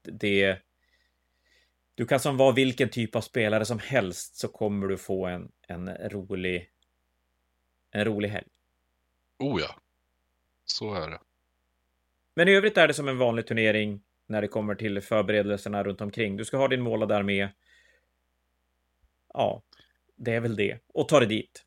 Det, 0.08 0.58
du 2.00 2.06
kan 2.06 2.20
som 2.20 2.38
vara 2.38 2.52
vilken 2.52 2.90
typ 2.90 3.16
av 3.16 3.22
spelare 3.22 3.66
som 3.66 3.80
helst 3.80 4.36
så 4.36 4.48
kommer 4.48 4.88
du 4.88 4.98
få 4.98 5.26
en, 5.26 5.52
en 5.68 5.90
rolig 5.90 6.70
en 7.92 8.06
rolig 8.06 8.30
helg. 8.30 8.48
Oh 9.40 9.62
ja, 9.62 9.76
så 10.66 10.94
är 10.94 11.10
det. 11.10 11.20
Men 12.36 12.48
i 12.48 12.52
övrigt 12.52 12.78
är 12.78 12.88
det 12.88 12.94
som 12.94 13.08
en 13.08 13.18
vanlig 13.18 13.48
turnering 13.48 14.02
när 14.28 14.42
det 14.42 14.48
kommer 14.48 14.76
till 14.76 15.02
förberedelserna 15.02 15.84
runt 15.84 16.02
omkring. 16.02 16.38
Du 16.38 16.46
ska 16.46 16.58
ha 16.58 16.68
din 16.68 16.82
målade 16.82 17.16
armé. 17.16 17.50
Ja, 19.34 19.64
det 20.16 20.34
är 20.34 20.40
väl 20.40 20.56
det. 20.56 20.80
Och 20.94 21.08
ta 21.08 21.20
det 21.20 21.26
dit. 21.26 21.66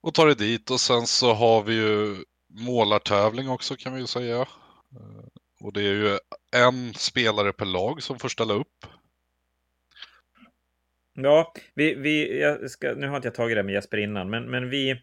Och 0.00 0.14
ta 0.14 0.24
det 0.24 0.34
dit 0.34 0.70
och 0.70 0.80
sen 0.80 1.06
så 1.06 1.32
har 1.32 1.62
vi 1.62 1.74
ju 1.74 2.24
målartävling 2.48 3.48
också 3.48 3.76
kan 3.76 3.94
vi 3.94 4.00
ju 4.00 4.06
säga. 4.06 4.40
Eh, 4.40 5.26
och 5.60 5.72
det 5.72 5.80
är 5.80 5.94
ju 5.94 6.18
en 6.52 6.94
spelare 6.94 7.52
per 7.52 7.66
lag 7.66 8.02
som 8.02 8.18
får 8.18 8.28
ställa 8.28 8.54
upp. 8.54 8.86
Ja, 11.14 11.52
vi, 11.74 11.94
vi, 11.94 12.40
jag 12.40 12.70
ska, 12.70 12.94
nu 12.94 13.08
har 13.08 13.16
inte 13.16 13.28
jag 13.28 13.34
tagit 13.34 13.56
det 13.56 13.62
med 13.62 13.72
Jesper 13.72 13.98
innan, 13.98 14.30
men, 14.30 14.50
men 14.50 14.70
vi, 14.70 15.00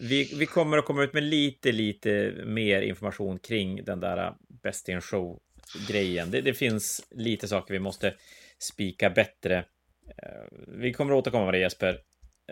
vi, 0.00 0.34
vi 0.38 0.46
kommer 0.46 0.78
att 0.78 0.84
komma 0.84 1.02
ut 1.02 1.12
med 1.12 1.22
lite, 1.22 1.72
lite 1.72 2.32
mer 2.46 2.82
information 2.82 3.38
kring 3.38 3.84
den 3.84 4.00
där 4.00 4.34
Best 4.62 4.88
in 4.88 5.00
Show-grejen. 5.00 6.30
Det, 6.30 6.40
det, 6.40 6.54
finns 6.54 7.06
lite 7.10 7.48
saker 7.48 7.74
vi 7.74 7.80
måste 7.80 8.14
spika 8.58 9.10
bättre. 9.10 9.56
Eh, 10.22 10.58
vi 10.68 10.92
kommer 10.92 11.12
att 11.12 11.18
återkomma 11.18 11.44
med 11.44 11.54
det 11.54 11.58
Jesper. 11.58 11.98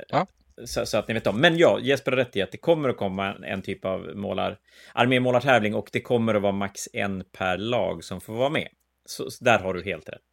Ja. 0.08 0.26
Så, 0.64 0.86
så, 0.86 0.98
att 0.98 1.08
ni 1.08 1.14
vet 1.14 1.26
om. 1.26 1.40
Men 1.40 1.58
ja, 1.58 1.78
Jesper 1.82 2.12
har 2.12 2.16
rätt 2.16 2.36
i 2.36 2.42
att 2.42 2.52
det 2.52 2.58
kommer 2.58 2.88
att 2.88 2.96
komma 2.96 3.34
en, 3.34 3.44
en 3.44 3.62
typ 3.62 3.84
av 3.84 4.00
målar, 4.14 4.58
armémålartävling 4.92 5.74
och 5.74 5.88
det 5.92 6.00
kommer 6.00 6.34
att 6.34 6.42
vara 6.42 6.52
max 6.52 6.88
en 6.92 7.24
per 7.32 7.58
lag 7.58 8.04
som 8.04 8.20
får 8.20 8.34
vara 8.34 8.50
med. 8.50 8.68
Så, 9.04 9.30
så 9.30 9.44
där 9.44 9.58
har 9.58 9.74
du 9.74 9.82
helt 9.82 10.08
rätt. 10.08 10.27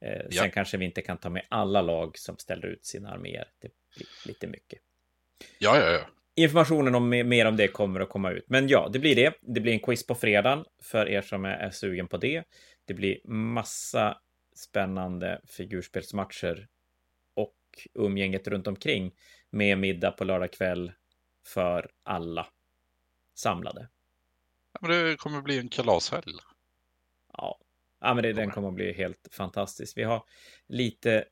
Eh, 0.00 0.22
ja. 0.30 0.42
Sen 0.42 0.50
kanske 0.50 0.76
vi 0.76 0.84
inte 0.84 1.02
kan 1.02 1.18
ta 1.18 1.30
med 1.30 1.46
alla 1.48 1.82
lag 1.82 2.18
som 2.18 2.38
ställer 2.38 2.66
ut 2.66 2.86
sina 2.86 3.10
arméer. 3.10 3.48
Det 3.58 3.68
blir 3.96 4.06
lite 4.26 4.46
mycket. 4.46 4.78
Ja, 5.58 5.80
ja, 5.80 5.90
ja. 5.90 6.06
Informationen 6.38 6.94
om 6.94 7.08
mer 7.08 7.46
om 7.46 7.56
det 7.56 7.68
kommer 7.68 8.00
att 8.00 8.08
komma 8.08 8.30
ut. 8.30 8.44
Men 8.48 8.68
ja, 8.68 8.88
det 8.92 8.98
blir 8.98 9.16
det. 9.16 9.34
Det 9.40 9.60
blir 9.60 9.72
en 9.72 9.80
quiz 9.80 10.06
på 10.06 10.14
fredagen 10.14 10.64
för 10.82 11.08
er 11.08 11.22
som 11.22 11.44
är, 11.44 11.70
sugen 11.70 12.08
på 12.08 12.16
det. 12.16 12.44
Det 12.84 12.94
blir 12.94 13.20
massa 13.28 14.18
spännande 14.56 15.40
figurspelsmatcher 15.44 16.68
och 17.34 17.56
umgänget 17.94 18.48
runt 18.48 18.66
omkring 18.66 19.12
med 19.50 19.78
middag 19.78 20.10
på 20.10 20.24
lördag 20.24 20.52
kväll 20.52 20.92
för 21.46 21.90
alla 22.02 22.46
samlade. 23.34 23.88
Ja, 24.72 24.78
men 24.82 24.90
det 24.90 25.16
kommer 25.16 25.42
bli 25.42 25.58
en 25.58 25.68
kalashelg. 25.68 26.32
Ja, 28.00 28.14
men 28.14 28.22
det, 28.22 28.32
den 28.32 28.50
kommer 28.50 28.68
att 28.68 28.74
bli 28.74 28.92
helt 28.92 29.28
fantastisk. 29.30 29.98
Vi 29.98 30.02
har 30.02 30.24
lite 30.68 31.24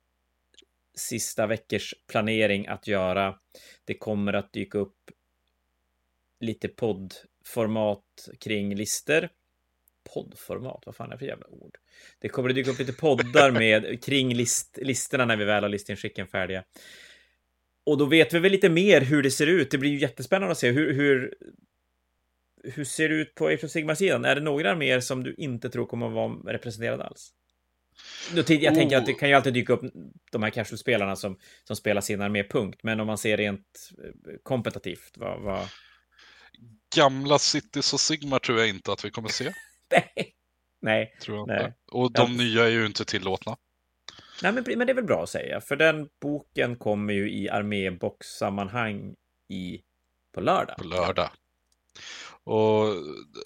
sista 0.95 1.47
veckors 1.47 1.95
planering 2.07 2.67
att 2.67 2.87
göra. 2.87 3.39
Det 3.85 3.95
kommer 3.95 4.33
att 4.33 4.53
dyka 4.53 4.79
upp 4.79 5.11
lite 6.41 6.69
poddformat 6.69 8.29
kring 8.41 8.75
lister. 8.75 9.31
Poddformat, 10.15 10.83
vad 10.87 10.97
fan 10.97 11.09
är 11.09 11.13
det 11.13 11.19
för 11.19 11.27
jävla 11.27 11.47
ord? 11.47 11.79
Det 12.19 12.29
kommer 12.29 12.49
att 12.49 12.55
dyka 12.55 12.71
upp 12.71 12.79
lite 12.79 12.93
poddar 12.93 13.51
med 13.61 14.05
kring 14.05 14.35
list, 14.35 14.79
listorna 14.83 15.25
när 15.25 15.37
vi 15.37 15.45
väl 15.45 15.63
har 15.63 15.71
listinskicken 15.71 16.27
färdiga. 16.27 16.65
Och 17.87 17.99
då 17.99 18.05
vet 18.05 18.35
vi 18.35 18.39
väl 18.39 18.53
lite 18.53 18.69
mer 18.69 19.01
hur 19.01 19.23
det 19.23 19.31
ser 19.31 19.47
ut. 19.47 19.71
Det 19.71 19.79
blir 19.79 19.91
ju 19.91 19.99
jättespännande 19.99 20.53
att 20.53 20.59
se 20.59 20.71
hur, 20.71 20.93
hur 20.93 21.35
hur 22.65 22.85
ser 22.85 23.09
det 23.09 23.15
ut 23.15 23.35
på 23.35 23.47
Age 23.47 23.65
of 23.65 23.71
Sigmar-sidan? 23.71 24.25
Är 24.25 24.35
det 24.35 24.41
några 24.41 24.75
mer 24.75 25.01
som 25.01 25.23
du 25.23 25.35
inte 25.35 25.71
tror 25.71 25.87
kommer 25.87 26.07
att 26.07 26.13
vara 26.13 26.53
representerade 26.53 27.05
alls? 27.05 27.33
Jag 28.35 28.47
tänker 28.47 28.97
att 28.97 29.07
det 29.07 29.13
kan 29.13 29.29
ju 29.29 29.35
alltid 29.35 29.55
dyka 29.55 29.73
upp 29.73 29.93
de 30.33 30.43
här 30.43 30.51
casual-spelarna 30.51 31.17
som, 31.17 31.39
som 31.65 31.77
spelar 31.77 32.01
sin 32.01 32.21
armé 32.21 32.45
punkt, 32.45 32.81
men 32.83 33.01
om 33.01 33.07
man 33.07 33.19
ser 33.19 33.37
rent 33.37 33.91
eh, 34.05 34.35
kompetitivt, 34.43 35.13
vad... 35.17 35.41
vad... 35.41 35.69
Gamla 36.97 37.39
Cities 37.39 37.93
och 37.93 38.01
Sigmar 38.01 38.39
tror 38.39 38.59
jag 38.59 38.69
inte 38.69 38.93
att 38.93 39.05
vi 39.05 39.11
kommer 39.11 39.29
se. 39.29 39.45
nej. 39.91 40.35
Nej. 40.83 41.17
Tror 41.23 41.37
jag 41.39 41.49
nej. 41.49 41.65
Inte. 41.65 41.75
Och 41.93 42.13
de 42.13 42.33
ja. 42.33 42.39
nya 42.39 42.65
är 42.65 42.71
ju 42.71 42.87
inte 42.87 43.05
tillåtna. 43.05 43.57
Nej, 44.43 44.53
men, 44.53 44.65
men 44.77 44.87
det 44.87 44.93
är 44.93 44.95
väl 44.95 45.05
bra 45.05 45.23
att 45.23 45.29
säga, 45.29 45.61
för 45.61 45.77
den 45.77 46.09
boken 46.21 46.77
kommer 46.77 47.15
ju 47.15 47.33
i 47.33 47.49
armébox-sammanhang 47.49 49.15
i, 49.49 49.81
på 50.35 50.41
lördag. 50.41 50.77
På 50.77 50.85
lördag. 50.85 51.31
Och 52.45 52.85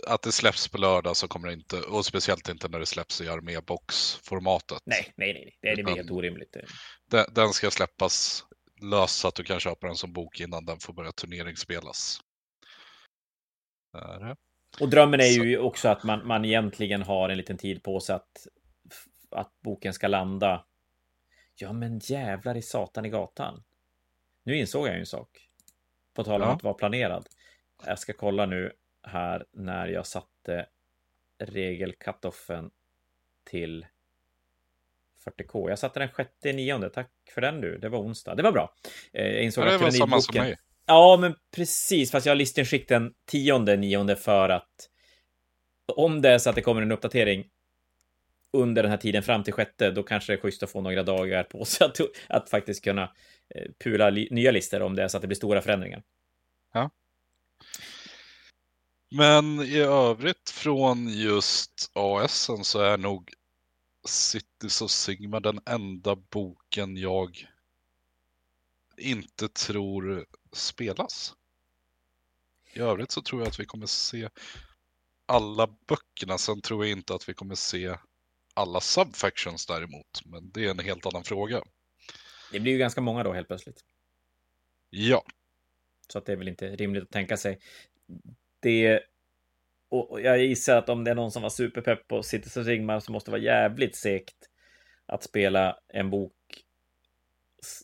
att 0.07 0.22
det 0.22 0.32
släpps 0.32 0.68
på 0.68 0.78
lördag 0.78 1.16
så 1.16 1.28
kommer 1.28 1.49
det 1.49 1.55
inte, 1.55 1.80
och 1.80 2.07
speciellt 2.07 2.49
inte 2.49 2.68
när 2.68 2.78
det 2.78 2.86
släpps 2.86 3.20
i 3.20 3.28
armébox-formatet. 3.28 4.82
Nej, 4.84 5.12
nej, 5.16 5.59
nej, 5.62 5.76
det 5.76 5.82
är 5.82 5.96
helt 5.96 6.11
orimligt. 6.11 6.57
Den, 7.11 7.26
den 7.34 7.53
ska 7.53 7.70
släppas 7.70 8.44
löst 8.80 9.18
så 9.18 9.28
att 9.28 9.34
du 9.34 9.44
kan 9.44 9.61
köpa 9.61 9.86
den 9.86 9.96
som 9.96 10.12
bok 10.12 10.40
innan 10.40 10.64
den 10.64 10.78
får 10.78 10.92
börja 10.92 11.12
turneringsspelas. 11.12 12.20
Och 14.80 14.88
drömmen 14.88 15.20
är 15.20 15.24
ju 15.24 15.59
också 15.59 15.88
att 15.88 16.05
man, 16.05 16.26
man 16.26 16.44
egentligen 16.44 17.03
har 17.03 17.28
en 17.28 17.36
liten 17.36 17.59
tid 17.59 17.82
på 17.82 18.01
sig 18.01 18.16
att, 18.16 18.46
att 19.30 19.61
boken 19.61 19.94
ska 19.94 20.09
landa. 20.09 20.64
Ja, 21.55 21.72
men 21.72 21.99
jävlar 21.99 22.57
i 22.57 22.62
satan 22.62 23.05
i 23.07 23.09
gatan. 23.09 23.64
Nu 24.44 24.57
insåg 24.57 24.86
jag 24.86 24.94
ju 24.94 25.01
en 25.01 25.07
sak. 25.07 25.49
På 26.14 26.24
tal 26.24 26.42
om 26.42 26.49
ja. 26.49 26.55
att 26.55 26.62
vara 26.62 26.74
planerad. 26.74 27.28
Jag 27.87 27.99
ska 27.99 28.12
kolla 28.12 28.47
nu 28.47 28.72
här 29.03 29.47
när 29.53 29.89
jag 29.89 30.07
satte 30.07 30.66
regelkatoffen 31.39 32.70
till 33.45 33.87
40K. 35.24 35.68
Jag 35.68 35.79
satte 35.79 36.01
den 36.01 36.09
6 36.16 36.31
nionde. 36.45 36.91
Tack 36.91 37.11
för 37.35 37.41
den 37.41 37.61
du. 37.61 37.79
Det 37.79 37.89
var 37.89 37.99
onsdag. 37.99 38.35
Det 38.35 38.43
var 38.43 38.53
bra. 38.53 38.74
Eh, 39.12 39.26
jag 39.26 39.43
insåg 39.43 39.66
ja, 39.66 39.70
det 39.70 39.79
var 39.79 39.91
samma 39.91 40.20
som 40.20 40.35
mig. 40.35 40.57
Ja, 40.87 41.16
men 41.20 41.35
precis. 41.57 42.11
Fast 42.11 42.26
jag 42.26 42.31
har 42.31 42.37
listinskick 42.37 42.89
den 42.89 43.14
tionde, 43.24 43.76
nionde 43.76 44.16
för 44.16 44.49
att 44.49 44.89
om 45.97 46.22
det 46.22 46.31
är 46.31 46.39
så 46.39 46.51
att 46.51 46.57
det 46.57 46.62
kommer 46.62 46.83
en 46.83 46.93
uppdatering 46.93 47.47
under 48.53 48.83
den 48.83 48.91
här 48.91 48.99
tiden 48.99 49.22
fram 49.22 49.45
till 49.45 49.53
sjätte, 49.53 49.91
då 49.91 50.03
kanske 50.03 50.33
det 50.33 50.37
är 50.37 50.41
schysst 50.41 50.62
att 50.62 50.70
få 50.70 50.81
några 50.81 51.03
dagar 51.03 51.43
på 51.43 51.64
sig 51.64 51.87
att, 51.87 52.01
att 52.29 52.51
faktiskt 52.51 52.85
kunna 52.85 53.03
eh, 53.55 53.70
pula 53.85 54.11
nya 54.11 54.51
listor 54.51 54.83
om 54.83 54.97
det 54.97 55.03
är 55.03 55.09
så 55.09 55.16
att 55.16 55.20
det 55.20 55.26
blir 55.26 55.37
stora 55.37 55.61
förändringar. 55.61 56.03
Ja. 56.72 56.91
Men 59.11 59.61
i 59.61 59.78
övrigt 59.78 60.50
från 60.50 61.09
just 61.09 61.90
AS 61.92 62.50
så 62.62 62.80
är 62.80 62.98
nog 62.98 63.32
Cities 64.09 64.82
of 64.82 64.90
Sigma 64.90 65.40
den 65.40 65.61
enda 65.66 66.16
boken 66.16 66.96
jag 66.96 67.46
inte 68.96 69.48
tror 69.48 70.26
spelas. 70.52 71.34
I 72.72 72.78
övrigt 72.78 73.11
så 73.11 73.22
tror 73.22 73.40
jag 73.40 73.48
att 73.48 73.61
vi 73.61 73.64
kommer 73.64 73.86
se 73.86 74.28
alla 75.26 75.66
böckerna. 75.66 76.38
Sen 76.38 76.61
tror 76.61 76.84
jag 76.84 76.92
inte 76.92 77.14
att 77.14 77.28
vi 77.28 77.34
kommer 77.34 77.54
se 77.54 77.96
alla 78.54 78.80
subfactions 78.80 79.66
däremot. 79.66 80.24
Men 80.24 80.50
det 80.50 80.64
är 80.64 80.70
en 80.70 80.78
helt 80.78 81.06
annan 81.06 81.24
fråga. 81.24 81.62
Det 82.52 82.61
blir 82.61 82.72
ju 82.72 82.78
ganska 82.78 83.00
många 83.00 83.22
då 83.22 83.32
helt 83.32 83.48
plötsligt. 83.48 83.84
Ja. 84.90 85.24
Så 86.12 86.18
att 86.18 86.26
det 86.26 86.32
är 86.32 86.36
väl 86.36 86.48
inte 86.48 86.76
rimligt 86.76 87.02
att 87.02 87.11
tänka 87.11 87.36
sig. 87.36 87.59
Det 88.61 89.00
och 89.90 90.20
jag 90.20 90.38
gissar 90.38 90.76
att 90.76 90.88
om 90.88 91.04
det 91.04 91.11
är 91.11 91.14
någon 91.14 91.30
som 91.30 91.42
var 91.42 91.50
superpepp 91.50 92.09
på 92.09 92.22
Cities 92.22 92.56
of 92.56 92.64
Sigmar 92.66 93.00
så 93.00 93.12
måste 93.12 93.30
det 93.30 93.32
vara 93.32 93.42
jävligt 93.42 93.96
segt 93.96 94.36
att 95.06 95.22
spela 95.22 95.78
en 95.88 96.11
bok 96.11 96.32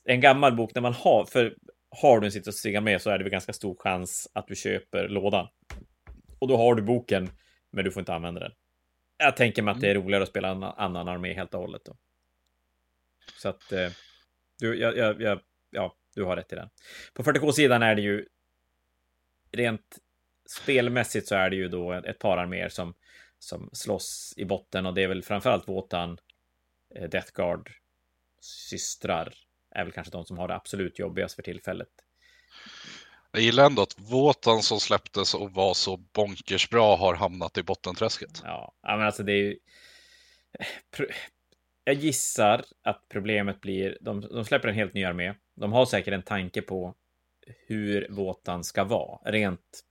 en 0.05 0.21
gammal 0.21 0.57
bok 0.57 0.75
när 0.75 0.83
man 0.83 0.93
har, 0.93 1.25
för 1.25 1.57
har 2.03 2.21
du 2.21 2.27
en 2.27 2.33
Cities 2.33 2.49
of 2.49 2.55
Sigmar 2.55 2.81
med 2.81 3.03
så 3.03 3.11
är 3.11 3.19
det 3.19 3.25
väl 3.25 3.31
ganska 3.31 3.53
stor 3.53 3.77
chans 3.79 4.31
att 4.33 4.47
du 4.47 4.55
köper 4.55 5.09
lådan. 5.09 5.49
Och 6.39 6.49
då 6.49 6.57
har 6.57 6.75
du 6.75 6.83
boken, 6.83 7.31
men 7.73 7.85
du 7.85 7.91
får 7.91 8.01
inte 8.01 8.15
använda 8.15 8.41
den. 8.41 8.53
Jag 9.17 9.37
tänker 9.37 9.63
mig 9.63 9.73
att 9.73 9.81
det 9.81 9.91
är 9.91 9.95
roligare 9.95 10.23
att 10.23 10.29
spela 10.29 10.49
en 10.49 10.63
annan 10.63 11.09
armé 11.09 11.35
helt 11.35 11.55
och 11.55 11.61
hållet 11.61 11.85
då. 11.85 11.97
Så 13.39 13.49
att 13.49 13.73
eh, 13.73 13.91
du, 14.59 14.79
jag, 14.79 14.97
jag, 14.97 15.23
jag, 15.23 15.41
ja, 15.71 15.97
du 16.15 16.25
har 16.25 16.37
rätt 16.37 16.53
i 16.53 16.57
den. 16.57 16.69
På 17.15 17.23
40K-sidan 17.23 17.83
är 17.83 17.95
det 17.95 18.03
ju 18.03 18.27
rent 19.53 19.99
spelmässigt 20.51 21.29
så 21.29 21.35
är 21.35 21.51
det 21.51 21.57
ju 21.57 21.69
då 21.69 21.93
ett 21.93 22.19
par 22.19 22.37
arméer 22.37 22.69
som, 22.69 22.95
som 23.39 23.71
slåss 23.73 24.35
i 24.37 24.45
botten 24.45 24.87
och 24.87 24.95
det 24.95 25.03
är 25.03 25.09
väl 25.09 25.23
framförallt 25.23 25.69
Wotan, 25.69 26.19
eh, 26.95 27.09
Death 27.09 27.33
Guard, 27.35 27.71
systrar 28.41 29.35
är 29.75 29.85
väl 29.85 29.93
kanske 29.93 30.11
de 30.11 30.25
som 30.25 30.39
har 30.39 30.49
det 30.49 30.55
absolut 30.55 30.99
jobbigast 30.99 31.35
för 31.35 31.43
tillfället. 31.43 31.89
Jag 33.33 33.43
gillar 33.43 33.67
ändå 33.67 33.83
att 33.83 33.99
Wotan 33.99 34.63
som 34.63 34.81
släpptes 34.81 35.35
och 35.35 35.51
var 35.51 35.75
så 35.75 35.97
bonkers 35.97 36.71
bra 36.71 36.97
har 36.97 37.15
hamnat 37.15 37.59
i 37.59 37.63
bottenträsket. 37.63 38.41
Ja, 38.43 38.75
men 38.83 39.01
alltså 39.01 39.23
det 39.23 39.33
är 39.33 39.37
ju... 39.37 39.59
Jag 41.85 41.95
gissar 41.95 42.65
att 42.83 43.05
problemet 43.09 43.61
blir, 43.61 43.99
de, 44.01 44.21
de 44.21 44.45
släpper 44.45 44.69
en 44.69 44.75
helt 44.75 44.95
ny 44.95 45.05
armé. 45.05 45.35
De 45.55 45.73
har 45.73 45.87
säkert 45.87 46.15
en 46.15 46.23
tanke 46.23 46.63
på 46.63 46.95
hur 47.67 48.07
våtan 48.11 48.65
ska 48.65 48.85
vara, 48.85 49.31
rent 49.31 49.85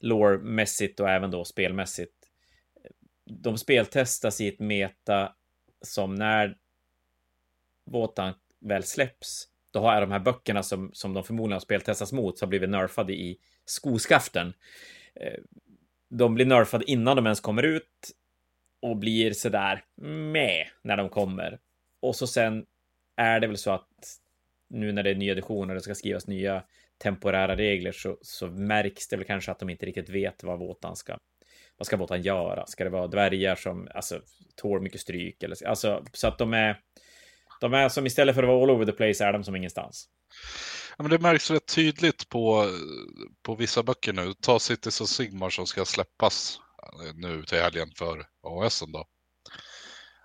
lore-mässigt 0.00 1.00
och 1.00 1.10
även 1.10 1.30
då 1.30 1.44
spelmässigt. 1.44 2.14
De 3.24 3.58
speltestas 3.58 4.40
i 4.40 4.48
ett 4.48 4.58
meta 4.58 5.34
som 5.80 6.14
när 6.14 6.56
våtan 7.84 8.34
väl 8.60 8.82
släpps, 8.82 9.48
då 9.70 9.80
har 9.80 10.00
de 10.00 10.10
här 10.10 10.18
böckerna 10.18 10.62
som, 10.62 10.90
som 10.92 11.14
de 11.14 11.24
förmodligen 11.24 11.52
har 11.52 11.60
speltestats 11.60 12.12
mot, 12.12 12.38
som 12.38 12.46
har 12.46 12.50
blivit 12.50 12.70
nerfade 12.70 13.12
i 13.12 13.38
skoskaften. 13.64 14.54
Eh, 15.14 15.40
de 16.08 16.34
blir 16.34 16.46
nerfade 16.46 16.90
innan 16.90 17.16
de 17.16 17.26
ens 17.26 17.40
kommer 17.40 17.62
ut 17.62 18.10
och 18.80 18.96
blir 18.96 19.32
sådär 19.32 19.84
med 20.32 20.66
när 20.82 20.96
de 20.96 21.08
kommer. 21.08 21.58
Och 22.00 22.16
så 22.16 22.26
sen 22.26 22.66
är 23.16 23.40
det 23.40 23.46
väl 23.46 23.58
så 23.58 23.70
att 23.70 24.20
nu 24.74 24.92
när 24.92 25.02
det 25.02 25.10
är 25.10 25.14
nya 25.14 25.32
editioner 25.32 25.74
och 25.74 25.74
det 25.74 25.84
ska 25.84 25.94
skrivas 25.94 26.26
nya 26.26 26.62
temporära 27.02 27.56
regler 27.56 27.92
så, 27.92 28.18
så 28.22 28.46
märks 28.46 29.08
det 29.08 29.16
väl 29.16 29.26
kanske 29.26 29.50
att 29.50 29.58
de 29.58 29.70
inte 29.70 29.86
riktigt 29.86 30.08
vet 30.08 30.44
vad 30.44 30.58
våtan 30.58 30.96
ska 30.96 31.18
vad 31.76 31.86
ska 31.86 31.96
våtan 31.96 32.22
göra? 32.22 32.66
Ska 32.66 32.84
det 32.84 32.90
vara 32.90 33.06
dvärgar 33.06 33.56
som 33.56 33.88
alltså, 33.94 34.20
tål 34.56 34.80
mycket 34.80 35.00
stryk? 35.00 35.42
Eller, 35.42 35.66
alltså, 35.66 36.04
så 36.12 36.28
att 36.28 36.38
de 36.38 36.54
är, 36.54 36.80
de 37.60 37.74
är 37.74 37.88
som 37.88 38.06
istället 38.06 38.34
för 38.34 38.42
att 38.42 38.48
vara 38.48 38.62
all 38.62 38.70
over 38.70 38.86
the 38.86 38.92
place 38.92 39.24
är 39.24 39.32
de 39.32 39.44
som 39.44 39.56
ingenstans. 39.56 40.08
Ja, 40.96 41.02
men 41.02 41.10
det 41.10 41.18
märks 41.18 41.50
rätt 41.50 41.74
tydligt 41.74 42.28
på, 42.28 42.70
på 43.42 43.54
vissa 43.54 43.82
böcker 43.82 44.12
nu. 44.12 44.32
Ta 44.34 44.58
Cities 44.58 45.00
of 45.00 45.08
Sigmar 45.08 45.50
som 45.50 45.66
ska 45.66 45.84
släppas 45.84 46.60
eh, 46.82 47.14
nu 47.14 47.42
till 47.42 47.58
helgen 47.58 47.90
för 47.96 48.26
AS 48.42 48.82
då. 48.92 49.06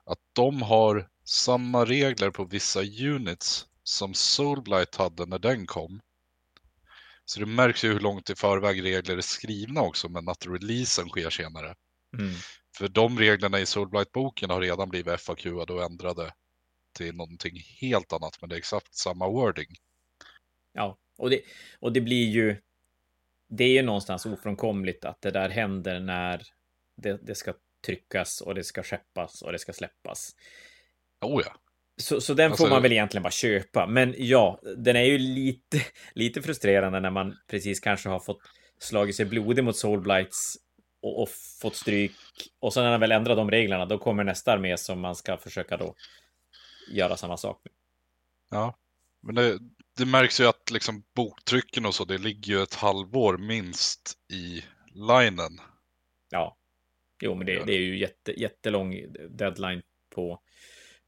Att 0.05 0.19
de 0.35 0.61
har 0.61 1.07
samma 1.25 1.85
regler 1.85 2.31
på 2.31 2.45
vissa 2.45 2.79
units 2.81 3.65
som 3.89 4.13
Soulblight 4.13 4.95
hade 4.95 5.25
när 5.25 5.39
den 5.39 5.65
kom. 5.65 6.01
Så 7.25 7.39
det 7.39 7.45
märks 7.45 7.83
ju 7.83 7.93
hur 7.93 7.99
långt 7.99 8.29
i 8.29 8.35
förväg 8.35 8.83
regler 8.83 9.17
är 9.17 9.21
skrivna 9.21 9.81
också, 9.81 10.09
men 10.09 10.29
att 10.29 10.45
releasen 10.45 11.09
sker 11.09 11.29
senare. 11.29 11.75
Mm. 12.17 12.33
För 12.77 12.87
de 12.87 13.19
reglerna 13.19 13.59
i 13.59 13.65
Soulblight-boken 13.65 14.49
har 14.49 14.61
redan 14.61 14.89
blivit 14.89 15.21
FAQ 15.21 15.45
och 15.45 15.83
ändrade 15.83 16.33
till 16.97 17.15
någonting 17.15 17.53
helt 17.81 18.13
annat, 18.13 18.37
men 18.41 18.49
det 18.49 18.55
är 18.55 18.57
exakt 18.57 18.95
samma 18.95 19.29
wording. 19.29 19.75
Ja, 20.73 20.97
och 21.17 21.29
det, 21.29 21.41
och 21.79 21.93
det 21.93 22.01
blir 22.01 22.29
ju... 22.29 22.61
Det 23.47 23.63
är 23.63 23.73
ju 23.73 23.81
någonstans 23.81 24.25
ofrånkomligt 24.25 25.05
att 25.05 25.21
det 25.21 25.31
där 25.31 25.49
händer 25.49 25.99
när 25.99 26.43
det, 26.97 27.19
det 27.25 27.35
ska 27.35 27.53
tryckas 27.85 28.41
och 28.41 28.55
det 28.55 28.63
ska 28.63 28.83
skeppas 28.83 29.41
och 29.41 29.51
det 29.51 29.59
ska 29.59 29.73
släppas. 29.73 30.35
Oh 31.21 31.41
ja. 31.45 31.55
Så, 32.01 32.21
så 32.21 32.33
den 32.33 32.51
alltså, 32.51 32.63
får 32.63 32.69
man 32.69 32.81
väl 32.81 32.91
egentligen 32.91 33.23
bara 33.23 33.31
köpa. 33.31 33.87
Men 33.87 34.15
ja, 34.17 34.61
den 34.77 34.95
är 34.95 35.03
ju 35.03 35.17
lite, 35.17 35.81
lite 36.13 36.41
frustrerande 36.41 36.99
när 36.99 37.09
man 37.09 37.37
precis 37.47 37.79
kanske 37.79 38.09
har 38.09 38.19
fått 38.19 38.39
slagit 38.79 39.15
sig 39.15 39.25
blodig 39.25 39.63
mot 39.63 39.77
Soulblights 39.77 40.57
och, 41.01 41.21
och 41.21 41.29
fått 41.61 41.75
stryk. 41.75 42.11
Och 42.59 42.73
sen 42.73 42.83
när 42.83 42.91
man 42.91 42.99
väl 42.99 43.11
ändrar 43.11 43.35
de 43.35 43.51
reglerna, 43.51 43.85
då 43.85 43.97
kommer 43.97 44.23
nästa 44.23 44.51
armé 44.51 44.77
som 44.77 44.99
man 44.99 45.15
ska 45.15 45.37
försöka 45.37 45.77
då 45.77 45.95
göra 46.91 47.17
samma 47.17 47.37
sak 47.37 47.61
med. 47.63 47.73
Ja, 48.51 48.77
men 49.21 49.35
det, 49.35 49.59
det 49.97 50.05
märks 50.05 50.39
ju 50.39 50.45
att 50.45 50.71
liksom 50.71 51.03
boktrycken 51.15 51.85
och 51.85 51.95
så, 51.95 52.05
det 52.05 52.17
ligger 52.17 52.53
ju 52.53 52.63
ett 52.63 52.75
halvår 52.75 53.37
minst 53.37 54.13
i 54.33 54.63
linen. 54.93 55.61
Ja, 56.29 56.57
jo, 57.23 57.35
men 57.35 57.45
det, 57.47 57.63
det 57.65 57.73
är 57.73 57.79
ju 57.79 57.99
jätte, 57.99 58.39
jättelång 58.39 59.05
deadline 59.29 59.81
på 60.15 60.41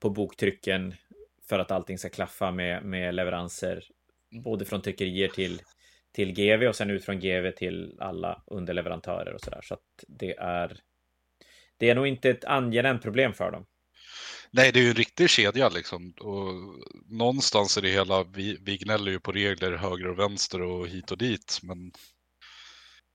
på 0.01 0.09
boktrycken 0.09 0.93
för 1.49 1.59
att 1.59 1.71
allting 1.71 1.97
ska 1.97 2.09
klaffa 2.09 2.51
med, 2.51 2.83
med 2.83 3.15
leveranser 3.15 3.83
både 4.43 4.65
från 4.65 4.81
tryckerier 4.81 5.27
till, 5.27 5.61
till 6.11 6.33
GV 6.33 6.67
och 6.67 6.75
sen 6.75 6.89
ut 6.89 7.05
från 7.05 7.19
GV 7.19 7.51
till 7.51 7.97
alla 7.99 8.43
underleverantörer 8.47 9.33
och 9.33 9.41
sådär. 9.41 9.61
Så 9.63 9.73
att 9.73 10.03
det 10.07 10.35
är 10.37 10.79
det 11.77 11.89
är 11.89 11.95
nog 11.95 12.07
inte 12.07 12.29
ett 12.29 12.45
angenämt 12.45 13.01
problem 13.01 13.33
för 13.33 13.51
dem. 13.51 13.65
Nej, 14.51 14.71
det 14.71 14.79
är 14.79 14.83
ju 14.83 14.89
en 14.89 14.95
riktig 14.95 15.29
kedja 15.29 15.69
liksom. 15.69 16.13
Och 16.19 16.53
någonstans 17.05 17.77
är 17.77 17.81
det 17.81 17.89
hela, 17.89 18.23
vi, 18.23 18.57
vi 18.61 18.77
gnäller 18.77 19.11
ju 19.11 19.19
på 19.19 19.31
regler 19.31 19.71
höger 19.71 20.07
och 20.07 20.19
vänster 20.19 20.61
och 20.61 20.87
hit 20.87 21.11
och 21.11 21.17
dit. 21.17 21.59
Men 21.63 21.91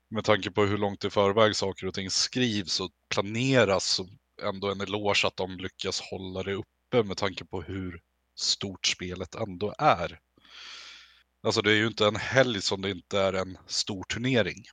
med 0.09 0.23
tanke 0.23 0.51
på 0.51 0.63
hur 0.63 0.77
långt 0.77 1.05
i 1.05 1.09
förväg 1.09 1.55
saker 1.55 1.87
och 1.87 1.93
ting 1.93 2.09
skrivs 2.09 2.79
och 2.79 2.91
planeras 3.13 3.85
så 3.85 4.07
ändå 4.43 4.71
en 4.71 4.81
eloge 4.81 5.27
att 5.27 5.37
de 5.37 5.57
lyckas 5.57 6.01
hålla 6.01 6.43
det 6.43 6.53
uppe 6.53 6.76
med 6.91 7.17
tanke 7.17 7.45
på 7.45 7.61
hur 7.61 8.01
stort 8.35 8.85
spelet 8.85 9.35
ändå 9.35 9.75
är. 9.77 10.19
Alltså 11.43 11.61
det 11.61 11.71
är 11.71 11.75
ju 11.75 11.87
inte 11.87 12.05
en 12.05 12.15
helg 12.15 12.61
som 12.61 12.81
det 12.81 12.89
inte 12.89 13.19
är 13.19 13.33
en 13.33 13.57
stor 13.67 14.03
turnering. 14.03 14.63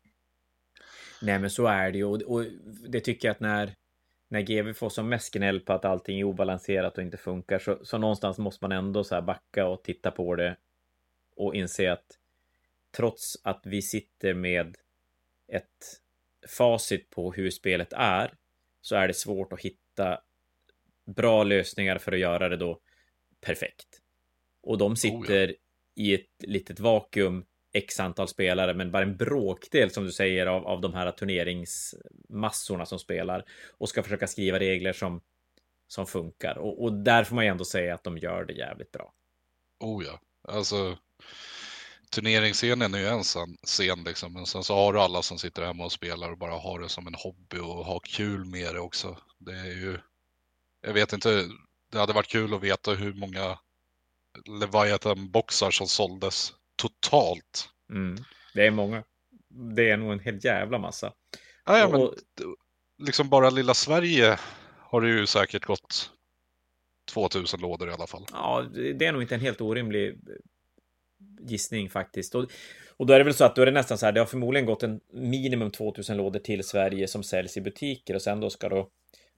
Nej, 1.22 1.38
men 1.38 1.50
så 1.50 1.66
är 1.66 1.90
det 1.90 1.98
ju. 1.98 2.04
Och, 2.04 2.22
och 2.22 2.44
det 2.88 3.00
tycker 3.00 3.28
jag 3.28 3.34
att 3.34 3.40
när, 3.40 3.74
när 4.28 4.40
GV 4.40 4.72
får 4.72 4.88
som 4.88 5.08
mest 5.08 5.34
gnäll 5.34 5.60
på 5.60 5.72
att 5.72 5.84
allting 5.84 6.20
är 6.20 6.24
obalanserat 6.24 6.98
och 6.98 7.04
inte 7.04 7.16
funkar, 7.16 7.58
så, 7.58 7.84
så 7.84 7.98
någonstans 7.98 8.38
måste 8.38 8.64
man 8.64 8.72
ändå 8.72 9.04
så 9.04 9.14
här 9.14 9.22
backa 9.22 9.66
och 9.66 9.84
titta 9.84 10.10
på 10.10 10.34
det 10.34 10.56
och 11.36 11.54
inse 11.54 11.92
att 11.92 12.06
trots 12.96 13.36
att 13.42 13.60
vi 13.64 13.82
sitter 13.82 14.34
med 14.34 14.76
ett 15.52 16.00
facit 16.48 17.10
på 17.10 17.32
hur 17.32 17.50
spelet 17.50 17.92
är, 17.92 18.34
så 18.80 18.96
är 18.96 19.08
det 19.08 19.14
svårt 19.14 19.52
att 19.52 19.60
hitta 19.60 20.20
bra 21.06 21.44
lösningar 21.44 21.98
för 21.98 22.12
att 22.12 22.18
göra 22.18 22.48
det 22.48 22.56
då 22.56 22.80
perfekt. 23.40 24.00
Och 24.62 24.78
de 24.78 24.96
sitter 24.96 25.46
oh 25.46 25.50
ja. 25.50 26.02
i 26.02 26.14
ett 26.14 26.30
litet 26.38 26.80
vakuum 26.80 27.44
x 27.72 28.00
antal 28.00 28.28
spelare, 28.28 28.74
men 28.74 28.90
bara 28.90 29.02
en 29.02 29.16
bråkdel 29.16 29.90
som 29.90 30.04
du 30.04 30.12
säger 30.12 30.46
av, 30.46 30.66
av 30.66 30.80
de 30.80 30.94
här 30.94 31.10
turneringsmassorna 31.10 32.86
som 32.86 32.98
spelar 32.98 33.44
och 33.78 33.88
ska 33.88 34.02
försöka 34.02 34.26
skriva 34.26 34.58
regler 34.58 34.92
som, 34.92 35.20
som 35.88 36.06
funkar. 36.06 36.58
Och, 36.58 36.82
och 36.82 36.92
där 36.92 37.24
får 37.24 37.34
man 37.34 37.44
ju 37.44 37.50
ändå 37.50 37.64
säga 37.64 37.94
att 37.94 38.04
de 38.04 38.18
gör 38.18 38.44
det 38.44 38.52
jävligt 38.52 38.92
bra. 38.92 39.12
Oh 39.80 40.04
ja, 40.04 40.20
alltså 40.48 40.98
turneringsscenen 42.14 42.94
är 42.94 42.98
ju 42.98 43.06
en 43.06 43.22
scen 43.66 44.04
liksom, 44.04 44.32
men 44.32 44.46
sen 44.46 44.62
så 44.62 44.74
har 44.74 44.92
du 44.92 45.00
alla 45.00 45.22
som 45.22 45.38
sitter 45.38 45.62
hemma 45.62 45.84
och 45.84 45.92
spelar 45.92 46.30
och 46.30 46.38
bara 46.38 46.58
har 46.58 46.80
det 46.80 46.88
som 46.88 47.06
en 47.06 47.14
hobby 47.14 47.58
och 47.58 47.84
har 47.84 48.00
kul 48.00 48.44
med 48.44 48.74
det 48.74 48.80
också. 48.80 49.18
Det 49.38 49.52
är 49.52 49.64
ju, 49.64 49.98
jag 50.86 50.92
vet 50.92 51.12
inte, 51.12 51.48
det 51.92 51.98
hade 51.98 52.12
varit 52.12 52.28
kul 52.28 52.54
att 52.54 52.62
veta 52.62 52.90
hur 52.90 53.14
många 53.14 53.58
Leviathan-boxar 54.46 55.70
som 55.70 55.86
såldes 55.86 56.52
totalt. 56.76 57.68
Mm. 57.90 58.24
Det 58.54 58.66
är 58.66 58.70
många. 58.70 59.04
Det 59.48 59.90
är 59.90 59.96
nog 59.96 60.12
en 60.12 60.20
hel 60.20 60.44
jävla 60.44 60.78
massa. 60.78 61.12
Ja, 61.64 61.78
ja, 61.78 61.88
men 61.88 62.10
liksom 63.06 63.28
bara 63.28 63.50
lilla 63.50 63.74
Sverige 63.74 64.38
har 64.78 65.00
det 65.00 65.08
ju 65.08 65.26
säkert 65.26 65.64
gått 65.64 66.10
2000 67.12 67.60
lådor 67.60 67.90
i 67.90 67.92
alla 67.92 68.06
fall. 68.06 68.26
Ja, 68.32 68.66
det 68.72 69.06
är 69.06 69.12
nog 69.12 69.22
inte 69.22 69.34
en 69.34 69.40
helt 69.40 69.60
orimlig 69.60 70.18
gissning 71.40 71.90
faktiskt. 71.90 72.34
Och, 72.34 72.50
och 72.96 73.06
då 73.06 73.14
är 73.14 73.18
det 73.18 73.24
väl 73.24 73.34
så 73.34 73.44
att 73.44 73.56
då 73.56 73.62
är 73.62 73.66
det 73.66 73.72
nästan 73.72 73.98
så 73.98 74.06
här, 74.06 74.12
det 74.12 74.20
har 74.20 74.26
förmodligen 74.26 74.66
gått 74.66 74.82
en 74.82 75.00
minimum 75.12 75.70
2000 75.70 76.16
lådor 76.16 76.40
till 76.40 76.64
Sverige 76.64 77.08
som 77.08 77.22
säljs 77.22 77.56
i 77.56 77.60
butiker 77.60 78.14
och 78.14 78.22
sen 78.22 78.40
då 78.40 78.50
ska 78.50 78.68
då 78.68 78.90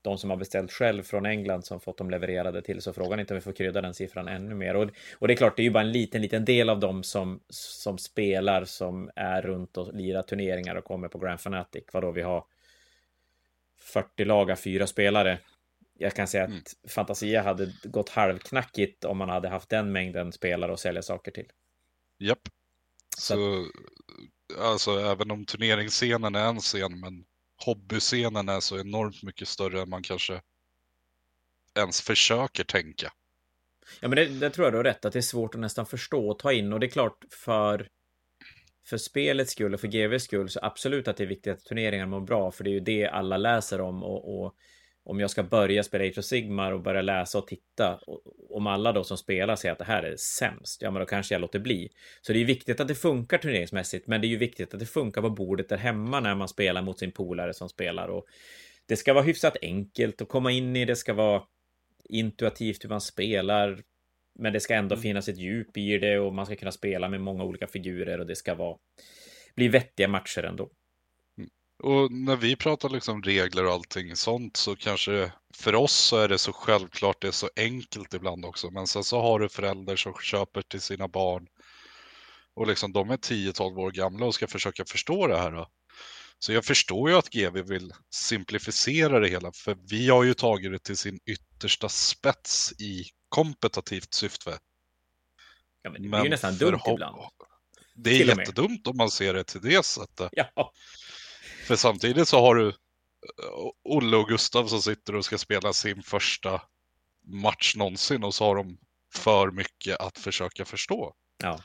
de 0.07 0.19
som 0.19 0.31
har 0.31 0.37
beställt 0.37 0.73
själv 0.73 1.03
från 1.03 1.27
England 1.27 1.63
som 1.63 1.81
fått 1.81 1.99
dem 1.99 2.11
levererade 2.11 2.63
till. 2.63 2.83
Så 2.83 2.93
frågan 2.93 3.19
är 3.19 3.21
inte 3.21 3.35
om 3.35 3.39
vi 3.39 3.41
får 3.41 3.53
krydda 3.53 3.81
den 3.81 3.95
siffran 3.95 4.29
ännu 4.29 4.55
mer. 4.55 4.77
Och, 4.77 4.91
och 5.19 5.29
det 5.29 5.35
är 5.35 5.37
klart, 5.37 5.57
det 5.57 5.63
är 5.63 5.65
ju 5.65 5.71
bara 5.71 5.85
en 5.85 5.93
liten, 5.93 6.23
liten 6.23 6.45
del 6.45 6.69
av 6.69 6.81
dem 6.81 7.03
som, 7.03 7.41
som 7.49 7.99
spelar 7.99 8.65
som 8.65 9.11
är 9.17 9.43
runt 9.43 9.77
och 9.77 9.95
lirar 9.95 10.23
turneringar 10.23 10.75
och 10.75 10.85
kommer 10.85 11.09
på 11.09 11.19
Grand 11.19 11.41
Fanatic. 11.41 11.85
Vadå, 11.93 12.11
vi 12.11 12.23
har 12.23 12.45
40 13.81 14.25
laga, 14.25 14.57
fyra 14.57 14.87
spelare. 14.87 15.39
Jag 15.99 16.15
kan 16.15 16.29
säga 16.29 16.45
att 16.45 16.51
mm. 16.51 16.63
Fantasia 16.89 17.43
hade 17.43 17.73
gått 17.85 18.09
halvknackigt 18.09 19.05
om 19.05 19.19
man 19.19 19.29
hade 19.29 19.49
haft 19.49 19.69
den 19.69 19.93
mängden 19.93 20.33
spelare 20.33 20.73
att 20.73 20.81
sälja 20.81 21.03
saker 21.03 21.31
till. 21.31 21.47
Japp. 22.19 22.49
Så, 23.19 23.35
så 23.35 23.67
alltså 24.61 24.91
även 24.91 25.31
om 25.31 25.45
turneringsscenen 25.45 26.35
är 26.35 26.49
en 26.49 26.59
scen, 26.59 27.01
men 27.01 27.25
hobbyscenen 27.65 28.49
är 28.49 28.61
så 28.61 28.79
enormt 28.79 29.23
mycket 29.23 29.49
större 29.49 29.81
än 29.81 29.89
man 29.89 30.03
kanske 30.03 30.41
ens 31.75 32.01
försöker 32.01 32.65
tänka. 32.65 33.13
Ja, 34.01 34.09
men 34.09 34.17
det, 34.17 34.27
det 34.27 34.51
tror 34.51 34.67
jag 34.67 34.73
du 34.73 34.77
har 34.77 34.85
rätt, 34.85 35.05
att 35.05 35.13
det 35.13 35.19
är 35.19 35.21
svårt 35.21 35.55
att 35.55 35.61
nästan 35.61 35.87
förstå 35.87 36.29
och 36.29 36.39
ta 36.39 36.53
in. 36.53 36.73
Och 36.73 36.81
det 36.81 36.87
är 36.87 36.91
klart, 36.91 37.25
för, 37.31 37.89
för 38.87 38.97
spelets 38.97 39.53
skull 39.53 39.75
och 39.75 39.81
för 39.81 39.89
GVs 39.89 40.25
skull, 40.25 40.49
så 40.49 40.61
absolut 40.63 41.09
att 41.09 41.17
det 41.17 41.25
är 41.25 41.29
viktigt 41.29 41.53
att 41.53 41.65
turneringar 41.65 42.07
mår 42.07 42.21
bra, 42.21 42.51
för 42.51 42.65
det 42.65 42.71
är 42.71 42.73
ju 42.73 42.81
det 42.81 43.07
alla 43.07 43.37
läser 43.37 43.81
om. 43.81 44.03
Och, 44.03 44.45
och 44.45 44.55
om 45.07 45.21
jag 45.21 45.31
ska 45.31 45.43
börja 45.43 45.83
spela 45.83 46.05
Age 46.05 46.19
of 46.19 46.25
Sigmar 46.25 46.73
och 46.73 46.81
börja 46.81 47.03
läsa 47.03 47.39
och 47.39 47.47
titta, 47.47 48.01
om 48.51 48.67
alla 48.67 48.93
då 48.93 49.05
som 49.05 49.17
spelar 49.17 49.57
säger 49.57 49.73
att 49.73 49.79
det 49.79 49.85
här 49.85 50.03
är 50.03 50.17
sämst, 50.17 50.83
ja 50.83 50.91
men 50.91 51.01
då 51.01 51.07
kanske 51.07 51.35
jag 51.35 51.41
låter 51.41 51.59
bli. 51.59 51.89
Så 52.21 52.33
det 52.33 52.41
är 52.41 52.45
viktigt 52.45 52.81
att 52.81 52.89
det 52.89 52.95
funkar 52.95 53.39
turneringsmässigt, 53.39 54.07
men 54.07 54.21
det 54.21 54.27
är 54.27 54.29
ju 54.29 54.37
viktigt 54.37 54.75
att 54.75 54.81
det 54.81 54.87
funkar 54.87 55.23
på 55.23 55.31
bordet 55.31 55.69
där 55.69 55.77
hemma 55.77 56.21
när 56.21 56.35
man 56.35 56.49
spelar 56.49 56.83
mot 56.83 56.99
sin 56.99 57.13
polare 57.13 57.55
som 57.55 57.69
spelar. 57.69 58.09
Och 58.09 58.27
det 58.87 58.97
ska 58.97 59.15
vara 59.15 59.25
hyfsat 59.25 59.57
enkelt 59.63 60.23
att 60.23 60.29
komma 60.29 60.53
in 60.53 60.77
i, 60.77 60.85
det 60.85 60.97
ska 60.97 61.15
vara 61.15 61.43
intuitivt 62.05 62.85
hur 62.85 62.89
man 62.89 63.01
spelar, 63.01 63.83
men 64.39 64.53
det 64.53 64.61
ska 64.61 64.75
ändå 64.75 64.95
mm. 64.95 65.03
finnas 65.03 65.29
ett 65.29 65.39
djup 65.39 65.77
i 65.77 65.99
det 65.99 66.19
och 66.19 66.35
man 66.35 66.47
ska 66.47 66.57
kunna 66.57 66.73
spela 66.73 67.09
med 67.09 67.21
många 67.21 67.45
olika 67.45 67.67
figurer 67.67 68.21
och 68.21 68.27
det 68.27 68.37
ska 68.37 68.55
vara 68.55 68.77
bli 69.57 69.69
vettiga 69.69 70.09
matcher 70.09 70.43
ändå. 70.43 70.71
Och 71.79 72.13
när 72.13 72.37
vi 72.37 72.57
pratar 72.57 72.89
liksom 72.89 73.23
regler 73.23 73.65
och 73.65 73.73
allting 73.73 74.17
sånt 74.17 74.57
så 74.57 74.77
kanske 74.77 75.33
för 75.55 75.75
oss 75.75 75.93
så 75.93 76.17
är 76.17 76.29
det 76.29 76.39
så 76.39 76.53
självklart, 76.53 77.21
det 77.21 77.29
är 77.29 77.33
så 77.33 77.51
enkelt 77.57 78.15
ibland 78.15 78.45
också. 78.45 78.71
Men 78.71 78.87
sen 78.87 79.05
så 79.05 79.21
har 79.21 79.39
du 79.39 79.49
föräldrar 79.49 79.97
som 79.97 80.15
köper 80.23 80.63
till 80.63 80.81
sina 80.81 81.09
barn 81.09 81.47
och 82.55 82.67
liksom 82.67 82.93
de 82.93 83.11
är 83.11 83.17
10-12 83.17 83.79
år 83.79 83.91
gamla 83.91 84.27
och 84.27 84.35
ska 84.35 84.47
försöka 84.47 84.85
förstå 84.85 85.27
det 85.27 85.37
här. 85.37 85.51
Då. 85.51 85.69
Så 86.39 86.53
jag 86.53 86.65
förstår 86.65 87.11
ju 87.11 87.17
att 87.17 87.31
GV 87.31 87.63
vill 87.63 87.93
simplificera 88.11 89.21
det 89.21 89.29
hela, 89.29 89.53
för 89.53 89.77
vi 89.91 90.09
har 90.09 90.25
ju 90.25 90.35
tagit 90.35 90.73
det 90.73 90.79
till 90.79 90.97
sin 90.97 91.21
yttersta 91.27 91.89
spets 91.89 92.73
i 92.79 93.05
kompetitivt 93.29 94.15
syfte. 94.15 94.59
Ja, 95.83 95.91
men 95.91 96.03
det 96.03 96.09
blir 96.09 96.25
ju 96.25 96.31
nästan 96.31 96.57
dumt 96.57 96.81
ibland. 96.87 97.17
Det 97.95 98.11
är 98.11 98.27
jättedumt 98.27 98.87
om 98.87 98.97
man 98.97 99.11
ser 99.11 99.35
det 99.35 99.45
till 99.45 99.61
det 99.61 99.85
sättet. 99.85 100.29
Ja. 100.33 100.73
För 101.67 101.77
samtidigt 101.77 102.29
så 102.29 102.41
har 102.41 102.55
du 102.55 102.69
eh, 102.69 102.75
Olle 103.85 104.17
och 104.17 104.29
Gustav 104.29 104.67
som 104.67 104.83
sitter 104.83 105.15
och 105.15 105.25
ska 105.25 105.39
spela 105.39 105.73
sin 105.73 106.03
första 106.03 106.63
match 107.25 107.77
någonsin 107.77 108.25
och 108.25 108.35
så 108.35 108.45
har 108.45 108.57
de 108.57 108.79
för 109.15 109.51
mycket 109.51 110.01
att 110.01 110.19
försöka 110.19 110.65
förstå. 110.65 111.15
Ja. 111.43 111.61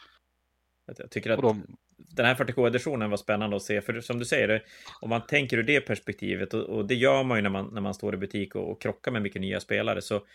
Jag 0.98 1.12
tycker 1.12 1.30
att 1.30 1.42
de... 1.42 1.78
den 1.98 2.26
här 2.26 2.36
40K-editionen 2.36 3.10
var 3.10 3.18
spännande 3.18 3.56
att 3.56 3.64
se, 3.64 3.82
för 3.82 4.02
som 4.02 4.20
du 4.20 4.26
säger, 4.26 4.64
om 5.02 5.10
man 5.10 5.28
tänker 5.28 5.58
ur 5.58 5.64
det 5.64 5.82
perspektivet, 5.82 6.54
och, 6.54 6.64
och 6.64 6.86
det 6.86 6.96
gör 6.96 7.24
man 7.24 7.38
ju 7.38 7.42
när 7.42 7.50
man, 7.50 7.74
när 7.74 7.82
man 7.82 7.94
står 7.94 8.14
i 8.14 8.18
butik 8.18 8.56
och, 8.56 8.72
och 8.72 8.82
krockar 8.82 9.12
med 9.12 9.22
mycket 9.22 9.42
nya 9.42 9.60
spelare, 9.60 10.02
så 10.02 10.26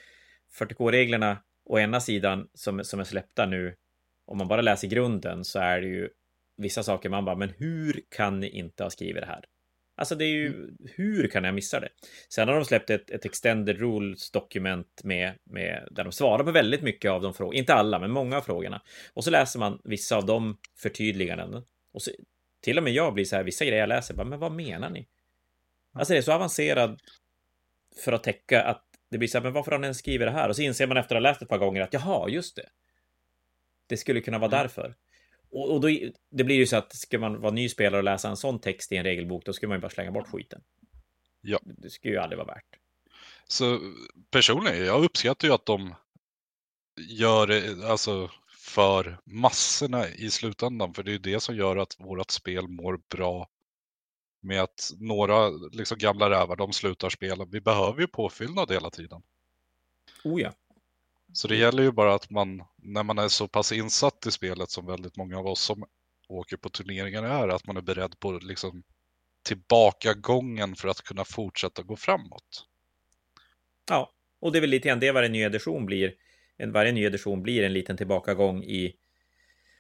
40K-reglerna 0.59 1.37
å 1.65 1.79
ena 1.79 2.01
sidan 2.01 2.49
som, 2.55 2.85
som 2.85 3.01
är 3.01 3.05
släppta 3.05 3.47
nu, 3.47 3.77
om 4.27 4.39
man 4.39 4.49
bara 4.49 4.63
läser 4.63 4.89
grunden 4.89 5.45
så 5.45 5.59
är 5.59 5.81
det 5.81 5.87
ju 5.87 6.09
vissa 6.57 6.83
saker 6.83 7.09
man 7.09 7.25
bara, 7.25 7.37
men 7.37 7.53
hur 7.59 8.01
kan 8.09 8.41
ni 8.41 8.49
inte 8.49 8.83
ha 8.83 8.91
skrivit 8.91 9.23
det 9.23 9.27
här? 9.27 9.45
Alltså 9.99 10.15
det 10.15 10.25
är 10.25 10.29
ju, 10.29 10.47
mm. 10.47 10.77
hur 10.95 11.29
kan 11.29 11.45
jag 11.45 11.55
missa 11.55 11.81
det? 11.81 11.89
Sen 12.29 12.49
har 12.49 12.55
de 12.55 12.65
släppt 12.65 12.91
ett, 12.91 13.11
ett 13.11 13.25
extended 13.25 13.79
rules 13.79 14.31
dokument 14.31 15.01
med, 15.05 15.35
med, 15.45 15.89
där 15.91 16.05
de 16.05 16.13
svarar 16.13 16.45
på 16.45 16.51
väldigt 16.51 16.83
mycket 16.83 17.11
av 17.11 17.23
de 17.23 17.35
frågorna, 17.35 17.59
inte 17.59 17.75
alla, 17.75 17.99
men 17.99 18.11
många 18.11 18.37
av 18.37 18.41
frågorna. 18.41 18.83
Och 19.15 19.25
så 19.25 19.31
läser 19.31 19.59
man 19.59 19.81
vissa 19.85 20.17
av 20.17 20.27
de 20.27 20.59
förtydliganden. 20.77 21.63
Och 21.93 22.03
så, 22.03 22.11
till 22.61 22.79
och 22.79 22.85
med 22.85 22.93
jag 22.93 23.15
blir 23.15 23.25
så 23.25 23.37
här, 23.37 23.45
vissa 23.45 23.65
grejer 23.65 23.81
jag 23.81 23.89
läser, 23.89 24.15
bara, 24.15 24.27
men 24.27 24.39
vad 24.39 24.53
menar 24.53 24.91
ni? 24.91 25.09
Alltså 25.93 26.13
det 26.13 26.19
är 26.19 26.23
så 26.23 26.33
avancerad 26.33 27.01
för 28.05 28.13
att 28.13 28.23
täcka 28.23 28.63
att 28.63 28.85
det 29.11 29.19
blir 29.19 29.29
så 29.29 29.39
här, 29.39 29.43
men 29.43 29.53
varför 29.53 29.73
har 29.73 29.79
ni 29.79 29.95
skrivit 29.95 30.27
det 30.27 30.33
här? 30.33 30.49
Och 30.49 30.57
så 30.57 30.63
inser 30.63 30.87
man 30.87 30.97
efter 30.97 31.17
att 31.17 31.23
ha 31.23 31.31
läst 31.31 31.43
ett 31.43 31.49
par 31.49 31.59
gånger 31.59 31.81
att 31.81 31.93
jaha, 31.93 32.29
just 32.29 32.57
det. 32.57 32.67
Det 33.87 33.97
skulle 33.97 34.21
kunna 34.21 34.39
vara 34.39 34.53
mm. 34.53 34.63
därför. 34.63 34.95
Och, 35.51 35.75
och 35.75 35.81
då, 35.81 35.89
det 36.31 36.45
blir 36.45 36.57
ju 36.57 36.67
så 36.67 36.77
att 36.77 36.97
ska 36.97 37.19
man 37.19 37.41
vara 37.41 37.53
ny 37.53 37.69
spelare 37.69 37.99
och 37.99 38.05
läsa 38.05 38.29
en 38.29 38.37
sån 38.37 38.59
text 38.59 38.93
i 38.93 38.97
en 38.97 39.05
regelbok, 39.05 39.45
då 39.45 39.53
ska 39.53 39.69
man 39.69 39.77
ju 39.77 39.81
bara 39.81 39.91
slänga 39.91 40.11
bort 40.11 40.29
skiten. 40.29 40.61
Ja. 41.41 41.61
Det 41.63 41.91
ska 41.91 42.09
ju 42.09 42.17
aldrig 42.17 42.39
vara 42.39 42.55
värt. 42.55 42.79
Så 43.49 43.81
personligen, 44.31 44.87
jag 44.87 45.05
uppskattar 45.05 45.49
ju 45.49 45.55
att 45.55 45.67
de 45.67 45.95
gör 46.97 47.47
det 47.47 47.89
alltså, 47.91 48.31
för 48.57 49.19
massorna 49.25 50.09
i 50.09 50.31
slutändan, 50.31 50.95
för 50.95 51.03
det 51.03 51.11
är 51.11 51.13
ju 51.13 51.19
det 51.19 51.41
som 51.41 51.57
gör 51.57 51.77
att 51.77 52.01
vårt 52.01 52.31
spel 52.31 52.69
mår 52.69 53.01
bra 53.09 53.49
med 54.41 54.63
att 54.63 54.93
några 54.99 55.49
liksom, 55.49 55.99
gamla 55.99 56.31
rävar, 56.31 56.57
de 56.57 56.73
slutar 56.73 57.11
spela. 57.11 57.45
Vi 57.45 57.61
behöver 57.61 58.01
ju 58.01 58.07
påfyllnad 58.07 58.71
hela 58.71 58.91
tiden. 58.91 59.23
Oh 60.25 60.41
ja. 60.41 60.53
Så 61.33 61.49
det 61.49 61.57
gäller 61.57 61.83
ju 61.83 61.93
bara 61.93 62.15
att 62.15 62.31
man, 62.31 62.63
när 62.77 63.03
man 63.03 63.19
är 63.19 63.29
så 63.29 63.49
pass 63.49 63.73
insatt 63.73 64.27
i 64.27 64.31
spelet 64.31 64.71
som 64.71 64.87
väldigt 64.87 65.17
många 65.17 65.39
av 65.39 65.47
oss 65.47 65.61
som 65.61 65.85
åker 66.29 66.57
på 66.57 66.69
turneringar 66.69 67.23
är, 67.23 67.49
att 67.49 67.67
man 67.67 67.77
är 67.77 67.81
beredd 67.81 68.21
på 68.21 68.33
liksom 68.33 68.83
tillbakagången 69.43 70.77
för 70.77 70.89
att 70.89 71.03
kunna 71.03 71.25
fortsätta 71.25 71.83
gå 71.83 71.97
framåt. 71.97 72.67
Ja, 73.91 74.13
Och 74.41 74.53
det 74.53 74.59
är 74.59 74.61
väl 74.61 74.71
lite 74.71 74.89
grann 74.89 75.01
det 75.01 75.13
varje 75.13 75.29
ny 75.29 75.43
edition 75.43 75.87
blir. 75.87 76.15
En, 76.57 76.73
varje 76.73 76.93
ny 76.93 77.05
edition 77.05 77.43
blir 77.43 77.63
en 77.63 77.73
liten 77.73 77.97
tillbakagång 77.97 78.65
i... 78.65 78.95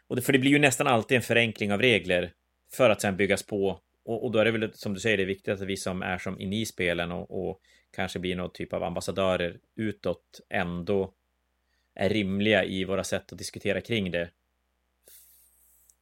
Och 0.08 0.16
det, 0.16 0.22
för 0.22 0.32
det 0.32 0.38
blir 0.38 0.50
ju 0.50 0.58
nästan 0.58 0.86
alltid 0.86 1.16
en 1.16 1.22
förenkling 1.22 1.72
av 1.72 1.80
regler 1.80 2.32
för 2.72 2.90
att 2.90 3.00
sen 3.00 3.16
byggas 3.16 3.42
på. 3.42 3.80
Och, 4.04 4.24
och 4.24 4.32
då 4.32 4.38
är 4.38 4.44
det 4.44 4.50
väl 4.50 4.72
som 4.74 4.94
du 4.94 5.00
säger, 5.00 5.16
det 5.16 5.22
är 5.22 5.26
viktigt 5.26 5.54
att 5.54 5.60
vi 5.60 5.76
som 5.76 6.02
är 6.02 6.18
som 6.18 6.40
inne 6.40 6.60
i 6.60 6.66
spelen 6.66 7.12
och, 7.12 7.48
och 7.48 7.60
kanske 7.90 8.18
blir 8.18 8.36
någon 8.36 8.52
typ 8.52 8.72
av 8.72 8.82
ambassadörer 8.82 9.58
utåt 9.76 10.40
ändå 10.48 11.12
är 11.96 12.08
rimliga 12.08 12.64
i 12.64 12.84
våra 12.84 13.04
sätt 13.04 13.32
att 13.32 13.38
diskutera 13.38 13.80
kring 13.80 14.10
det. 14.10 14.30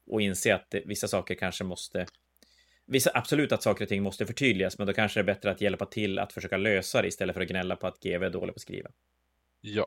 Och 0.07 0.23
inse 0.23 0.55
att 0.55 0.75
vissa 0.85 1.09
saker 1.09 1.35
kanske 1.35 1.65
måste 1.65 2.07
Vissa, 2.87 3.11
absolut 3.15 3.53
att 3.53 3.63
saker 3.63 3.85
och 3.85 3.89
ting 3.89 4.03
måste 4.03 4.27
förtydligas, 4.27 4.79
men 4.79 4.87
då 4.87 4.93
kanske 4.93 5.21
det 5.21 5.23
är 5.23 5.35
bättre 5.35 5.51
att 5.51 5.61
hjälpa 5.61 5.87
till 5.87 6.19
att 6.19 6.33
försöka 6.33 6.57
lösa 6.57 7.03
det 7.03 7.09
istället 7.09 7.35
för 7.35 7.41
att 7.41 7.49
gnälla 7.49 7.77
på 7.77 7.87
att 7.87 8.01
GV 8.01 8.23
är 8.23 8.31
dålig 8.31 8.55
på 8.55 8.59
att 8.59 8.63
skriva. 8.63 8.91
Ja. 9.61 9.87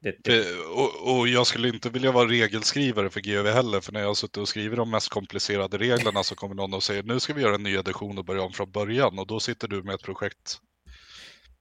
Det, 0.00 0.16
det... 0.18 0.58
Och, 0.58 1.18
och, 1.18 1.28
jag 1.28 1.46
skulle 1.46 1.68
inte 1.68 1.90
vilja 1.90 2.12
vara 2.12 2.28
regelskrivare 2.28 3.10
för 3.10 3.20
GV 3.20 3.46
heller, 3.46 3.80
för 3.80 3.92
när 3.92 4.00
jag 4.00 4.06
har 4.06 4.14
suttit 4.14 4.36
och 4.36 4.48
skrivit 4.48 4.76
de 4.76 4.90
mest 4.90 5.08
komplicerade 5.08 5.78
reglerna 5.78 6.22
så 6.22 6.34
kommer 6.34 6.54
någon 6.54 6.74
och 6.74 6.82
säger 6.82 7.02
nu 7.02 7.20
ska 7.20 7.34
vi 7.34 7.42
göra 7.42 7.54
en 7.54 7.62
ny 7.62 7.74
edition 7.76 8.18
och 8.18 8.24
börja 8.24 8.42
om 8.42 8.52
från 8.52 8.70
början 8.70 9.18
och 9.18 9.26
då 9.26 9.40
sitter 9.40 9.68
du 9.68 9.82
med 9.82 9.94
ett 9.94 10.02
projekt, 10.02 10.58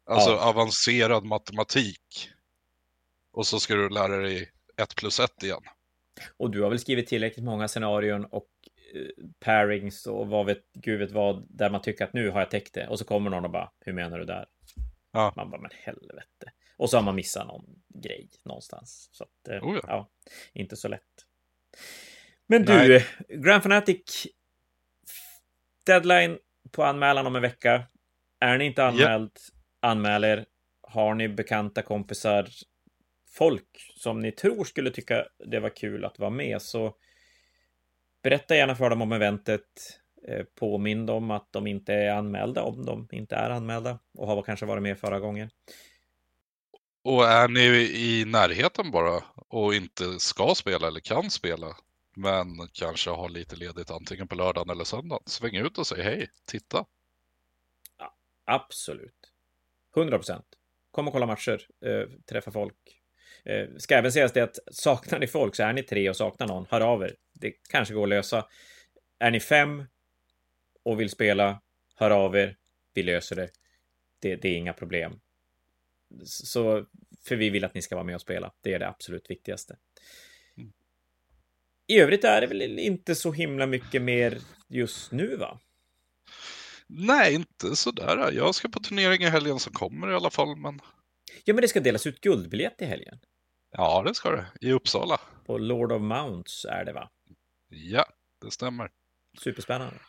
alltså 0.06 0.30
ja. 0.30 0.50
avancerad 0.50 1.26
matematik 1.26 2.30
och 3.36 3.48
så 3.48 3.60
ska 3.60 3.76
du 3.76 3.90
lära 3.90 4.18
dig 4.18 4.52
ett 4.78 4.96
plus 4.96 5.20
ett 5.20 5.44
igen. 5.44 5.62
Och 6.38 6.52
du 6.52 6.62
har 6.62 6.70
väl 6.70 6.80
skrivit 6.80 7.08
tillräckligt 7.08 7.46
många 7.46 7.68
scenarion 7.68 8.26
och 8.26 8.48
pairings 9.40 10.08
och 10.08 10.28
vad 10.28 10.46
vet 10.46 10.72
gud 10.74 11.00
vet 11.00 11.12
vad, 11.12 11.46
där 11.50 11.70
man 11.70 11.82
tycker 11.82 12.06
att 12.06 12.14
nu 12.14 12.30
har 12.30 12.40
jag 12.40 12.52
täckt 12.52 12.74
det. 12.74 12.88
Och 12.88 13.00
så 13.00 13.06
kommer 13.06 13.30
någon 13.30 13.46
och 13.46 13.52
bara, 13.52 13.72
hur 13.80 13.94
menar 13.94 14.20
du 14.20 14.26
där? 14.26 14.46
Ja. 15.12 15.34
Man 15.36 15.50
bara, 15.50 15.62
men 15.62 15.72
helvete. 15.74 16.52
Och 16.78 16.90
så 16.90 16.98
har 16.98 17.04
man 17.04 17.16
missat 17.16 17.48
någon 17.48 17.66
grej 18.04 18.30
någonstans. 18.46 19.10
Så 19.12 19.24
att, 19.24 19.48
eh, 19.50 19.64
oh 19.64 19.76
ja. 19.76 19.82
ja. 19.88 20.10
inte 20.54 20.76
så 20.76 20.88
lätt. 20.88 21.02
Men 22.48 22.62
Nej. 22.62 22.88
du, 22.88 23.38
Grand 23.38 23.64
Fanatic 23.64 24.28
deadline 25.86 26.38
på 26.72 26.84
anmälan 26.84 27.28
om 27.28 27.36
en 27.36 27.42
vecka. 27.42 27.84
Är 28.40 28.58
ni 28.58 28.66
inte 28.66 28.86
anmäld, 28.86 29.24
yep. 29.24 29.32
anmäler. 29.82 30.46
Har 30.88 31.16
ni 31.16 31.30
bekanta 31.30 31.82
kompisar, 31.82 32.48
folk 33.38 33.92
som 33.98 34.20
ni 34.20 34.32
tror 34.32 34.64
skulle 34.64 34.92
tycka 34.92 35.26
det 35.46 35.60
var 35.60 35.70
kul 35.70 36.06
att 36.06 36.20
vara 36.20 36.30
med, 36.30 36.62
så 36.62 36.96
Berätta 38.26 38.56
gärna 38.56 38.76
för 38.76 38.90
dem 38.90 39.02
om 39.02 39.12
eventet. 39.12 40.00
Eh, 40.28 40.44
påminn 40.60 41.06
dem 41.06 41.32
att 41.32 41.48
de 41.52 41.68
inte 41.68 41.94
är 41.94 42.16
anmälda 42.16 42.64
om 42.64 42.86
de 42.86 43.08
inte 43.12 43.36
är 43.36 43.50
anmälda 43.50 44.00
och 44.14 44.28
har 44.28 44.42
kanske 44.42 44.66
varit 44.66 44.84
med 44.84 45.00
förra 45.00 45.20
gången. 45.20 45.50
Och 47.04 47.26
är 47.26 47.48
ni 47.48 47.62
i 47.96 48.26
närheten 48.26 48.92
bara 48.92 49.24
och 49.36 49.76
inte 49.76 50.20
ska 50.20 50.56
spela 50.56 50.88
eller 50.88 51.00
kan 51.00 51.30
spela, 51.30 51.78
men 52.16 52.68
kanske 52.74 53.10
har 53.10 53.30
lite 53.30 53.56
ledigt 53.56 53.92
antingen 53.92 54.28
på 54.28 54.36
lördagen 54.36 54.70
eller 54.70 54.84
söndagen, 54.84 55.24
sväng 55.26 55.56
ut 55.56 55.78
och 55.78 55.88
säg 55.88 56.04
hej, 56.04 56.30
titta. 56.46 56.86
Ja, 57.98 58.16
absolut. 58.46 59.32
100 59.98 60.18
procent. 60.18 60.46
Kom 60.92 61.08
och 61.08 61.14
kolla 61.14 61.26
matcher, 61.26 61.68
äh, 61.86 62.10
träffa 62.30 62.52
folk, 62.52 63.02
Eh, 63.46 63.68
ska 63.78 63.96
även 63.96 64.12
sägas 64.12 64.32
det 64.32 64.42
att 64.42 64.60
saknar 64.72 65.20
ni 65.20 65.28
folk 65.28 65.56
så 65.56 65.64
är 65.64 65.74
ni 65.74 65.84
tre 65.84 66.10
och 66.10 66.16
saknar 66.16 66.48
någon, 66.48 66.66
hör 66.70 66.82
av 66.82 67.04
er. 67.04 67.16
Det 67.34 67.52
kanske 67.70 67.94
går 67.94 68.04
att 68.04 68.10
lösa. 68.10 68.46
Är 69.20 69.32
ni 69.32 69.40
fem 69.40 69.86
och 70.84 71.00
vill 71.00 71.10
spela, 71.10 71.62
hör 71.96 72.12
av 72.12 72.36
er. 72.36 72.58
Vi 72.94 73.04
löser 73.04 73.36
det. 73.36 73.50
Det, 74.22 74.36
det 74.36 74.50
är 74.50 74.58
inga 74.58 74.74
problem. 74.74 75.20
Så, 76.26 76.86
för 77.24 77.36
vi 77.36 77.50
vill 77.50 77.64
att 77.64 77.74
ni 77.74 77.82
ska 77.82 77.96
vara 77.96 78.06
med 78.06 78.16
och 78.16 78.22
spela. 78.22 78.54
Det 78.62 78.74
är 78.74 78.80
det 78.80 78.88
absolut 78.88 79.30
viktigaste. 79.30 79.78
I 81.88 82.00
övrigt 82.00 82.24
är 82.24 82.42
det 82.42 82.48
väl 82.48 82.62
inte 82.62 83.16
så 83.16 83.32
himla 83.32 83.68
mycket 83.68 84.02
mer 84.02 84.38
just 84.70 85.12
nu, 85.12 85.36
va? 85.36 85.60
Nej, 86.88 87.34
inte 87.34 87.76
sådär. 87.76 88.32
Jag 88.32 88.56
ska 88.56 88.68
på 88.68 88.80
turnering 88.80 89.22
i 89.22 89.30
helgen 89.30 89.60
som 89.60 89.74
kommer 89.74 90.12
i 90.12 90.16
alla 90.16 90.30
fall, 90.30 90.56
men... 90.56 90.80
Ja, 91.44 91.54
men 91.54 91.62
det 91.62 91.68
ska 91.68 91.80
delas 91.80 92.08
ut 92.08 92.22
guldbiljett 92.22 92.82
i 92.82 92.86
helgen. 92.86 93.20
Ja, 93.78 94.04
det 94.04 94.16
ska 94.16 94.32
det. 94.32 94.46
I 94.62 94.72
Uppsala. 94.72 95.20
På 95.46 95.58
Lord 95.58 95.92
of 95.92 96.02
Mounts 96.02 96.66
är 96.66 96.86
det 96.86 96.94
va? 96.94 97.10
Ja, 97.70 98.06
det 98.42 98.52
stämmer. 98.52 98.92
Superspännande. 99.40 100.00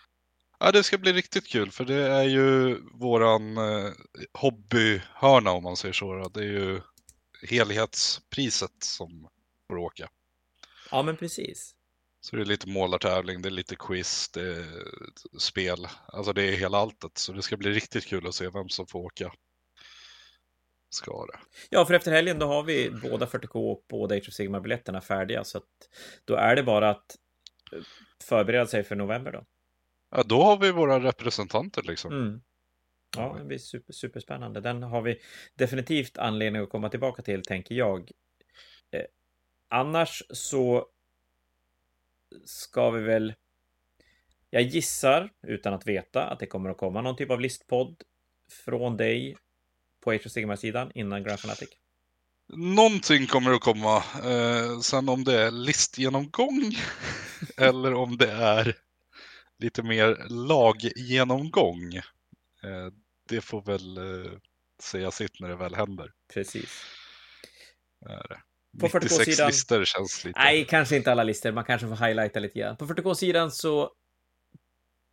Ja, 0.58 0.72
det 0.72 0.82
ska 0.82 0.98
bli 0.98 1.12
riktigt 1.12 1.46
kul 1.46 1.70
för 1.70 1.84
det 1.84 1.94
är 1.94 2.22
ju 2.22 2.78
våran 2.92 3.56
eh, 3.56 3.92
hobbyhörna 4.32 5.50
om 5.50 5.62
man 5.62 5.76
säger 5.76 5.92
så. 5.92 6.28
Det 6.28 6.40
är 6.40 6.44
ju 6.44 6.80
helhetspriset 7.48 8.82
som 8.82 9.28
får 9.68 9.76
åka. 9.76 10.08
Ja, 10.90 11.02
men 11.02 11.16
precis. 11.16 11.74
Så 12.20 12.36
det 12.36 12.42
är 12.42 12.46
lite 12.46 12.68
målartävling, 12.68 13.42
det 13.42 13.48
är 13.48 13.50
lite 13.50 13.76
quiz, 13.76 14.28
det 14.28 14.40
är 14.40 14.66
spel. 15.38 15.88
Alltså 16.06 16.32
det 16.32 16.42
är 16.42 16.56
hela 16.56 16.78
alltet. 16.78 17.18
Så 17.18 17.32
det 17.32 17.42
ska 17.42 17.56
bli 17.56 17.70
riktigt 17.70 18.06
kul 18.06 18.26
att 18.26 18.34
se 18.34 18.48
vem 18.48 18.68
som 18.68 18.86
får 18.86 18.98
åka 18.98 19.32
ska 20.90 21.26
det. 21.26 21.38
Ja, 21.70 21.84
för 21.84 21.94
efter 21.94 22.12
helgen 22.12 22.38
då 22.38 22.46
har 22.46 22.62
vi 22.62 22.90
båda 22.90 23.26
40K 23.26 23.72
och 23.72 23.84
båda 23.88 24.14
Age 24.14 24.28
of 24.28 24.34
Sigmar-biljetterna 24.34 25.00
färdiga. 25.00 25.44
Så 25.44 25.58
att 25.58 25.64
då 26.24 26.34
är 26.34 26.56
det 26.56 26.62
bara 26.62 26.90
att 26.90 27.16
eh, 27.72 27.78
förbereda 28.24 28.66
sig 28.66 28.84
för 28.84 28.96
november 28.96 29.32
då. 29.32 29.44
Ja, 30.10 30.22
då 30.22 30.42
har 30.42 30.56
vi 30.56 30.72
våra 30.72 31.00
representanter 31.00 31.82
liksom. 31.82 32.12
Mm. 32.12 32.40
Ja, 33.16 33.36
det 33.38 33.44
blir 33.44 33.58
super, 33.58 33.92
superspännande. 33.92 34.60
Den 34.60 34.82
har 34.82 35.02
vi 35.02 35.20
definitivt 35.54 36.18
anledning 36.18 36.62
att 36.62 36.70
komma 36.70 36.88
tillbaka 36.88 37.22
till, 37.22 37.42
tänker 37.42 37.74
jag. 37.74 38.10
Eh, 38.90 39.04
annars 39.68 40.22
så 40.30 40.86
ska 42.44 42.90
vi 42.90 43.02
väl... 43.02 43.34
Jag 44.50 44.62
gissar, 44.62 45.30
utan 45.46 45.74
att 45.74 45.86
veta, 45.86 46.24
att 46.24 46.38
det 46.38 46.46
kommer 46.46 46.70
att 46.70 46.78
komma 46.78 47.02
någon 47.02 47.16
typ 47.16 47.30
av 47.30 47.40
listpodd 47.40 48.02
från 48.64 48.96
dig 48.96 49.36
på 50.06 50.10
Age 50.12 50.26
of 50.26 50.32
Sigmar-sidan 50.32 50.90
innan 50.94 51.22
Grand 51.22 51.40
Fanatic? 51.40 51.68
Någonting 52.48 53.26
kommer 53.26 53.52
att 53.52 53.60
komma. 53.60 53.96
Eh, 54.24 54.78
sen 54.80 55.08
om 55.08 55.24
det 55.24 55.40
är 55.40 55.50
listgenomgång 55.50 56.72
eller 57.56 57.94
om 57.94 58.16
det 58.16 58.30
är 58.30 58.76
lite 59.58 59.82
mer 59.82 60.26
laggenomgång. 60.28 61.94
Eh, 62.64 62.92
det 63.28 63.40
får 63.40 63.62
väl 63.62 63.96
eh, 63.96 64.32
säga 64.82 65.10
sitt 65.10 65.40
när 65.40 65.48
det 65.48 65.56
väl 65.56 65.74
händer. 65.74 66.12
Precis. 66.34 66.84
Är 68.06 68.40
På 68.80 68.88
46 68.88 69.26
listor 69.26 69.84
känns 69.84 70.24
lite... 70.24 70.38
Nej, 70.38 70.64
kanske 70.64 70.96
inte 70.96 71.12
alla 71.12 71.22
listor. 71.22 71.52
Man 71.52 71.64
kanske 71.64 71.88
får 71.88 72.06
highlighta 72.06 72.40
lite 72.40 72.58
grann. 72.58 72.76
På 72.76 72.86
40K-sidan 72.86 73.50
så 73.50 73.90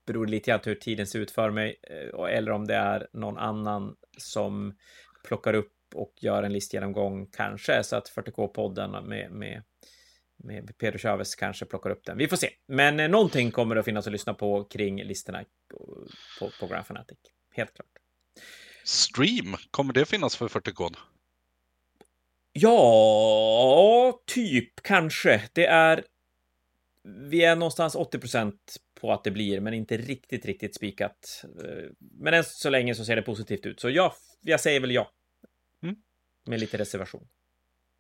beror 0.08 0.26
det 0.26 0.32
lite 0.32 0.52
grann 0.52 0.60
på 0.60 0.70
hur 0.70 0.76
tiden 0.76 1.08
ser 1.08 1.20
ut 1.20 1.32
för 1.32 1.50
mig. 1.50 1.76
Eh, 1.90 2.36
eller 2.38 2.52
om 2.52 2.68
det 2.68 2.76
är 2.76 3.08
någon 3.14 3.38
annan 3.38 3.96
som 4.18 4.78
plockar 5.24 5.54
upp 5.54 5.74
och 5.94 6.14
gör 6.22 6.44
en 6.44 6.54
listgenomgång 6.54 7.28
kanske 7.28 7.84
så 7.84 7.96
att 7.96 8.10
40K-podden 8.10 9.02
med, 9.08 9.32
med, 9.32 9.64
med 10.38 10.78
Pedro 10.78 10.98
Chavez 10.98 11.36
kanske 11.36 11.66
plockar 11.66 11.90
upp 11.90 12.06
den. 12.06 12.18
Vi 12.18 12.28
får 12.28 12.38
se. 12.38 12.50
Men 12.68 13.00
eh, 13.00 13.10
någonting 13.10 13.52
kommer 13.52 13.76
det 13.76 13.80
att 13.80 13.86
finnas 13.86 14.08
att 14.08 14.14
lyssna 14.14 14.34
på 14.34 14.64
kring 14.64 15.04
listorna 15.04 15.44
på, 16.40 16.52
på 16.60 16.68
Grand 16.68 16.86
Fanatic. 16.86 17.18
Helt 17.56 17.74
klart. 17.74 17.88
Stream, 18.84 19.56
kommer 19.72 19.94
det 19.94 20.06
finnas 20.06 20.36
för 20.36 20.48
40K? 20.48 20.96
Ja, 22.54 24.22
typ 24.26 24.82
kanske. 24.82 25.44
Det 25.54 25.66
är 25.66 26.04
vi 27.04 27.44
är 27.44 27.56
någonstans 27.56 27.96
80 27.96 28.20
på 29.04 29.12
att 29.12 29.24
det 29.24 29.32
blir, 29.32 29.60
men 29.60 29.74
inte 29.74 29.98
riktigt, 29.98 30.46
riktigt 30.46 30.76
spikat. 30.76 31.46
Eh, 31.64 31.90
men 32.00 32.34
än 32.34 32.44
så 32.44 32.70
länge 32.70 32.96
så 32.96 33.06
ser 33.06 33.16
det 33.16 33.22
positivt 33.22 33.66
ut, 33.66 33.80
så 33.80 33.90
ja, 33.90 34.16
jag 34.42 34.60
säger 34.60 34.80
väl 34.80 34.92
ja. 34.92 35.12
Mm. 35.84 35.96
Med 36.46 36.60
lite 36.60 36.78
reservation. 36.78 37.28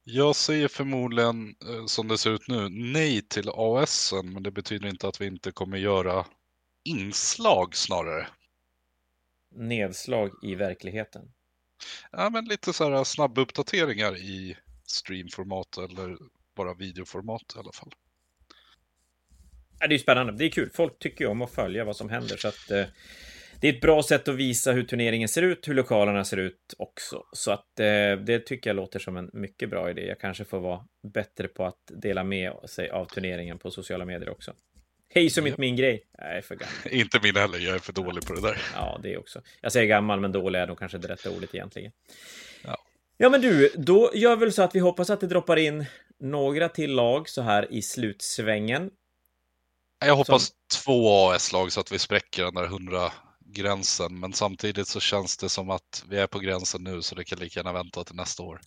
Jag 0.03 0.35
säger 0.35 0.67
förmodligen, 0.67 1.55
eh, 1.69 1.85
som 1.85 2.07
det 2.07 2.17
ser 2.17 2.31
ut 2.31 2.47
nu, 2.47 2.69
nej 2.69 3.21
till 3.21 3.49
AS, 3.53 4.13
men 4.23 4.43
det 4.43 4.51
betyder 4.51 4.89
inte 4.89 5.07
att 5.07 5.21
vi 5.21 5.25
inte 5.25 5.51
kommer 5.51 5.77
göra 5.77 6.25
inslag 6.83 7.75
snarare. 7.75 8.27
Nedslag 9.55 10.31
i 10.43 10.55
verkligheten. 10.55 11.31
Ja, 12.11 12.29
men 12.29 12.45
lite 12.45 12.73
så 12.73 12.89
här 12.89 13.03
snabba 13.03 13.41
uppdateringar 13.41 14.17
i 14.17 14.57
streamformat 14.85 15.77
eller 15.77 16.17
bara 16.55 16.73
videoformat 16.73 17.53
i 17.55 17.59
alla 17.59 17.71
fall 17.71 17.93
det 19.87 19.95
är 19.95 19.99
spännande. 19.99 20.33
Det 20.33 20.45
är 20.45 20.49
kul. 20.49 20.69
Folk 20.73 20.99
tycker 20.99 21.25
ju 21.25 21.31
om 21.31 21.41
att 21.41 21.51
följa 21.51 21.83
vad 21.83 21.95
som 21.95 22.09
händer. 22.09 22.37
Så 22.37 22.47
att, 22.47 22.71
eh, 22.71 22.85
det 23.61 23.69
är 23.69 23.73
ett 23.73 23.81
bra 23.81 24.03
sätt 24.03 24.27
att 24.27 24.35
visa 24.35 24.71
hur 24.71 24.83
turneringen 24.83 25.27
ser 25.27 25.41
ut, 25.41 25.67
hur 25.67 25.73
lokalerna 25.73 26.25
ser 26.25 26.37
ut 26.37 26.73
också. 26.77 27.23
Så 27.33 27.51
att 27.51 27.79
eh, 27.79 28.15
det 28.25 28.39
tycker 28.39 28.69
jag 28.69 28.75
låter 28.75 28.99
som 28.99 29.17
en 29.17 29.29
mycket 29.33 29.69
bra 29.69 29.89
idé. 29.89 30.07
Jag 30.07 30.19
kanske 30.19 30.45
får 30.45 30.59
vara 30.59 30.81
bättre 31.13 31.47
på 31.47 31.65
att 31.65 31.81
dela 31.87 32.23
med 32.23 32.53
sig 32.65 32.89
av 32.89 33.05
turneringen 33.05 33.59
på 33.59 33.71
sociala 33.71 34.05
medier 34.05 34.29
också. 34.29 34.53
Hej 35.15 35.29
som 35.29 35.47
inte 35.47 35.61
min 35.61 35.75
grej. 35.75 36.03
Jag 36.17 36.37
är 36.37 36.41
för 36.41 36.55
gammal. 36.55 36.73
Inte 37.01 37.19
min 37.23 37.35
heller, 37.35 37.59
jag 37.59 37.75
är 37.75 37.79
för 37.79 37.93
dålig 37.93 38.25
på 38.25 38.33
det 38.33 38.41
där. 38.41 38.61
Ja, 38.75 38.99
det 39.03 39.17
också. 39.17 39.41
Jag 39.61 39.71
säger 39.71 39.87
gammal, 39.87 40.19
men 40.19 40.31
dålig 40.31 40.59
är 40.59 40.67
nog 40.67 40.79
kanske 40.79 40.97
det 40.97 41.07
rätta 41.07 41.29
ordet 41.29 41.55
egentligen. 41.55 41.91
Ja. 42.63 42.77
Ja, 43.17 43.29
men 43.29 43.41
du, 43.41 43.71
då 43.77 44.11
gör 44.13 44.35
väl 44.35 44.51
så 44.51 44.61
att 44.61 44.75
vi 44.75 44.79
hoppas 44.79 45.09
att 45.09 45.21
det 45.21 45.27
droppar 45.27 45.57
in 45.57 45.85
några 46.19 46.69
till 46.69 46.95
lag 46.95 47.29
så 47.29 47.41
här 47.41 47.73
i 47.73 47.81
slutsvängen. 47.81 48.91
Jag 50.05 50.15
hoppas 50.15 50.51
två 50.83 51.29
AS-lag 51.31 51.71
så 51.71 51.79
att 51.79 51.91
vi 51.91 51.99
spräcker 51.99 52.43
den 52.43 52.53
där 52.53 52.67
100-gränsen. 52.67 54.19
Men 54.19 54.33
samtidigt 54.33 54.87
så 54.87 54.99
känns 54.99 55.37
det 55.37 55.49
som 55.49 55.69
att 55.69 56.05
vi 56.09 56.17
är 56.17 56.27
på 56.27 56.39
gränsen 56.39 56.83
nu 56.83 57.01
så 57.01 57.15
det 57.15 57.23
kan 57.23 57.39
lika 57.39 57.59
gärna 57.59 57.73
vänta 57.73 58.03
till 58.03 58.15
nästa 58.15 58.43
år. 58.43 58.61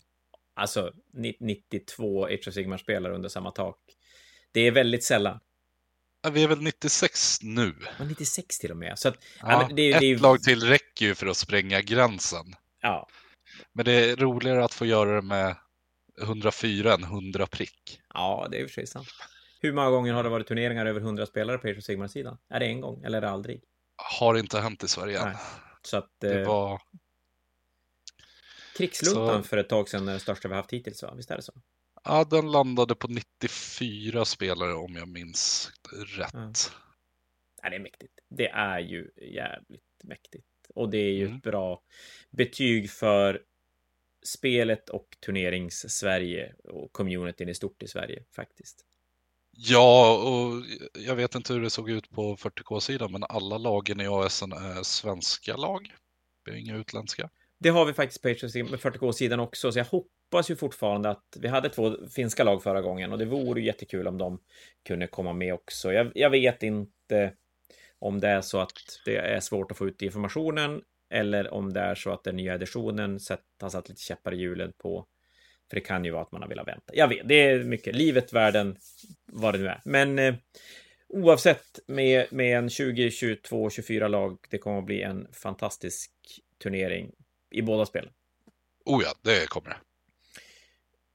Alltså, 0.54 0.92
ni- 1.12 1.36
92 1.40 2.24
Age 2.26 2.48
of 2.48 2.54
Sigmar-spelare 2.54 3.14
under 3.14 3.28
samma 3.28 3.50
tak. 3.50 3.78
Det 4.52 4.60
är 4.60 4.70
väldigt 4.70 5.04
sällan. 5.04 5.40
Ja, 6.22 6.30
Vi 6.30 6.42
är 6.42 6.48
väl 6.48 6.62
96 6.62 7.42
nu. 7.42 7.74
Men 7.98 8.08
96 8.08 8.58
till 8.58 8.70
och 8.70 8.76
med. 8.76 8.98
Så 8.98 9.08
att, 9.08 9.16
ja, 9.40 9.68
det, 9.76 9.92
ett 9.92 10.00
det 10.00 10.06
ju... 10.06 10.18
lag 10.18 10.42
till 10.42 10.62
räcker 10.62 11.06
ju 11.06 11.14
för 11.14 11.26
att 11.26 11.36
spränga 11.36 11.80
gränsen. 11.80 12.46
Ja, 12.80 13.08
Men 13.72 13.84
det 13.84 13.92
är 13.92 14.16
roligare 14.16 14.64
att 14.64 14.74
få 14.74 14.86
göra 14.86 15.14
det 15.16 15.22
med 15.22 15.56
104 16.22 16.94
än 16.94 17.02
100 17.04 17.46
prick. 17.46 18.00
ja, 18.14 18.48
det 18.50 18.60
är 18.60 18.64
och 18.64 18.70
för 18.70 18.74
sig 18.74 18.86
sant. 18.86 19.08
Hur 19.60 19.72
många 19.72 19.90
gånger 19.90 20.12
har 20.12 20.22
det 20.22 20.28
varit 20.28 20.46
turneringar 20.46 20.86
över 20.86 21.00
100 21.00 21.26
spelare 21.26 21.58
på 21.58 21.68
Age 21.68 21.78
of 21.78 21.84
Sigmar-sidan? 21.84 22.38
Är 22.48 22.60
det 22.60 22.66
en 22.66 22.80
gång, 22.80 23.02
eller 23.04 23.18
är 23.18 23.22
det 23.22 23.30
aldrig? 23.30 23.62
Har 24.18 24.38
inte 24.38 24.60
hänt 24.60 24.84
i 24.84 24.88
Sverige 24.88 25.18
än. 25.20 25.28
Nej. 25.28 25.36
Så 25.82 25.96
att... 25.96 26.10
Det 26.20 26.40
Eh, 26.40 26.46
var... 26.48 26.82
Krigsluntan 28.76 29.42
så- 29.42 29.48
för 29.48 29.56
ett 29.56 29.68
tag 29.68 29.88
sedan 29.88 30.08
är 30.08 30.12
det 30.12 30.20
största 30.20 30.48
vi 30.48 30.54
haft 30.54 30.72
hittills, 30.72 31.02
va? 31.02 31.14
Visst 31.14 31.30
är 31.30 31.36
det 31.36 31.42
så? 31.42 31.52
Ja, 32.04 32.24
den 32.24 32.50
landade 32.52 32.94
på 32.94 33.08
94 33.08 34.24
spelare 34.24 34.74
om 34.74 34.96
jag 34.96 35.08
minns 35.08 35.70
rätt. 36.18 36.30
Ja. 36.32 36.52
Ja, 37.62 37.70
det 37.70 37.76
är 37.76 37.80
mäktigt. 37.80 38.12
Det 38.30 38.48
är 38.48 38.78
ju 38.78 39.10
jävligt 39.16 39.82
mäktigt. 40.04 40.46
Och 40.74 40.90
det 40.90 40.98
är 40.98 41.12
ju 41.12 41.24
Mm. 41.24 41.36
ett 41.36 41.42
bra 41.42 41.82
betyg 42.30 42.90
för 42.90 43.42
spelet 44.26 44.88
och 44.88 45.08
turnerings-Sverige 45.26 46.54
och 46.64 46.92
communityn 46.92 47.48
i 47.48 47.54
stort 47.54 47.82
i 47.82 47.88
Sverige 47.88 48.24
faktiskt. 48.36 48.85
Ja, 49.58 50.16
och 50.16 50.62
jag 51.06 51.16
vet 51.16 51.34
inte 51.34 51.52
hur 51.52 51.60
det 51.60 51.70
såg 51.70 51.90
ut 51.90 52.10
på 52.10 52.36
40K-sidan, 52.36 53.12
men 53.12 53.24
alla 53.28 53.58
lagen 53.58 54.00
i 54.00 54.06
ASN 54.06 54.52
är 54.52 54.82
svenska 54.82 55.56
lag. 55.56 55.92
Det 56.44 56.50
är 56.50 56.54
inga 56.54 56.76
utländska. 56.76 57.30
Det 57.58 57.68
har 57.68 57.84
vi 57.84 57.92
faktiskt 57.92 58.22
på 58.22 58.28
40K-sidan 58.28 59.40
också, 59.40 59.72
så 59.72 59.78
jag 59.78 59.84
hoppas 59.84 60.50
ju 60.50 60.56
fortfarande 60.56 61.10
att 61.10 61.36
vi 61.40 61.48
hade 61.48 61.68
två 61.68 61.96
finska 62.14 62.44
lag 62.44 62.62
förra 62.62 62.82
gången 62.82 63.12
och 63.12 63.18
det 63.18 63.24
vore 63.24 63.60
jättekul 63.60 64.06
om 64.06 64.18
de 64.18 64.40
kunde 64.88 65.06
komma 65.06 65.32
med 65.32 65.54
också. 65.54 65.92
Jag, 65.92 66.12
jag 66.14 66.30
vet 66.30 66.62
inte 66.62 67.32
om 67.98 68.20
det 68.20 68.28
är 68.28 68.40
så 68.40 68.58
att 68.58 68.72
det 69.04 69.16
är 69.16 69.40
svårt 69.40 69.70
att 69.70 69.78
få 69.78 69.86
ut 69.86 70.02
informationen 70.02 70.82
eller 71.10 71.54
om 71.54 71.72
det 71.72 71.80
är 71.80 71.94
så 71.94 72.10
att 72.10 72.24
den 72.24 72.36
nya 72.36 72.54
editionen 72.54 73.18
har 73.60 73.68
satt 73.68 73.88
lite 73.88 74.00
käppar 74.00 74.34
i 74.34 74.36
hjulen 74.36 74.72
på. 74.78 75.06
För 75.70 75.76
det 75.76 75.80
kan 75.80 76.04
ju 76.04 76.10
vara 76.10 76.22
att 76.22 76.32
man 76.32 76.42
har 76.42 76.48
velat 76.48 76.68
vänta. 76.68 76.92
Jag 76.94 77.08
vet, 77.08 77.28
det 77.28 77.34
är 77.34 77.64
mycket. 77.64 77.94
Livet, 77.94 78.32
världen, 78.32 78.76
vad 79.26 79.54
det 79.54 79.58
nu 79.58 79.66
är. 79.66 79.80
Men 79.84 80.18
eh, 80.18 80.34
oavsett 81.08 81.78
med, 81.86 82.26
med 82.30 82.58
en 82.58 82.70
20, 82.70 83.10
22, 83.10 83.70
24 83.70 84.08
lag, 84.08 84.38
det 84.50 84.58
kommer 84.58 84.78
att 84.78 84.84
bli 84.84 85.02
en 85.02 85.28
fantastisk 85.32 86.12
turnering 86.62 87.12
i 87.50 87.62
båda 87.62 87.86
spelen. 87.86 88.10
Oh 88.84 89.02
ja, 89.04 89.14
det 89.22 89.48
kommer 89.48 89.70
det. 89.70 89.76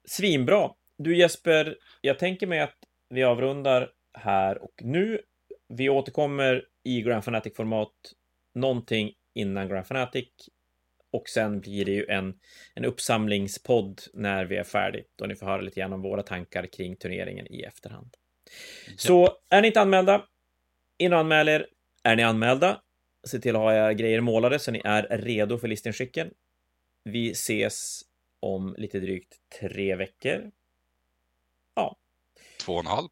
Svinbra! 0.05 0.71
Du 0.97 1.17
Jesper, 1.17 1.77
jag 2.01 2.19
tänker 2.19 2.47
mig 2.47 2.59
att 2.59 2.77
vi 3.09 3.23
avrundar 3.23 3.89
här 4.13 4.63
och 4.63 4.73
nu. 4.81 5.21
Vi 5.67 5.89
återkommer 5.89 6.65
i 6.83 7.01
Grand 7.01 7.23
Fanatic-format 7.23 7.93
någonting 8.53 9.13
innan 9.33 9.67
Grand 9.67 9.87
Fanatic. 9.87 10.29
Och 11.11 11.29
sen 11.29 11.59
blir 11.59 11.85
det 11.85 11.91
ju 11.91 12.05
en, 12.05 12.39
en 12.75 12.85
uppsamlingspodd 12.85 14.01
när 14.13 14.45
vi 14.45 14.57
är 14.57 14.63
färdigt. 14.63 15.13
Då 15.15 15.25
ni 15.25 15.35
får 15.35 15.45
höra 15.45 15.61
lite 15.61 15.79
grann 15.79 15.93
om 15.93 16.01
våra 16.01 16.23
tankar 16.23 16.65
kring 16.65 16.95
turneringen 16.95 17.47
i 17.47 17.61
efterhand. 17.61 18.15
Så 18.97 19.37
är 19.49 19.61
ni 19.61 19.67
inte 19.67 19.81
anmälda, 19.81 20.25
in 20.97 21.13
och 21.13 21.19
anmäl 21.19 21.49
er. 21.49 21.67
Är 22.03 22.15
ni 22.15 22.23
anmälda, 22.23 22.81
se 23.27 23.39
till 23.39 23.55
att 23.55 23.61
ha 23.61 23.73
era 23.73 23.93
grejer 23.93 24.21
målade 24.21 24.59
så 24.59 24.71
ni 24.71 24.81
är 24.85 25.17
redo 25.17 25.57
för 25.57 25.67
listinskicken. 25.67 26.31
Vi 27.03 27.31
ses 27.31 28.01
om 28.39 28.75
lite 28.77 28.99
drygt 28.99 29.35
tre 29.59 29.95
veckor. 29.95 30.51
Två 32.65 32.73
och 32.73 32.79
en 32.79 32.85
halv. 32.85 33.09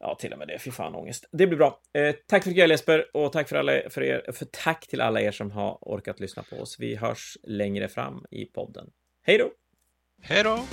Ja, 0.00 0.14
till 0.14 0.32
och 0.32 0.38
med 0.38 0.48
det. 0.48 0.58
Fy 0.58 0.70
fan 0.70 0.94
ångest. 0.94 1.28
Det 1.32 1.46
blir 1.46 1.58
bra. 1.58 1.80
Eh, 1.98 2.14
tack 2.26 2.44
för 2.44 2.50
ikväll 2.50 2.70
Jesper 2.70 3.16
och 3.16 3.32
tack 3.32 3.48
för 3.48 3.56
alla 3.56 3.72
för 3.90 4.02
er. 4.02 4.32
För 4.32 4.44
tack 4.44 4.86
till 4.86 5.00
alla 5.00 5.20
er 5.20 5.30
som 5.32 5.50
har 5.50 5.78
orkat 5.80 6.20
lyssna 6.20 6.42
på 6.42 6.56
oss. 6.56 6.76
Vi 6.78 6.96
hörs 6.96 7.36
längre 7.42 7.88
fram 7.88 8.24
i 8.30 8.44
podden. 8.44 8.90
Hej 9.22 9.38
då! 9.38 9.50
Hej 10.22 10.44
då! 10.44 10.64